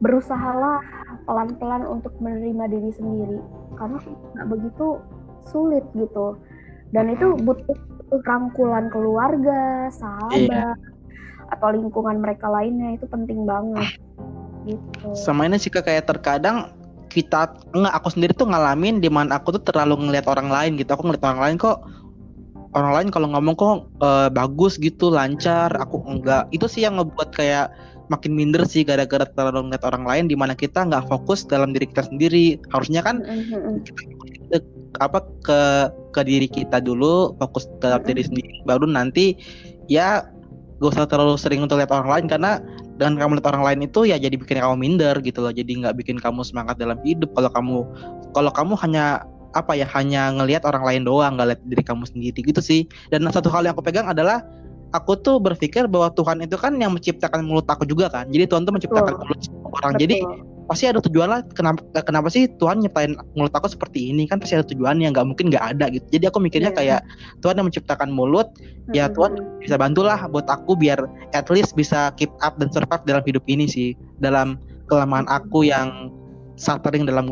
berusahalah 0.01 0.81
pelan-pelan 1.29 1.85
untuk 1.85 2.09
menerima 2.17 2.73
diri 2.73 2.89
sendiri 2.97 3.37
karena 3.77 4.01
nggak 4.33 4.47
begitu 4.49 4.97
sulit 5.45 5.85
gitu. 5.93 6.41
Dan 6.89 7.13
itu 7.13 7.37
butuh, 7.45 7.77
rangkulan 8.25 8.89
keluarga, 8.89 9.93
sahabat, 9.93 10.75
atau 11.53 11.67
lingkungan 11.69 12.19
mereka 12.19 12.49
lainnya 12.49 12.97
itu 12.97 13.05
penting 13.05 13.45
banget. 13.45 14.01
Gitu. 14.61 15.17
sama 15.17 15.49
ini 15.49 15.57
sih 15.57 15.73
Kak, 15.73 15.89
kayak 15.89 16.05
terkadang 16.05 16.69
kita 17.09 17.49
enggak 17.73 17.97
aku 17.97 18.13
sendiri 18.13 18.33
tuh 18.37 18.45
ngalamin 18.45 19.01
di 19.01 19.09
mana 19.09 19.41
aku 19.41 19.57
tuh 19.57 19.63
terlalu 19.65 20.05
ngelihat 20.05 20.29
orang 20.29 20.53
lain 20.53 20.77
gitu 20.77 20.93
aku 20.93 21.09
ngeliat 21.09 21.25
orang 21.25 21.41
lain 21.41 21.55
kok 21.57 21.81
orang 22.72 22.91
lain 22.95 23.07
kalau 23.11 23.28
ngomong 23.32 23.55
kok 23.55 23.76
eh, 24.03 24.30
bagus 24.32 24.80
gitu 24.80 25.11
lancar 25.11 25.72
aku 25.76 26.01
enggak. 26.07 26.47
Itu 26.55 26.65
sih 26.72 26.84
yang 26.88 26.99
ngebuat 26.99 27.36
kayak 27.36 27.72
makin 28.11 28.36
minder 28.36 28.67
sih 28.67 28.84
gara-gara 28.84 29.24
terlalu 29.24 29.72
ngeliat 29.72 29.88
orang 29.88 30.03
lain 30.03 30.26
di 30.28 30.36
mana 30.36 30.51
kita 30.51 30.84
nggak 30.84 31.07
fokus 31.07 31.47
dalam 31.47 31.72
diri 31.72 31.88
kita 31.88 32.07
sendiri. 32.07 32.59
Harusnya 32.72 33.01
kan 33.03 33.24
Mm-mm. 33.24 33.84
apa 34.99 35.24
ke 35.47 35.61
ke 36.11 36.22
diri 36.28 36.47
kita 36.51 36.84
dulu 36.84 37.39
fokus 37.39 37.63
dalam 37.80 38.03
diri 38.03 38.19
sendiri 38.28 38.67
baru 38.67 38.84
nanti 38.84 39.39
ya 39.88 40.28
gak 40.84 40.91
usah 40.91 41.07
terlalu 41.07 41.39
sering 41.39 41.63
untuk 41.63 41.80
lihat 41.80 41.93
orang 41.95 42.09
lain 42.09 42.26
karena 42.28 42.59
dengan 42.99 43.17
kamu 43.17 43.32
lihat 43.39 43.47
orang 43.47 43.63
lain 43.63 43.80
itu 43.88 44.05
ya 44.05 44.19
jadi 44.19 44.36
bikin 44.36 44.59
kamu 44.59 44.76
minder 44.78 45.15
gitu 45.24 45.39
loh. 45.41 45.53
Jadi 45.53 45.82
nggak 45.82 45.95
bikin 45.97 46.19
kamu 46.19 46.43
semangat 46.45 46.78
dalam 46.78 46.99
hidup. 47.01 47.32
Kalau 47.34 47.49
kamu 47.49 47.78
kalau 48.36 48.51
kamu 48.51 48.74
hanya 48.84 49.26
apa 49.54 49.76
ya 49.76 49.88
hanya 49.95 50.32
ngelihat 50.32 50.64
orang 50.64 50.84
lain 50.84 51.02
doang 51.04 51.36
nggak 51.36 51.47
lihat 51.56 51.62
diri 51.68 51.84
kamu 51.84 52.04
sendiri. 52.08 52.39
Gitu 52.39 52.62
sih. 52.64 52.82
Dan 53.12 53.28
satu 53.30 53.52
hal 53.52 53.68
yang 53.68 53.74
aku 53.76 53.84
pegang 53.84 54.08
adalah 54.08 54.43
aku 54.91 55.16
tuh 55.20 55.39
berpikir 55.39 55.88
bahwa 55.88 56.12
Tuhan 56.16 56.43
itu 56.43 56.56
kan 56.60 56.76
yang 56.76 56.91
menciptakan 56.95 57.47
mulut 57.47 57.68
aku 57.68 57.88
juga 57.88 58.12
kan. 58.12 58.28
Jadi 58.30 58.47
Tuhan 58.47 58.68
tuh 58.68 58.74
menciptakan 58.76 59.14
Betul. 59.16 59.24
mulut 59.24 59.39
semua 59.43 59.70
orang. 59.82 59.93
Jadi 59.99 60.18
Betul. 60.24 60.39
pasti 60.68 60.86
ada 60.88 60.99
tujuan 61.04 61.28
lah 61.28 61.39
kenapa 61.52 61.84
kenapa 62.04 62.28
sih 62.32 62.47
Tuhan 62.60 62.80
nyiptain 62.84 63.16
mulut 63.36 63.54
aku 63.56 63.68
seperti 63.72 64.12
ini? 64.12 64.28
Kan 64.28 64.43
pasti 64.43 64.60
ada 64.60 64.68
tujuan 64.68 64.99
yang 64.99 65.16
nggak 65.16 65.28
mungkin 65.28 65.52
nggak 65.52 65.66
ada 65.76 65.91
gitu. 65.91 66.06
Jadi 66.20 66.26
aku 66.28 66.38
mikirnya 66.43 66.72
Iya. 66.76 66.80
kayak 66.80 66.99
Tuhan 67.43 67.56
yang 67.60 67.68
menciptakan 67.72 68.10
mulut 68.12 68.47
ya 68.91 69.08
Tuhan 69.08 69.39
bisa 69.64 69.80
bantulah 69.80 70.28
buat 70.28 70.47
aku 70.52 70.76
biar 70.76 70.99
at 71.32 71.47
least 71.47 71.76
bisa 71.76 72.12
keep 72.20 72.32
up 72.43 72.60
dan 72.60 72.68
survive 72.72 73.04
dalam 73.08 73.24
hidup 73.24 73.43
ini 73.47 73.68
sih. 73.68 73.95
Dalam 74.20 74.60
kelemahan 74.91 75.28
aku 75.32 75.64
yang 75.64 76.12
suffering 76.60 77.08
dalam 77.08 77.32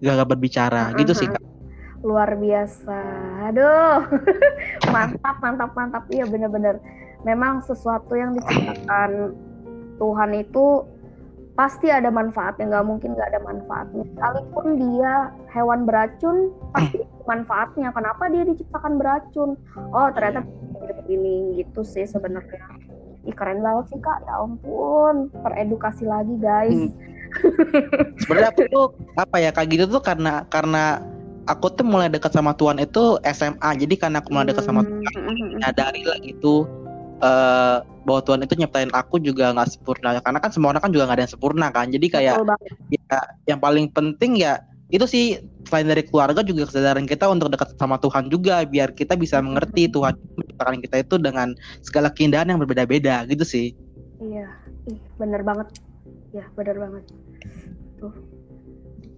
gagap 0.00 0.26
berbicara 0.32 0.92
gitu 0.98 1.12
sih 1.16 1.28
kak 1.28 1.42
luar 2.06 2.38
biasa. 2.38 2.98
Aduh, 3.50 4.06
mantap, 4.94 5.36
mantap, 5.42 5.70
mantap. 5.74 6.04
Iya 6.14 6.30
bener-bener. 6.30 6.78
Memang 7.26 7.66
sesuatu 7.66 8.14
yang 8.14 8.38
diciptakan 8.38 9.34
Tuhan 9.98 10.30
itu 10.38 10.86
pasti 11.58 11.90
ada 11.90 12.12
manfaatnya. 12.14 12.70
Nggak 12.70 12.86
mungkin 12.86 13.10
nggak 13.18 13.28
ada 13.34 13.40
manfaatnya. 13.42 14.04
Sekalipun 14.14 14.66
dia 14.78 15.34
hewan 15.50 15.82
beracun, 15.82 16.54
pasti 16.70 17.02
manfaatnya. 17.26 17.90
Kenapa 17.90 18.30
dia 18.30 18.46
diciptakan 18.46 19.02
beracun? 19.02 19.58
Oh 19.90 20.08
ternyata 20.14 20.46
ini 21.10 21.58
gitu 21.58 21.82
sih 21.82 22.06
sebenarnya. 22.06 22.62
Ih 23.26 23.34
keren 23.34 23.58
banget 23.64 23.90
sih 23.90 23.98
kak. 23.98 24.22
Ya 24.22 24.38
ampun, 24.38 25.34
teredukasi 25.42 26.06
lagi 26.06 26.38
guys. 26.38 26.94
Sebenarnya 28.22 28.50
aku 28.52 28.62
tuh 28.70 28.86
apa 29.16 29.36
ya 29.40 29.50
kayak 29.52 29.68
gitu 29.72 29.84
tuh 29.88 30.02
karena 30.02 30.44
karena 30.48 31.00
aku 31.46 31.70
tuh 31.72 31.86
mulai 31.86 32.10
dekat 32.10 32.34
sama 32.34 32.52
Tuhan 32.58 32.82
itu 32.82 33.20
SMA 33.22 33.70
jadi 33.78 33.94
karena 33.96 34.18
aku 34.20 34.34
mulai 34.34 34.50
dekat 34.50 34.64
sama 34.66 34.82
Hmm, 34.82 34.90
Tuhan 34.90 35.14
hmm, 35.14 35.36
hmm, 35.36 35.58
nyadari 35.62 36.02
lah 36.04 36.18
gitu 36.24 36.66
eh 37.16 37.78
bahwa 38.06 38.20
Tuhan 38.22 38.46
itu 38.46 38.54
nyiptain 38.54 38.90
aku 38.94 39.18
juga 39.18 39.50
nggak 39.50 39.68
sempurna. 39.74 40.22
Karena 40.22 40.38
kan 40.38 40.50
semua 40.54 40.70
orang 40.70 40.82
kan 40.86 40.94
juga 40.94 41.10
nggak 41.10 41.18
ada 41.18 41.24
yang 41.26 41.34
sempurna 41.34 41.66
kan. 41.74 41.86
Jadi 41.90 42.06
kayak 42.06 42.38
ya 42.94 43.18
yang 43.50 43.58
paling 43.58 43.90
penting 43.90 44.38
ya 44.38 44.62
itu 44.94 45.02
sih 45.10 45.42
selain 45.66 45.90
dari 45.90 46.06
keluarga 46.06 46.46
juga 46.46 46.70
kesadaran 46.70 47.10
kita 47.10 47.26
untuk 47.26 47.50
dekat 47.50 47.74
sama 47.74 47.98
Tuhan 47.98 48.30
juga. 48.30 48.62
Biar 48.62 48.94
kita 48.94 49.18
bisa 49.18 49.42
mengerti 49.42 49.90
Tuhan 49.90 50.14
menciptakan 50.38 50.78
kita 50.78 50.96
itu 51.02 51.14
dengan 51.18 51.50
segala 51.82 52.14
keindahan 52.14 52.46
yang 52.46 52.62
berbeda-beda 52.62 53.26
gitu 53.26 53.42
sih. 53.42 53.74
Iya, 54.22 54.46
bener 55.18 55.42
banget. 55.42 55.66
Ya 56.30 56.46
bener 56.54 56.78
banget. 56.78 57.04
Tuh, 57.96 58.14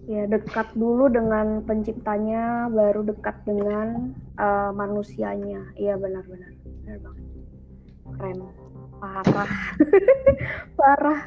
ya 0.07 0.23
dekat 0.25 0.71
dulu 0.73 1.11
dengan 1.11 1.61
penciptanya, 1.67 2.71
baru 2.71 3.03
dekat 3.03 3.35
dengan 3.43 4.15
eh, 4.39 4.71
manusianya. 4.71 5.63
Iya 5.75 5.99
benar-benar, 5.99 6.51
benar 6.83 6.97
banget. 7.03 7.25
Keren, 8.09 8.37
parah, 8.99 9.51
parah. 10.79 11.21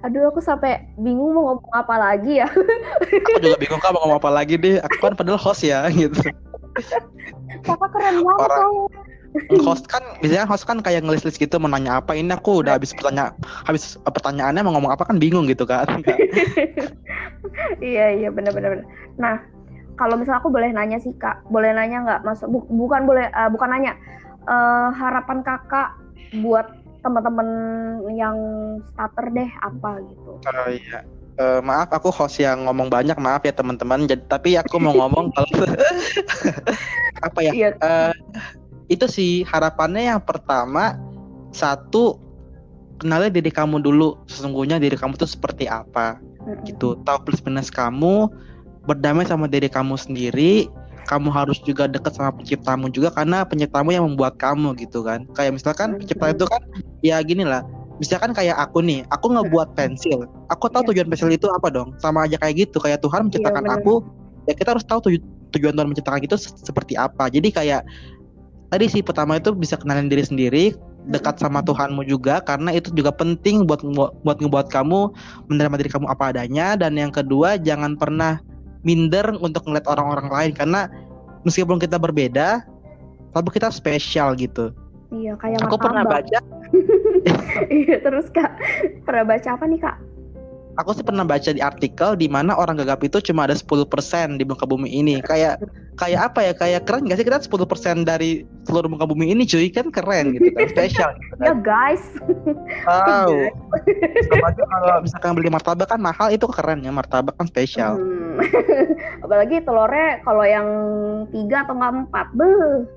Aduh, 0.00 0.32
aku 0.32 0.40
sampai 0.40 0.80
bingung 0.96 1.36
mau 1.36 1.52
ngomong 1.52 1.76
apa 1.76 1.94
lagi 2.00 2.40
ya. 2.40 2.48
aku 2.48 3.40
juga 3.44 3.60
bingung 3.60 3.80
kak 3.84 3.92
mau 3.92 4.00
ngomong 4.08 4.18
apa 4.20 4.30
lagi 4.32 4.56
deh 4.56 4.80
aku 4.80 4.96
kan 4.96 5.12
padahal 5.12 5.36
host 5.36 5.60
ya 5.60 5.84
gitu 5.92 6.16
Kakak 7.60 7.90
keren 7.92 8.24
banget 8.24 8.48
Orang-. 8.48 8.88
Host 9.62 9.86
kan 9.90 10.02
biasanya 10.22 10.46
host 10.46 10.64
kan 10.66 10.78
kayak 10.82 11.06
ngelis-list 11.06 11.38
gitu 11.38 11.58
mau 11.58 11.70
nanya 11.70 12.02
apa 12.02 12.14
ini 12.14 12.30
aku 12.34 12.62
udah 12.62 12.78
habis 12.78 12.94
pertanyaan 12.94 13.34
habis 13.66 13.98
pertanyaannya 14.02 14.62
mau 14.62 14.74
ngomong 14.78 14.94
apa 14.94 15.06
kan 15.06 15.18
bingung 15.18 15.46
gitu 15.46 15.66
kan 15.66 15.86
iya 17.82 18.14
iya 18.14 18.28
benar-benar. 18.30 18.84
Nah 19.18 19.42
kalau 19.96 20.16
misalnya 20.16 20.40
aku 20.40 20.48
boleh 20.48 20.72
nanya 20.72 20.96
sih 20.96 21.12
kak, 21.16 21.44
boleh 21.52 21.76
nanya 21.76 21.98
nggak? 22.04 22.20
Masuk 22.24 22.48
bu- 22.48 22.68
bukan 22.68 23.04
boleh 23.04 23.28
eh, 23.28 23.50
bukan 23.52 23.68
nanya. 23.68 23.92
Eh, 24.48 24.88
harapan 24.96 25.44
kakak 25.44 25.92
buat 26.40 26.72
teman-teman 27.00 27.48
yang 28.12 28.36
starter 28.92 29.32
deh 29.32 29.50
apa 29.60 30.00
gitu? 30.04 30.32
Oh 30.40 30.68
iya. 30.68 31.04
Eh, 31.40 31.60
maaf 31.64 31.88
aku 31.88 32.12
host 32.12 32.36
yang 32.40 32.68
ngomong 32.68 32.92
banyak 32.92 33.16
maaf 33.16 33.40
ya 33.44 33.52
teman-teman 33.56 34.04
jadi 34.04 34.20
tapi 34.28 34.60
aku 34.60 34.76
mau 34.76 34.92
ngomong 34.92 35.32
kalau 35.32 35.48
apa 37.26 37.40
ya 37.40 37.52
eh, 37.72 38.12
itu 38.90 39.06
sih 39.06 39.46
harapannya 39.46 40.10
yang 40.10 40.20
pertama 40.20 40.98
satu 41.54 42.18
kenali 42.98 43.32
diri 43.32 43.48
kamu 43.48 43.80
dulu 43.80 44.18
sesungguhnya 44.28 44.76
diri 44.76 44.98
kamu 44.98 45.16
tuh 45.16 45.30
seperti 45.30 45.70
apa. 45.70 46.18
Mm-mm. 46.40 46.64
gitu. 46.64 46.96
Tahu 47.04 47.18
plus 47.24 47.40
minus 47.44 47.68
kamu 47.68 48.28
berdamai 48.88 49.28
sama 49.28 49.44
diri 49.44 49.68
kamu 49.68 49.94
sendiri 50.00 50.66
kamu 51.04 51.28
harus 51.32 51.58
juga 51.66 51.84
dekat 51.90 52.16
sama 52.16 52.30
penciptamu 52.32 52.86
juga 52.88 53.10
karena 53.10 53.42
penciptamu 53.44 53.90
yang 53.92 54.08
membuat 54.08 54.40
kamu 54.40 54.72
gitu 54.80 55.04
kan. 55.04 55.28
Kayak 55.36 55.60
misalkan 55.60 56.00
pencipta 56.00 56.32
itu 56.32 56.44
kan 56.48 56.62
ya 57.04 57.20
gini 57.24 57.44
lah 57.44 57.60
misalkan 58.00 58.32
kayak 58.32 58.56
aku 58.56 58.80
nih 58.80 59.04
aku 59.12 59.28
ngebuat 59.28 59.76
pensil. 59.76 60.24
Aku 60.48 60.72
tahu 60.72 60.88
Iya. 60.88 60.88
tujuan 60.96 61.08
pensil 61.12 61.28
itu 61.28 61.46
apa 61.52 61.68
dong? 61.68 61.92
Sama 62.00 62.24
aja 62.24 62.40
kayak 62.40 62.68
gitu 62.68 62.80
kayak 62.80 63.04
Tuhan 63.04 63.28
menciptakan 63.28 63.64
bener. 63.68 63.76
aku 63.84 64.00
ya 64.48 64.56
kita 64.56 64.72
harus 64.72 64.84
tahu 64.88 65.00
tuju- 65.12 65.26
tujuan 65.52 65.76
Tuhan 65.76 65.88
menciptakan 65.92 66.20
itu 66.24 66.36
se- 66.40 66.56
seperti 66.56 66.96
apa. 66.96 67.28
Jadi 67.28 67.52
kayak 67.52 67.84
tadi 68.70 68.86
sih 68.86 69.02
pertama 69.02 69.36
itu 69.36 69.50
bisa 69.52 69.74
kenalin 69.76 70.06
diri 70.08 70.24
sendiri 70.24 70.64
dekat 71.10 71.40
sama 71.40 71.64
Tuhanmu 71.64 72.04
juga 72.06 72.38
karena 72.44 72.70
itu 72.76 72.92
juga 72.92 73.10
penting 73.10 73.64
buat 73.66 73.82
buat 74.22 74.38
ngebuat 74.38 74.68
kamu 74.70 75.10
menerima 75.48 75.74
diri 75.80 75.90
kamu 75.90 76.06
apa 76.06 76.30
adanya 76.30 76.76
dan 76.78 76.94
yang 76.94 77.10
kedua 77.10 77.56
jangan 77.58 77.96
pernah 77.96 78.38
minder 78.86 79.24
untuk 79.40 79.64
ngeliat 79.66 79.88
orang-orang 79.88 80.28
lain 80.28 80.52
karena 80.54 80.86
meskipun 81.44 81.80
kita 81.80 81.96
berbeda 81.96 82.62
tapi 83.32 83.48
kita 83.52 83.72
spesial 83.72 84.36
gitu 84.36 84.70
Iya 85.10 85.34
kayak 85.42 85.66
aku 85.66 85.74
pernah 85.74 86.06
martabak. 86.06 86.30
baca 86.30 86.38
Iya 87.82 87.96
terus 87.98 88.30
kak 88.30 88.54
pernah 89.02 89.26
baca 89.26 89.48
apa 89.58 89.64
nih 89.66 89.80
kak? 89.82 89.96
Aku 90.80 90.96
sih 90.96 91.04
pernah 91.04 91.22
baca 91.22 91.52
di 91.52 91.60
artikel 91.60 92.16
di 92.16 92.26
mana 92.26 92.56
orang 92.56 92.80
gagap 92.80 93.04
itu 93.04 93.20
cuma 93.20 93.44
ada 93.44 93.52
10% 93.52 94.40
di 94.40 94.44
muka 94.48 94.64
bumi 94.64 94.88
ini. 94.88 95.20
Kayak 95.20 95.60
kayak 96.00 96.32
apa 96.32 96.40
ya? 96.50 96.52
Kayak 96.56 96.80
keren 96.88 97.04
gak 97.06 97.20
sih 97.20 97.26
kita 97.28 97.38
10% 97.44 98.08
dari 98.08 98.48
seluruh 98.64 98.88
muka 98.88 99.04
bumi 99.04 99.30
ini 99.36 99.44
cuy 99.44 99.68
kan 99.68 99.92
keren 99.92 100.32
gitu 100.34 100.48
kan 100.56 100.66
spesial 100.72 101.10
gitu 101.20 101.34
Ya 101.40 101.52
kan. 101.52 101.58
guys. 101.60 102.04
Wow. 102.88 103.30
Aja 104.48 104.62
kalau 104.64 104.96
misalkan 105.04 105.32
beli 105.36 105.50
martabak 105.52 105.88
kan 105.92 106.00
mahal 106.00 106.32
itu 106.32 106.48
keren 106.48 106.80
ya 106.80 106.90
martabak 106.90 107.36
kan 107.36 107.46
spesial. 107.46 108.00
Hmm. 108.00 108.40
Apalagi 109.24 109.60
telurnya 109.62 110.24
kalau 110.24 110.44
yang 110.44 110.68
tiga 111.30 111.68
atau 111.68 111.74
nggak 111.76 111.92
empat, 112.08 112.26
beuh. 112.34 112.88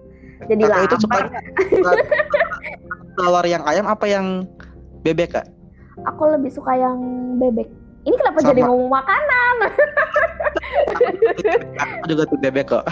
Jadi 0.47 0.61
Kakak 0.67 0.83
itu 0.91 0.95
suka 1.03 1.17
lapar. 1.23 1.95
telur 3.17 3.45
yang 3.45 3.63
ayam 3.69 3.85
apa 3.85 4.05
yang 4.09 4.47
bebek 5.05 5.37
kak? 5.37 5.45
Aku 6.01 6.23
lebih 6.25 6.49
suka 6.49 6.73
yang 6.73 6.97
bebek. 7.37 7.69
Ini 8.03 8.15
kenapa 8.19 8.43
Sama. 8.43 8.49
jadi 8.51 8.61
ngomong 8.67 8.91
makanan? 8.91 9.55
Aku 11.79 12.05
juga 12.11 12.23
tuh 12.27 12.39
bebek 12.43 12.65
kok. 12.67 12.83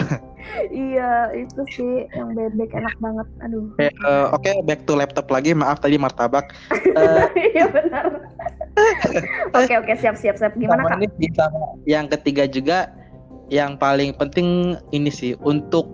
iya, 0.72 1.28
itu 1.36 1.62
sih 1.76 2.08
yang 2.16 2.32
bebek 2.32 2.72
enak 2.72 2.96
banget. 2.96 3.28
Aduh. 3.44 3.68
Oke, 3.76 3.92
eh, 3.92 4.26
Oke, 4.32 4.50
back 4.64 4.88
to 4.88 4.96
laptop 4.96 5.28
lagi. 5.28 5.52
Maaf 5.52 5.82
tadi 5.82 6.00
martabak. 6.00 6.54
Iya 7.52 7.68
benar. 7.68 8.04
Oke 9.58 9.74
oke 9.76 9.92
siap 10.00 10.16
siap 10.16 10.40
siap. 10.40 10.56
Gimana 10.56 10.88
sama 10.88 10.96
kak? 10.96 11.04
ini 11.04 11.08
bisa. 11.20 11.44
Yang 11.84 12.06
ketiga 12.16 12.44
juga 12.48 12.78
yang 13.52 13.76
paling 13.76 14.16
penting 14.16 14.80
ini 14.96 15.12
sih 15.12 15.36
untuk 15.44 15.92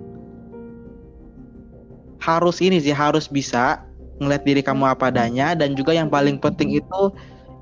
harus 2.22 2.62
ini 2.62 2.78
sih 2.78 2.94
harus 2.94 3.26
bisa 3.26 3.82
ngeliat 4.18 4.42
diri 4.42 4.62
kamu 4.62 4.84
apa 4.94 5.10
adanya 5.10 5.54
dan 5.54 5.78
juga 5.78 5.94
yang 5.94 6.10
paling 6.10 6.38
penting 6.38 6.78
itu 6.78 7.00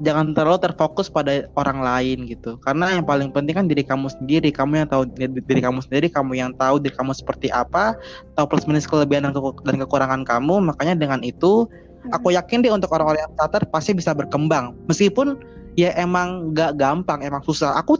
jangan 0.05 0.37
terlalu 0.37 0.61
terfokus 0.61 1.09
pada 1.09 1.49
orang 1.57 1.81
lain 1.81 2.29
gitu. 2.29 2.61
Karena 2.61 2.93
yang 2.93 3.05
paling 3.09 3.33
penting 3.33 3.57
kan 3.57 3.67
diri 3.69 3.81
kamu 3.81 4.13
sendiri 4.13 4.53
kamu 4.53 4.85
yang 4.85 4.89
tahu 4.89 5.09
diri 5.17 5.61
kamu 5.63 5.81
sendiri 5.81 6.07
kamu 6.13 6.33
yang 6.37 6.51
tahu 6.57 6.77
diri 6.77 6.93
kamu 6.93 7.17
seperti 7.17 7.49
apa 7.49 7.97
tahu 8.37 8.45
plus 8.45 8.69
minus 8.69 8.85
kelebihan 8.85 9.29
dan 9.29 9.33
keku- 9.33 9.63
dan 9.65 9.77
kekurangan 9.81 10.23
kamu. 10.29 10.61
Makanya 10.73 10.95
dengan 11.01 11.21
itu 11.25 11.65
aku 12.13 12.37
yakin 12.37 12.61
deh 12.61 12.73
untuk 12.73 12.93
orang-orang 12.93 13.25
yang 13.25 13.33
starter 13.41 13.63
pasti 13.73 13.97
bisa 13.97 14.13
berkembang. 14.13 14.77
Meskipun 14.89 15.41
ya 15.81 15.93
emang 15.97 16.53
nggak 16.53 16.77
gampang 16.77 17.25
emang 17.25 17.41
susah. 17.41 17.77
Aku 17.81 17.97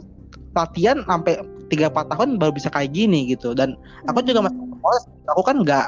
latihan 0.53 1.01
sampai 1.05 1.41
3-4 1.67 2.13
tahun 2.13 2.37
baru 2.37 2.53
bisa 2.53 2.69
kayak 2.69 2.93
gini 2.93 3.33
gitu. 3.33 3.57
Dan 3.57 3.73
aku 4.05 4.21
juga 4.21 4.45
masih 4.45 4.57
berproses 4.69 5.03
aku 5.27 5.41
kan 5.43 5.57
nggak 5.65 5.87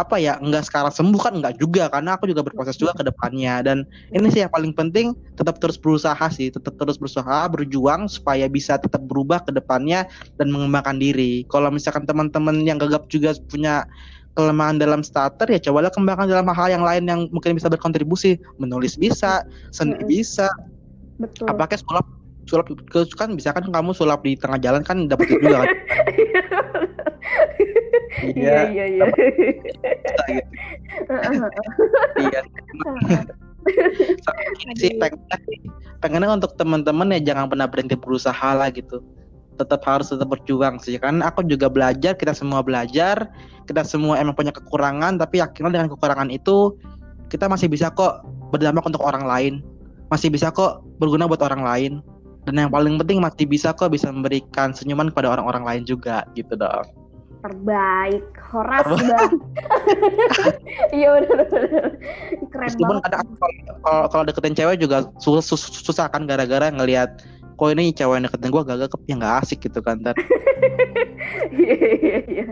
apa 0.00 0.16
ya 0.16 0.40
nggak 0.40 0.64
sekarang 0.66 0.92
sembuh 0.92 1.20
kan 1.20 1.34
nggak 1.38 1.54
juga 1.60 1.92
karena 1.92 2.16
aku 2.16 2.30
juga 2.30 2.42
berproses 2.46 2.76
juga 2.80 2.96
ke 2.96 3.04
depannya. 3.04 3.60
Dan 3.60 3.84
ini 4.16 4.32
sih 4.32 4.40
yang 4.42 4.52
paling 4.52 4.72
penting 4.72 5.12
tetap 5.36 5.60
terus 5.60 5.76
berusaha 5.76 6.24
sih 6.32 6.48
tetap 6.48 6.74
terus 6.80 6.96
berusaha 6.96 7.46
berjuang 7.52 8.08
supaya 8.08 8.48
bisa 8.48 8.80
tetap 8.80 9.04
berubah 9.04 9.44
ke 9.44 9.52
depannya 9.52 10.08
dan 10.40 10.48
mengembangkan 10.48 10.96
diri. 10.96 11.44
Kalau 11.48 11.68
misalkan 11.68 12.08
teman-teman 12.08 12.64
yang 12.64 12.80
gagap 12.80 13.06
juga 13.12 13.36
punya 13.48 13.84
kelemahan 14.38 14.78
dalam 14.78 15.02
starter 15.04 15.50
ya 15.50 15.58
cobalah 15.58 15.90
kembangkan 15.90 16.30
dalam 16.30 16.46
hal 16.48 16.68
yang 16.70 16.84
lain 16.86 17.04
yang 17.04 17.20
mungkin 17.28 17.54
bisa 17.54 17.68
berkontribusi. 17.68 18.40
Menulis 18.56 18.96
bisa 18.96 19.44
seni 19.70 20.00
Mm-mm. 20.00 20.08
bisa. 20.08 20.48
Betul. 21.20 21.52
apakah 21.52 21.76
sulap 21.76 22.06
sulap 22.48 22.66
kan 23.14 23.36
bisa 23.36 23.52
kan 23.52 23.68
kamu 23.68 23.92
sulap 23.92 24.24
di 24.24 24.40
tengah 24.40 24.56
jalan 24.56 24.80
kan 24.80 25.04
dapat 25.04 25.28
juga 25.28 25.68
kan 25.68 25.68
Iya 28.18 28.74
iya 28.74 28.84
iya. 28.90 29.04
bisa 32.18 32.40
gitu. 32.42 33.32
iya 34.58 34.72
sih 34.74 34.92
pengennya, 34.96 35.36
pengennya 36.02 36.30
untuk 36.32 36.52
teman-teman 36.58 37.12
ya 37.14 37.20
jangan 37.32 37.46
pernah 37.46 37.66
berhenti 37.70 37.94
berusaha 37.94 38.50
lah 38.56 38.68
gitu. 38.74 38.98
Tetap 39.60 39.84
harus 39.84 40.10
tetap 40.10 40.26
berjuang 40.32 40.80
sih 40.80 40.96
karena 40.96 41.28
aku 41.28 41.44
juga 41.44 41.68
belajar 41.68 42.16
kita 42.16 42.32
semua 42.32 42.64
belajar 42.64 43.28
kita 43.68 43.84
semua 43.84 44.16
emang 44.16 44.32
punya 44.32 44.50
kekurangan 44.50 45.20
tapi 45.20 45.38
yakinlah 45.38 45.70
dengan 45.70 45.88
kekurangan 45.92 46.32
itu 46.32 46.74
kita 47.28 47.46
masih 47.46 47.70
bisa 47.70 47.92
kok 47.92 48.26
berdampak 48.50 48.82
untuk 48.82 49.04
orang 49.06 49.22
lain. 49.22 49.54
Masih 50.10 50.26
bisa 50.32 50.50
kok 50.50 50.82
berguna 50.98 51.30
buat 51.30 51.44
orang 51.46 51.62
lain. 51.62 51.92
Dan 52.48 52.56
yang 52.56 52.72
paling 52.72 52.98
penting 52.98 53.22
masih 53.22 53.46
bisa 53.46 53.70
kok 53.70 53.92
bisa 53.92 54.10
memberikan 54.10 54.74
senyuman 54.74 55.12
kepada 55.12 55.38
orang-orang 55.38 55.62
lain 55.62 55.82
juga 55.86 56.24
gitu 56.34 56.56
dong 56.56 56.99
Terbaik. 57.40 58.24
Horas 58.50 58.84
bang. 58.84 59.32
Iya 60.90 61.08
benar 61.16 61.46
benar. 61.46 61.84
Keren 62.50 62.66
meskipun 62.66 62.98
banget. 62.98 63.04
kadang 63.06 63.26
kalau- 63.80 64.08
kalau 64.10 64.24
deketin 64.26 64.54
cewek 64.54 64.76
juga 64.76 65.06
sus- 65.16 65.46
sus- 65.46 65.70
susah 65.80 66.10
kan 66.10 66.26
gara-gara 66.26 66.66
ngelihat 66.68 67.22
kok 67.60 67.68
ini 67.76 67.92
cewek 67.92 68.16
yang 68.16 68.24
deketin 68.24 68.48
gue 68.48 68.62
gagak 68.64 68.88
ya 69.04 69.14
nggak 69.20 69.34
asik 69.44 69.60
gitu 69.68 69.84
kan 69.84 70.00
ntar 70.00 70.16
Iya 71.50 71.74
iya 71.76 72.18
iya. 72.26 72.46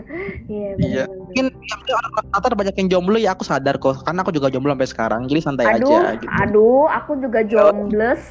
Iya 0.47 0.71
Iya. 0.79 1.03
mungkin 1.09 1.45
ya, 1.89 1.97
rata 2.31 2.55
banyak 2.55 2.75
yang 2.77 2.89
jomblo 2.93 3.17
ya 3.17 3.33
aku 3.33 3.43
sadar 3.43 3.75
kok 3.81 4.05
karena 4.05 4.21
aku 4.21 4.31
juga 4.31 4.53
jomblo 4.53 4.71
sampai 4.77 4.89
sekarang 4.89 5.21
jadi 5.27 5.41
santai 5.41 5.65
Aduh, 5.77 5.89
aja 5.97 6.15
gitu 6.21 6.29
aduh, 6.29 6.85
aku 6.87 7.11
juga 7.19 7.41
jobless. 7.43 8.29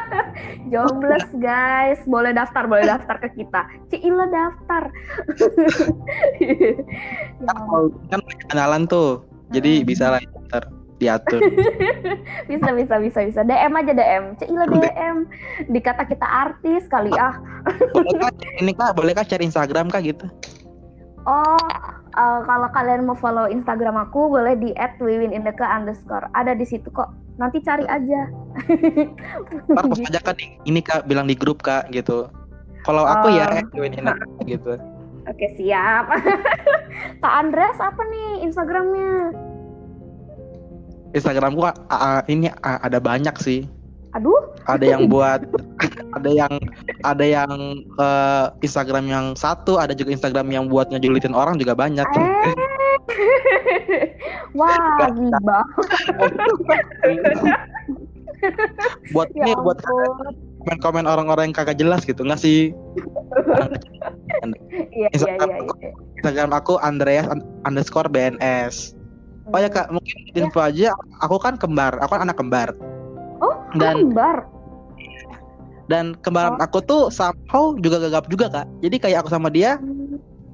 jobless, 0.72 1.26
guys. 1.38 2.00
Boleh 2.08 2.32
daftar, 2.32 2.64
boleh 2.66 2.86
daftar 2.86 3.16
ke 3.20 3.28
kita. 3.42 3.60
Cila 3.92 4.26
daftar. 4.30 4.82
ya, 6.42 6.72
kan, 8.10 8.18
banyak 8.22 8.46
kenalan 8.48 8.82
tuh 8.88 9.24
jadi 9.52 9.84
bisa 9.84 10.08
lah 10.16 10.20
ntar 10.48 10.64
diatur 11.02 11.42
bisa, 12.50 12.70
bisa, 12.70 12.94
bisa, 13.02 13.18
bisa. 13.26 13.40
DM 13.42 13.74
aja 13.74 13.92
DM. 13.92 14.24
Cila 14.38 14.64
DM. 14.70 15.16
Dikata 15.74 16.06
kita 16.06 16.22
artis 16.22 16.86
kali 16.86 17.10
ah. 17.18 17.34
boleh 17.90 18.14
kah 18.22 18.30
ini 18.62 18.72
kak 18.72 18.94
boleh 18.94 19.12
kah 19.12 19.26
cari 19.26 19.42
Instagram 19.50 19.90
kak 19.90 20.06
gitu 20.06 20.26
Oh, 21.22 21.54
eh, 22.18 22.40
kalau 22.50 22.66
kalian 22.74 23.06
mau 23.06 23.14
follow 23.14 23.46
Instagram 23.46 23.94
aku 23.94 24.26
boleh 24.26 24.58
di 24.58 24.74
@wiwinindeke 24.98 25.62
underscore. 25.62 26.26
Ada 26.34 26.58
di 26.58 26.66
situ 26.66 26.90
kok. 26.90 27.14
Nanti 27.38 27.62
cari 27.62 27.86
aja. 27.86 28.26
ntar 29.70 29.84
post 29.88 30.04
aja 30.04 30.20
kan 30.20 30.36
ini 30.38 30.80
kak 30.84 31.08
bilang 31.08 31.24
di 31.30 31.38
grup 31.38 31.64
kak 31.64 31.88
gitu 31.94 32.28
kalau 32.84 33.06
aku 33.06 33.32
ya 33.32 33.48
Oh. 33.48 33.64
join 33.72 33.94
ini 33.94 34.12
gitu 34.44 34.76
Oke 35.30 35.54
siap. 35.54 36.10
Kak 37.22 37.34
Andres 37.46 37.78
apa 37.78 38.02
nih 38.10 38.42
Instagramnya? 38.42 39.30
Instagramku 41.12 41.62
ah, 41.64 42.20
ini 42.26 42.48
ah, 42.64 42.80
ada 42.82 42.98
banyak 43.00 43.36
sih 43.40 43.68
Aduh, 44.12 44.52
ada 44.68 44.84
yang 44.84 45.08
buat 45.08 45.40
ada 46.20 46.28
yang 46.28 46.52
ada 47.00 47.24
yang 47.24 47.48
eh, 47.96 48.44
Instagram 48.60 49.08
yang 49.08 49.32
satu 49.32 49.80
ada 49.80 49.96
juga 49.96 50.12
Instagram 50.12 50.52
yang 50.52 50.68
buat 50.68 50.92
ngejulitin 50.92 51.32
orang 51.32 51.56
juga 51.56 51.72
banyak 51.72 52.04
eh. 52.04 52.28
Wah, 54.58 55.08
gibah. 55.16 55.64
buat 59.14 59.30
Ya 59.32 59.48
ini 59.48 59.54
buat 59.62 59.78
komen-komen 60.66 61.06
orang-orang 61.06 61.50
yang 61.50 61.56
kagak 61.56 61.78
jelas 61.78 62.02
gitu 62.02 62.26
nggak 62.26 62.42
sih 62.42 62.74
Iya, 64.72 64.84
iya, 64.92 65.08
Instagram 65.14 65.48
iya. 65.48 65.58
aku, 65.62 65.72
iya. 65.78 65.90
Instagram 66.20 66.50
aku 66.52 66.74
Andreas 66.82 67.26
un- 67.30 67.46
underscore 67.64 68.10
BNS 68.10 68.98
oh 69.52 69.58
ya 69.58 69.68
kak 69.68 69.86
mungkin 69.88 70.16
info 70.34 70.60
aja 70.60 70.90
aku 71.20 71.36
kan 71.36 71.54
kembar 71.54 71.96
aku 71.98 72.10
kan 72.10 72.22
anak 72.24 72.36
kembar 72.36 72.70
Oh, 73.38 73.58
dan 73.74 74.06
Kembar. 74.06 74.46
dan 75.86 76.04
kembaran 76.18 76.54
Oh. 76.54 76.62
aku 76.62 76.78
tuh 76.80 77.02
somehow 77.10 77.74
juga 77.76 77.98
gagap 78.00 78.24
juga 78.26 78.46
kak 78.48 78.66
jadi 78.80 78.96
kayak 78.98 79.18
aku 79.22 79.30
sama 79.30 79.50
dia 79.50 79.82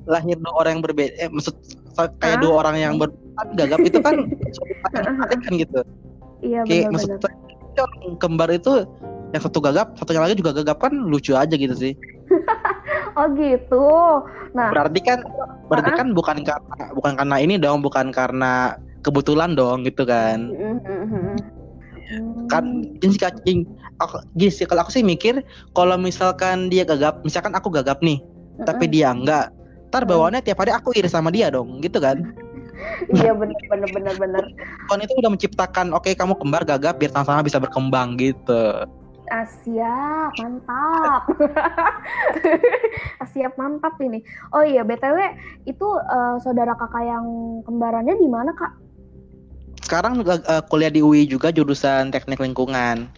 lahir 0.09 0.41
dua 0.41 0.55
orang 0.57 0.81
yang 0.81 0.85
berbeda 0.85 1.13
eh, 1.17 1.29
maksud 1.29 1.53
kayak 2.17 2.39
Hah? 2.39 2.41
dua 2.41 2.53
orang 2.65 2.77
yang 2.77 2.93
ber 2.97 3.13
tapi 3.37 3.53
gagap 3.55 3.81
itu 3.83 3.99
kan 4.01 4.17
kan 5.29 5.53
gitu 5.55 5.81
Iya 6.41 6.63
kayak 6.65 6.89
benar-benar. 6.89 6.93
maksud 6.95 7.11
saya, 7.21 7.37
orang 7.79 8.17
kembar 8.17 8.49
itu 8.49 8.73
yang 9.29 9.43
satu 9.45 9.59
gagap 9.61 9.93
satunya 9.95 10.25
lagi 10.25 10.35
juga 10.35 10.57
gagap 10.57 10.79
kan 10.81 10.93
lucu 10.97 11.37
aja 11.37 11.53
gitu 11.53 11.75
sih 11.77 11.93
Oh 13.19 13.27
gitu. 13.35 13.83
Nah, 14.55 14.71
berarti 14.71 15.03
kan 15.03 15.19
berarti 15.67 15.91
kan 15.91 16.15
bukan 16.15 16.39
karena 16.39 16.85
bukan 16.95 17.13
karena 17.19 17.37
ini 17.43 17.59
dong 17.59 17.83
bukan 17.83 18.15
karena 18.15 18.79
kebetulan 19.03 19.55
dong 19.55 19.87
gitu 19.87 20.03
kan 20.09 20.51
mm-hmm. 20.53 21.37
kan 22.49 22.65
Kak, 23.21 23.45
gini, 23.45 23.69
aku, 24.01 24.23
gini 24.35 24.53
sih 24.53 24.65
kalau 24.65 24.85
aku 24.87 24.93
sih 24.95 25.05
mikir 25.05 25.45
kalau 25.77 26.01
misalkan 26.01 26.73
dia 26.73 26.83
gagap 26.83 27.21
misalkan 27.23 27.53
aku 27.53 27.69
gagap 27.69 28.01
nih 28.01 28.19
tapi 28.65 28.91
dia 28.91 29.13
enggak 29.13 29.53
ntar 29.89 30.05
bawaannya 30.05 30.45
tiap 30.45 30.61
hari 30.61 30.73
aku 30.73 30.93
iri 30.97 31.09
sama 31.09 31.33
dia 31.33 31.53
dong 31.53 31.81
gitu 31.85 32.01
kan 32.01 32.21
iya 33.19 33.35
benar 33.35 33.59
benar 33.67 33.91
benar 33.91 34.15
benar. 34.23 34.45
Kon 34.87 35.03
itu 35.03 35.11
udah 35.19 35.35
menciptakan 35.35 35.91
oke 35.91 36.15
kamu 36.15 36.39
kembar 36.39 36.63
gagap 36.63 37.03
biar 37.03 37.11
sama-sama 37.11 37.43
bisa 37.43 37.59
berkembang 37.59 38.15
gitu 38.15 38.87
siap, 39.63 40.33
mantap. 40.41 41.23
Siap, 43.33 43.53
mantap 43.61 44.01
ini. 44.01 44.25
Oh 44.57 44.65
iya, 44.65 44.83
BTW 44.83 45.19
itu 45.69 45.89
eh, 46.01 46.37
saudara 46.41 46.73
kakak 46.75 47.05
yang 47.05 47.27
kembarannya 47.69 48.17
di 48.17 48.29
mana, 48.29 48.57
Kak? 48.57 48.73
Sekarang 49.89 50.21
juga 50.21 50.37
eh, 50.45 50.61
kuliah 50.69 50.93
di 50.93 51.01
UI 51.01 51.25
juga 51.25 51.49
jurusan 51.49 52.13
teknik 52.13 52.37
lingkungan 52.39 53.09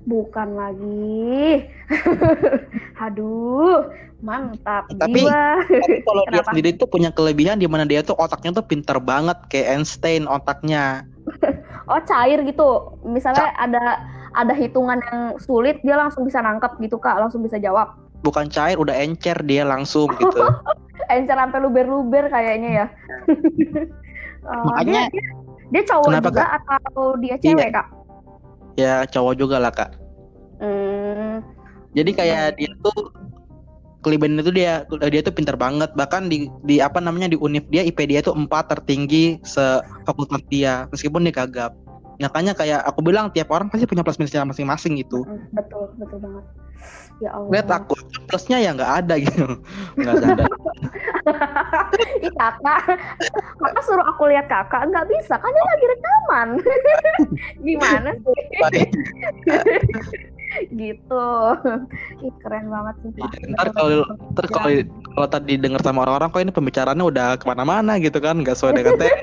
Bukan 0.00 0.56
lagi. 0.56 1.68
Aduh, 3.04 3.84
mantap 4.24 4.88
Tapi- 4.96 5.28
jiwa. 5.28 5.60
Tapi 5.60 6.00
kalau 6.00 6.22
dia 6.24 6.40
Kenapa? 6.40 6.48
sendiri 6.52 6.70
tuh 6.72 6.88
punya 6.88 7.12
kelebihan 7.12 7.60
di 7.60 7.68
mana 7.68 7.84
dia 7.84 8.00
tuh 8.00 8.16
otaknya 8.16 8.56
tuh 8.56 8.64
pinter 8.64 8.96
banget 8.96 9.36
kayak 9.52 9.76
Einstein 9.76 10.24
otaknya. 10.28 11.04
Oh, 11.90 11.98
cair 12.06 12.38
gitu. 12.46 12.94
Misalnya 13.02 13.50
ada 13.58 13.98
ada 14.38 14.54
hitungan 14.54 15.02
yang 15.10 15.34
sulit, 15.42 15.82
dia 15.82 15.98
langsung 15.98 16.22
bisa 16.22 16.38
nangkep 16.38 16.78
gitu, 16.86 17.02
Kak. 17.02 17.18
Langsung 17.18 17.42
bisa 17.42 17.58
jawab. 17.58 17.98
Bukan 18.22 18.46
cair 18.46 18.78
udah 18.78 18.94
encer 18.94 19.34
dia 19.42 19.66
langsung 19.66 20.06
gitu. 20.14 20.38
Encer 21.10 21.34
sampai 21.34 21.58
luber-luber 21.58 22.30
kayaknya 22.30 22.70
ya. 22.70 22.86
Oh, 24.46 24.70
Makanya- 24.70 25.10
dia, 25.10 25.18
dia, 25.18 25.49
dia 25.70 25.82
cowok 25.86 26.06
Kenapa, 26.10 26.28
juga 26.30 26.44
atau 26.58 27.04
dia 27.22 27.34
cewek, 27.38 27.68
Iya. 27.70 27.74
Kak? 27.74 27.86
ya 28.78 28.94
cowok 29.10 29.34
juga 29.36 29.56
lah 29.60 29.72
kak. 29.74 29.90
Hmm, 30.62 31.42
Jadi 31.92 32.10
kayak 32.14 32.56
dia 32.56 32.70
tuh 32.86 33.10
kelebihan 34.00 34.40
itu 34.40 34.52
dia 34.54 34.86
dia 34.88 35.20
tuh 35.20 35.34
pinter 35.34 35.56
banget 35.58 35.92
bahkan 35.92 36.30
di 36.30 36.48
di 36.64 36.80
apa 36.80 37.02
namanya 37.02 37.28
di 37.28 37.36
univ 37.36 37.66
dia 37.68 37.84
IP 37.84 38.08
dia 38.08 38.24
tuh 38.24 38.32
empat 38.32 38.72
tertinggi 38.72 39.36
se 39.44 39.60
fakultas 40.08 40.40
dia 40.48 40.88
meskipun 40.88 41.28
dia 41.28 41.34
gagap 41.34 41.76
makanya 42.20 42.52
kayak 42.52 42.80
aku 42.84 43.00
bilang 43.00 43.32
tiap 43.32 43.48
orang 43.50 43.72
pasti 43.72 43.88
punya 43.88 44.04
plus 44.04 44.20
minusnya 44.20 44.44
masing-masing 44.44 45.00
gitu 45.00 45.24
mm, 45.24 45.56
betul, 45.56 45.88
betul 45.96 46.20
banget. 46.20 46.44
Ya 47.20 47.36
Allah. 47.36 47.52
lihat 47.52 47.68
aku 47.68 47.92
plusnya 48.28 48.56
ya 48.60 48.72
nggak 48.72 48.92
ada 49.04 49.14
gitu 49.24 49.44
nggak 50.00 50.14
ada 50.16 50.44
Ih 52.24 52.32
kakak, 52.36 52.80
kakak 53.60 53.82
suruh 53.84 54.06
aku 54.08 54.28
lihat 54.32 54.48
kakak 54.48 54.88
nggak 54.88 55.06
bisa, 55.08 55.36
kan 55.36 55.50
dia 55.52 55.64
lagi 55.64 55.86
rekaman. 55.92 56.48
Gimana 57.66 58.10
sih? 58.16 58.40
Gitu. 60.70 61.26
Ih 62.26 62.32
keren 62.38 62.66
banget 62.66 62.94
sih. 63.00 63.10
Iya, 63.16 63.52
ntar 63.52 63.68
kalau 63.70 64.02
ntar 64.32 64.46
kalau 64.46 64.70
kalau 65.12 65.28
tadi 65.28 65.54
dengar 65.54 65.80
sama 65.80 66.02
orang-orang 66.02 66.28
kok 66.28 66.40
ini 66.40 66.52
pembicaraannya 66.52 67.04
udah 67.04 67.28
ke 67.36 67.44
mana-mana 67.44 67.96
gitu 67.96 68.18
kan 68.18 68.36
nggak 68.36 68.54
sesuai 68.54 68.74
dengan 68.74 68.94
tema 68.96 69.14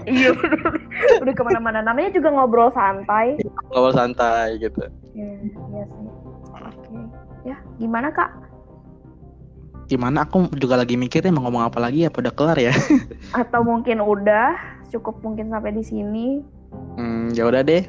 Iya 0.00 0.32
udah, 0.32 1.34
ke 1.34 1.42
mana-mana. 1.42 1.78
Namanya 1.80 2.10
juga 2.10 2.28
ngobrol 2.30 2.70
santai. 2.70 3.36
ngobrol 3.68 3.92
santai 3.92 4.56
gitu 4.58 4.80
Iya, 5.12 5.30
iya 5.44 5.84
sih. 5.86 6.08
Oke. 6.56 6.98
Ya, 7.42 7.56
gimana 7.76 8.08
kak? 8.08 8.30
gimana 9.86 10.22
aku 10.22 10.46
juga 10.54 10.78
lagi 10.78 10.94
mikirnya 10.94 11.34
mau 11.34 11.42
ngomong 11.42 11.66
apa 11.66 11.82
lagi 11.82 12.06
ya 12.06 12.14
udah 12.14 12.30
kelar 12.30 12.54
ya 12.54 12.70
Atau 13.42 13.66
mungkin 13.66 13.98
udah 13.98 14.54
cukup 14.86 15.18
mungkin 15.18 15.50
sampai 15.50 15.74
di 15.74 15.82
sini. 15.82 16.26
hmm, 16.94 17.34
ya 17.34 17.42
udah 17.42 17.58
deh 17.60 17.82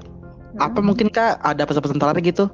apa 0.57 0.75
Hmm. 0.75 0.83
mungkin 0.83 1.07
kak 1.07 1.37
ada 1.39 1.61
pesan-pesan 1.61 1.95
terakhir 1.95 2.25
gitu 2.25 2.45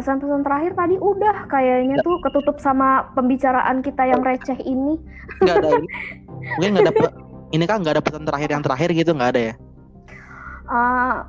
Pesan-pesan 0.00 0.40
terakhir 0.40 0.72
tadi 0.72 0.96
udah 0.96 1.44
kayaknya 1.44 2.00
tuh 2.00 2.16
ketutup 2.24 2.56
sama 2.56 3.12
pembicaraan 3.12 3.84
kita 3.84 4.08
yang 4.08 4.24
receh 4.24 4.56
ini. 4.64 4.96
nggak 5.44 5.56
ada 5.60 5.70
mungkin 6.56 6.70
nggak 6.72 6.84
ada 6.88 6.94
pe- 6.96 7.16
ini 7.52 7.64
kan 7.68 7.84
nggak 7.84 8.00
ada 8.00 8.04
pesan 8.08 8.24
terakhir 8.24 8.48
yang 8.48 8.64
terakhir 8.64 8.88
gitu 8.96 9.12
nggak 9.12 9.30
ada 9.36 9.40
ya? 9.52 9.54
Ah, 10.72 11.28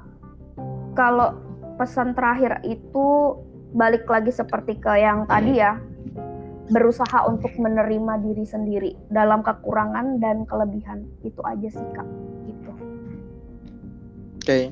kalau 0.95 1.36
pesan 1.76 2.15
terakhir 2.15 2.63
itu 2.63 3.07
balik 3.76 4.07
lagi 4.07 4.32
seperti 4.32 4.80
ke 4.80 5.03
yang 5.03 5.28
tadi 5.28 5.59
ya. 5.59 5.76
Berusaha 6.72 7.28
untuk 7.28 7.51
menerima 7.59 8.24
diri 8.24 8.47
sendiri 8.47 8.95
dalam 9.11 9.43
kekurangan 9.43 10.24
dan 10.24 10.47
kelebihan. 10.47 11.03
Itu 11.28 11.43
aja 11.43 11.67
sih 11.67 11.88
kak. 11.91 12.07
Gitu. 12.47 12.72
Oke 14.39 14.72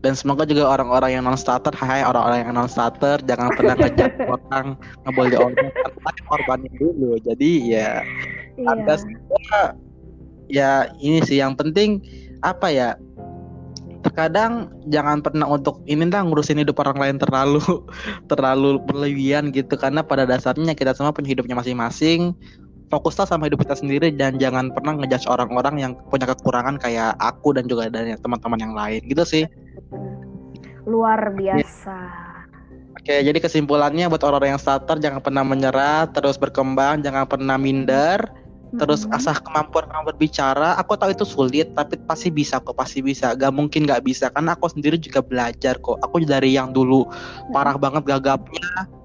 dan 0.00 0.16
semoga 0.16 0.48
juga 0.48 0.64
orang-orang 0.64 1.20
yang 1.20 1.24
non 1.28 1.36
starter 1.36 1.72
hai 1.76 2.00
orang-orang 2.00 2.48
yang 2.48 2.52
non 2.56 2.68
starter 2.72 3.20
jangan 3.28 3.52
pernah 3.52 3.76
ngejat 3.76 4.12
orang 4.34 4.66
ngebully 5.04 5.36
orang 5.36 5.54
karena 5.56 6.10
korbannya 6.24 6.72
dulu. 6.80 7.20
Jadi 7.20 7.50
ya 7.68 8.00
Anda 8.64 8.96
iya. 8.96 9.00
semua 9.00 9.58
ya 10.48 10.70
ini 11.04 11.20
sih 11.20 11.38
yang 11.44 11.52
penting 11.52 12.00
apa 12.40 12.72
ya 12.72 12.88
terkadang 14.00 14.72
jangan 14.88 15.20
pernah 15.20 15.44
untuk 15.44 15.84
ini 15.84 16.08
lah 16.08 16.24
ngurusin 16.24 16.56
hidup 16.64 16.80
orang 16.80 16.96
lain 16.96 17.16
terlalu 17.20 17.60
terlalu 18.32 18.80
berlebihan 18.88 19.52
gitu. 19.52 19.76
Karena 19.76 20.00
pada 20.00 20.24
dasarnya 20.24 20.72
kita 20.72 20.96
semua 20.96 21.12
punya 21.12 21.36
hidupnya 21.36 21.60
masing-masing 21.60 22.32
fokuslah 22.90 23.24
sama 23.24 23.46
hidup 23.46 23.62
kita 23.62 23.78
sendiri 23.78 24.10
dan 24.10 24.36
jangan 24.36 24.74
pernah 24.74 24.98
ngejudge 24.98 25.30
orang-orang 25.30 25.78
yang 25.78 25.92
punya 26.10 26.26
kekurangan 26.26 26.76
kayak 26.76 27.14
aku 27.22 27.54
dan 27.54 27.70
juga 27.70 27.86
dari 27.88 28.18
teman-teman 28.18 28.58
yang 28.58 28.74
lain 28.74 29.00
gitu 29.06 29.22
sih 29.22 29.44
luar 30.84 31.30
biasa 31.32 32.30
Oke, 33.00 33.16
jadi 33.24 33.38
kesimpulannya 33.40 34.12
buat 34.12 34.20
orang-orang 34.28 34.58
yang 34.58 34.60
starter 34.60 35.00
jangan 35.00 35.24
pernah 35.24 35.40
menyerah, 35.40 36.04
terus 36.12 36.36
berkembang, 36.36 37.00
jangan 37.00 37.24
pernah 37.24 37.56
minder, 37.56 38.20
terus 38.76 39.08
Mm-mm. 39.08 39.16
asah 39.16 39.40
kemampuan 39.40 39.88
kamu 39.88 40.12
berbicara. 40.12 40.76
Aku 40.76 41.00
tahu 41.00 41.16
itu 41.16 41.24
sulit, 41.24 41.72
tapi 41.72 41.96
pasti 42.04 42.28
bisa 42.28 42.60
kok, 42.60 42.76
pasti 42.76 43.00
bisa. 43.00 43.32
Gak 43.32 43.56
mungkin 43.56 43.88
gak 43.88 44.04
bisa, 44.04 44.28
karena 44.28 44.52
aku 44.52 44.68
sendiri 44.68 45.00
juga 45.00 45.24
belajar 45.24 45.80
kok. 45.80 45.96
Aku 46.04 46.20
dari 46.28 46.52
yang 46.52 46.76
dulu 46.76 47.08
parah 47.56 47.80
banget 47.80 48.04
gagapnya. 48.04 48.99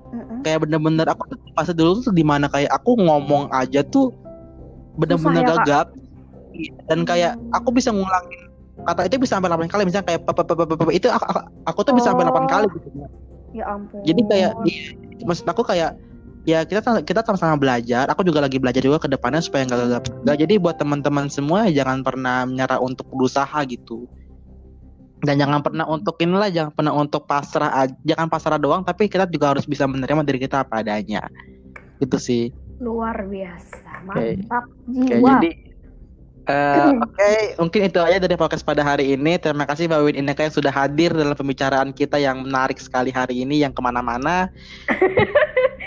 Kayak 0.45 0.61
bener-bener 0.61 1.09
aku 1.09 1.25
pas 1.57 1.65
dulu 1.73 2.05
tuh 2.05 2.13
di 2.13 2.21
mana 2.21 2.45
kayak 2.45 2.69
aku 2.69 2.93
ngomong 3.01 3.49
aja 3.49 3.81
tuh 3.81 4.13
bener-bener 5.01 5.41
ya, 5.41 5.49
Kak? 5.49 5.57
gagap, 5.65 5.87
dan 6.85 6.99
kayak 7.03 7.33
aku 7.49 7.73
bisa 7.73 7.89
ngulangin 7.89 8.45
kata 8.85 9.09
itu 9.09 9.17
bisa 9.17 9.41
sampai 9.41 9.49
8 9.49 9.65
kali 9.65 9.81
misalnya 9.89 10.05
kayak 10.05 10.21
pe- 10.21 10.35
pe- 10.37 10.45
pe- 10.45 10.67
pe- 10.69 10.77
pe- 10.77 10.93
itu 10.93 11.07
aku, 11.09 11.25
aku- 11.25 11.47
aku 11.65 11.79
tuh 11.81 11.93
bisa 11.97 12.13
sampai 12.13 12.29
8 12.29 12.45
Oh. 12.45 12.45
kali 12.45 12.65
gitu. 12.77 12.87
ya 13.55 13.63
ampun 13.71 14.03
Jadi 14.03 14.21
kayak 14.29 14.51
iya, 14.67 14.83
maksud 15.25 15.47
aku 15.47 15.63
kayak 15.63 15.95
ya 16.45 16.61
kita 16.67 17.01
kita 17.01 17.23
sama-sama 17.25 17.55
belajar. 17.57 18.05
Aku 18.11 18.21
juga 18.21 18.43
lagi 18.43 18.59
belajar 18.61 18.83
juga 18.83 19.01
ke 19.01 19.07
depannya 19.09 19.41
supaya 19.41 19.65
nggak 19.65 19.79
gagap 19.89 20.03
juga. 20.11 20.31
Jadi 20.37 20.53
buat 20.61 20.75
teman-teman 20.77 21.31
semua 21.31 21.71
jangan 21.71 22.03
pernah 22.05 22.45
menyerah 22.45 22.77
untuk 22.83 23.07
berusaha 23.09 23.57
gitu. 23.65 24.05
Dan 25.25 25.41
jangan 25.41 25.59
pernah 25.65 25.85
untuk 25.89 26.15
inilah 26.21 26.53
jangan 26.53 26.71
pernah 26.71 26.93
untuk 26.93 27.25
pasrah 27.25 27.73
aja- 27.73 27.97
jangan 28.05 28.29
pasrah 28.29 28.61
doang 28.61 28.85
tapi 28.85 29.09
kita 29.09 29.25
juga 29.27 29.57
harus 29.57 29.65
bisa 29.65 29.89
menerima 29.89 30.21
diri 30.21 30.39
kita 30.45 30.61
apa 30.61 30.85
adanya. 30.85 31.25
Gitu 31.99 32.17
sih. 32.21 32.45
luar 32.75 33.23
biasa 33.31 34.03
mantap 34.03 34.67
Oke, 34.67 35.15
jiwa 35.15 35.39
jadi 35.39 35.49
eh, 36.51 36.91
oke, 37.07 37.31
mungkin 37.63 37.81
itu 37.87 37.99
aja 38.03 38.17
dari 38.19 38.35
podcast 38.35 38.67
pada 38.67 38.83
hari 38.83 39.15
ini. 39.15 39.39
Terima 39.39 39.63
kasih 39.63 39.87
Mbak 39.87 40.01
Win 40.03 40.19
Ineka 40.19 40.43
yang 40.43 40.55
sudah 40.59 40.75
hadir 40.75 41.15
dalam 41.15 41.33
pembicaraan 41.33 41.95
kita 41.95 42.19
yang 42.19 42.43
menarik 42.43 42.77
sekali 42.77 43.09
hari 43.15 43.47
ini, 43.47 43.63
yang 43.63 43.71
ke 43.71 43.79
mana-mana. 43.79 44.51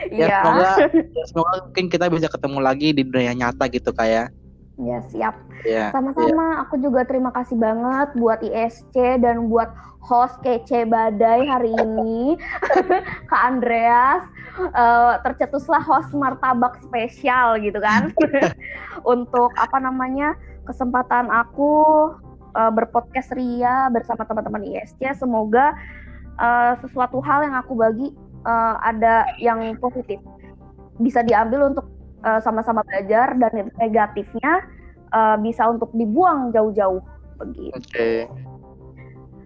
ya 0.09 0.25
iya 0.25 0.41
semoga 0.41 0.71
ya, 0.89 1.25
semoga 1.29 1.55
mungkin 1.69 1.87
kita 1.93 2.07
bisa 2.09 2.29
ketemu 2.33 2.59
lagi 2.65 2.89
di 2.97 3.03
dunia 3.05 3.33
nyata 3.37 3.65
gitu 3.69 3.91
kayak 3.93 4.33
ya 4.79 5.03
siap 5.11 5.35
ya 5.67 5.91
Sama-sama, 5.91 6.63
aku 6.63 6.79
juga 6.79 7.03
terima 7.03 7.35
kasih 7.35 7.59
banget 7.59 8.15
buat 8.15 8.39
ISC 8.43 8.95
dan 9.19 9.51
buat 9.51 9.71
host 9.99 10.39
kece 10.47 10.87
badai 10.87 11.43
hari 11.47 11.75
ini, 11.75 12.39
Kak 13.31 13.43
Andreas. 13.43 14.23
Eh, 14.59 15.15
tercetuslah 15.23 15.83
host 15.83 16.11
martabak 16.15 16.83
spesial 16.83 17.59
gitu 17.63 17.79
kan, 17.79 18.11
untuk 19.15 19.55
apa 19.55 19.79
namanya 19.79 20.35
kesempatan 20.67 21.31
aku 21.31 22.11
eh, 22.55 22.73
berpodcast 22.75 23.35
Ria 23.35 23.91
bersama 23.91 24.27
teman-teman 24.27 24.67
ISC. 24.67 24.99
Semoga 25.15 25.75
eh, 26.39 26.73
sesuatu 26.83 27.23
hal 27.23 27.47
yang 27.47 27.55
aku 27.59 27.75
bagi 27.79 28.15
eh, 28.47 28.75
ada 28.83 29.27
yang 29.39 29.75
positif, 29.79 30.19
bisa 30.99 31.23
diambil 31.23 31.71
untuk 31.71 31.98
eh, 32.23 32.41
sama-sama 32.43 32.83
belajar 32.83 33.35
dan 33.39 33.71
negatifnya 33.77 34.63
eh, 35.11 35.37
bisa 35.43 35.69
untuk 35.69 35.91
dibuang 35.93 36.51
jauh-jauh 36.51 37.01
begitu. 37.39 37.75
oke. 37.75 38.11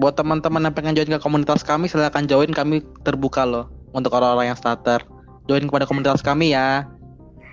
Buat 0.01 0.16
teman-teman 0.18 0.66
yang 0.66 0.75
pengen 0.75 0.97
join 0.97 1.12
ke 1.12 1.20
komunitas 1.20 1.62
kami 1.62 1.87
silahkan 1.87 2.25
join. 2.27 2.51
Kami 2.51 2.81
terbuka 3.05 3.45
loh 3.45 3.68
untuk 3.93 4.16
orang-orang 4.16 4.51
yang 4.51 4.59
starter. 4.59 5.05
Join 5.47 5.68
kepada 5.68 5.85
komunitas 5.87 6.25
kami 6.25 6.57
ya. 6.57 6.89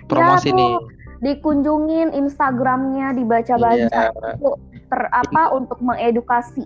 Promosi 0.08 0.50
Ya, 0.50 0.56
nih. 0.56 0.74
Dikunjungin 1.20 2.16
Instagramnya, 2.16 3.12
dibaca-baca 3.12 3.76
Iya. 3.76 4.08
itu 4.34 4.50
ter 4.88 5.00
apa 5.12 5.52
untuk 5.52 5.76
mengedukasi. 5.84 6.64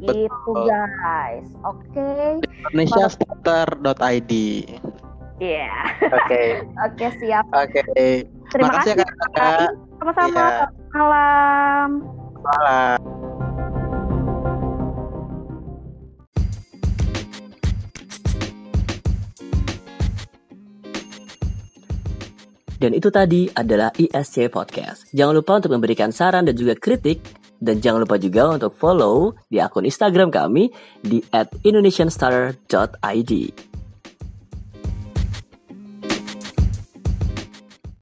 Gitu 0.00 0.24
Betul. 0.24 0.70
guys. 0.72 1.46
Oke, 1.68 2.40
indonesiastarter.id 2.72 4.32
Iya. 5.40 5.72
oke 6.04 6.42
Oke 6.86 7.06
siap. 7.18 7.44
oke 7.50 7.80
Terima 8.50 8.66
makasih 8.68 8.92
kasih. 8.92 9.02
ya 9.02 9.06
kakak 9.08 9.68
Sama-sama. 10.00 10.28
Iya. 10.28 10.48
Selamat 10.50 10.68
Malam. 10.90 11.88
Malam. 12.40 12.98
Dan 22.80 22.96
itu 22.96 23.12
tadi 23.12 23.44
adalah 23.52 23.92
ISC 23.92 24.48
Podcast. 24.48 25.12
Jangan 25.12 25.36
lupa 25.36 25.60
untuk 25.60 25.76
memberikan 25.76 26.08
saran 26.10 26.48
dan 26.48 26.56
juga 26.56 26.72
kritik 26.76 27.20
Dan 27.60 27.76
jangan 27.76 28.08
lupa 28.08 28.16
juga 28.16 28.56
untuk 28.56 28.72
follow 28.72 29.36
di 29.52 29.60
akun 29.60 29.84
Instagram 29.84 30.32
kami 30.32 30.72
di 31.04 31.20
@indonesianstar.id. 31.60 33.32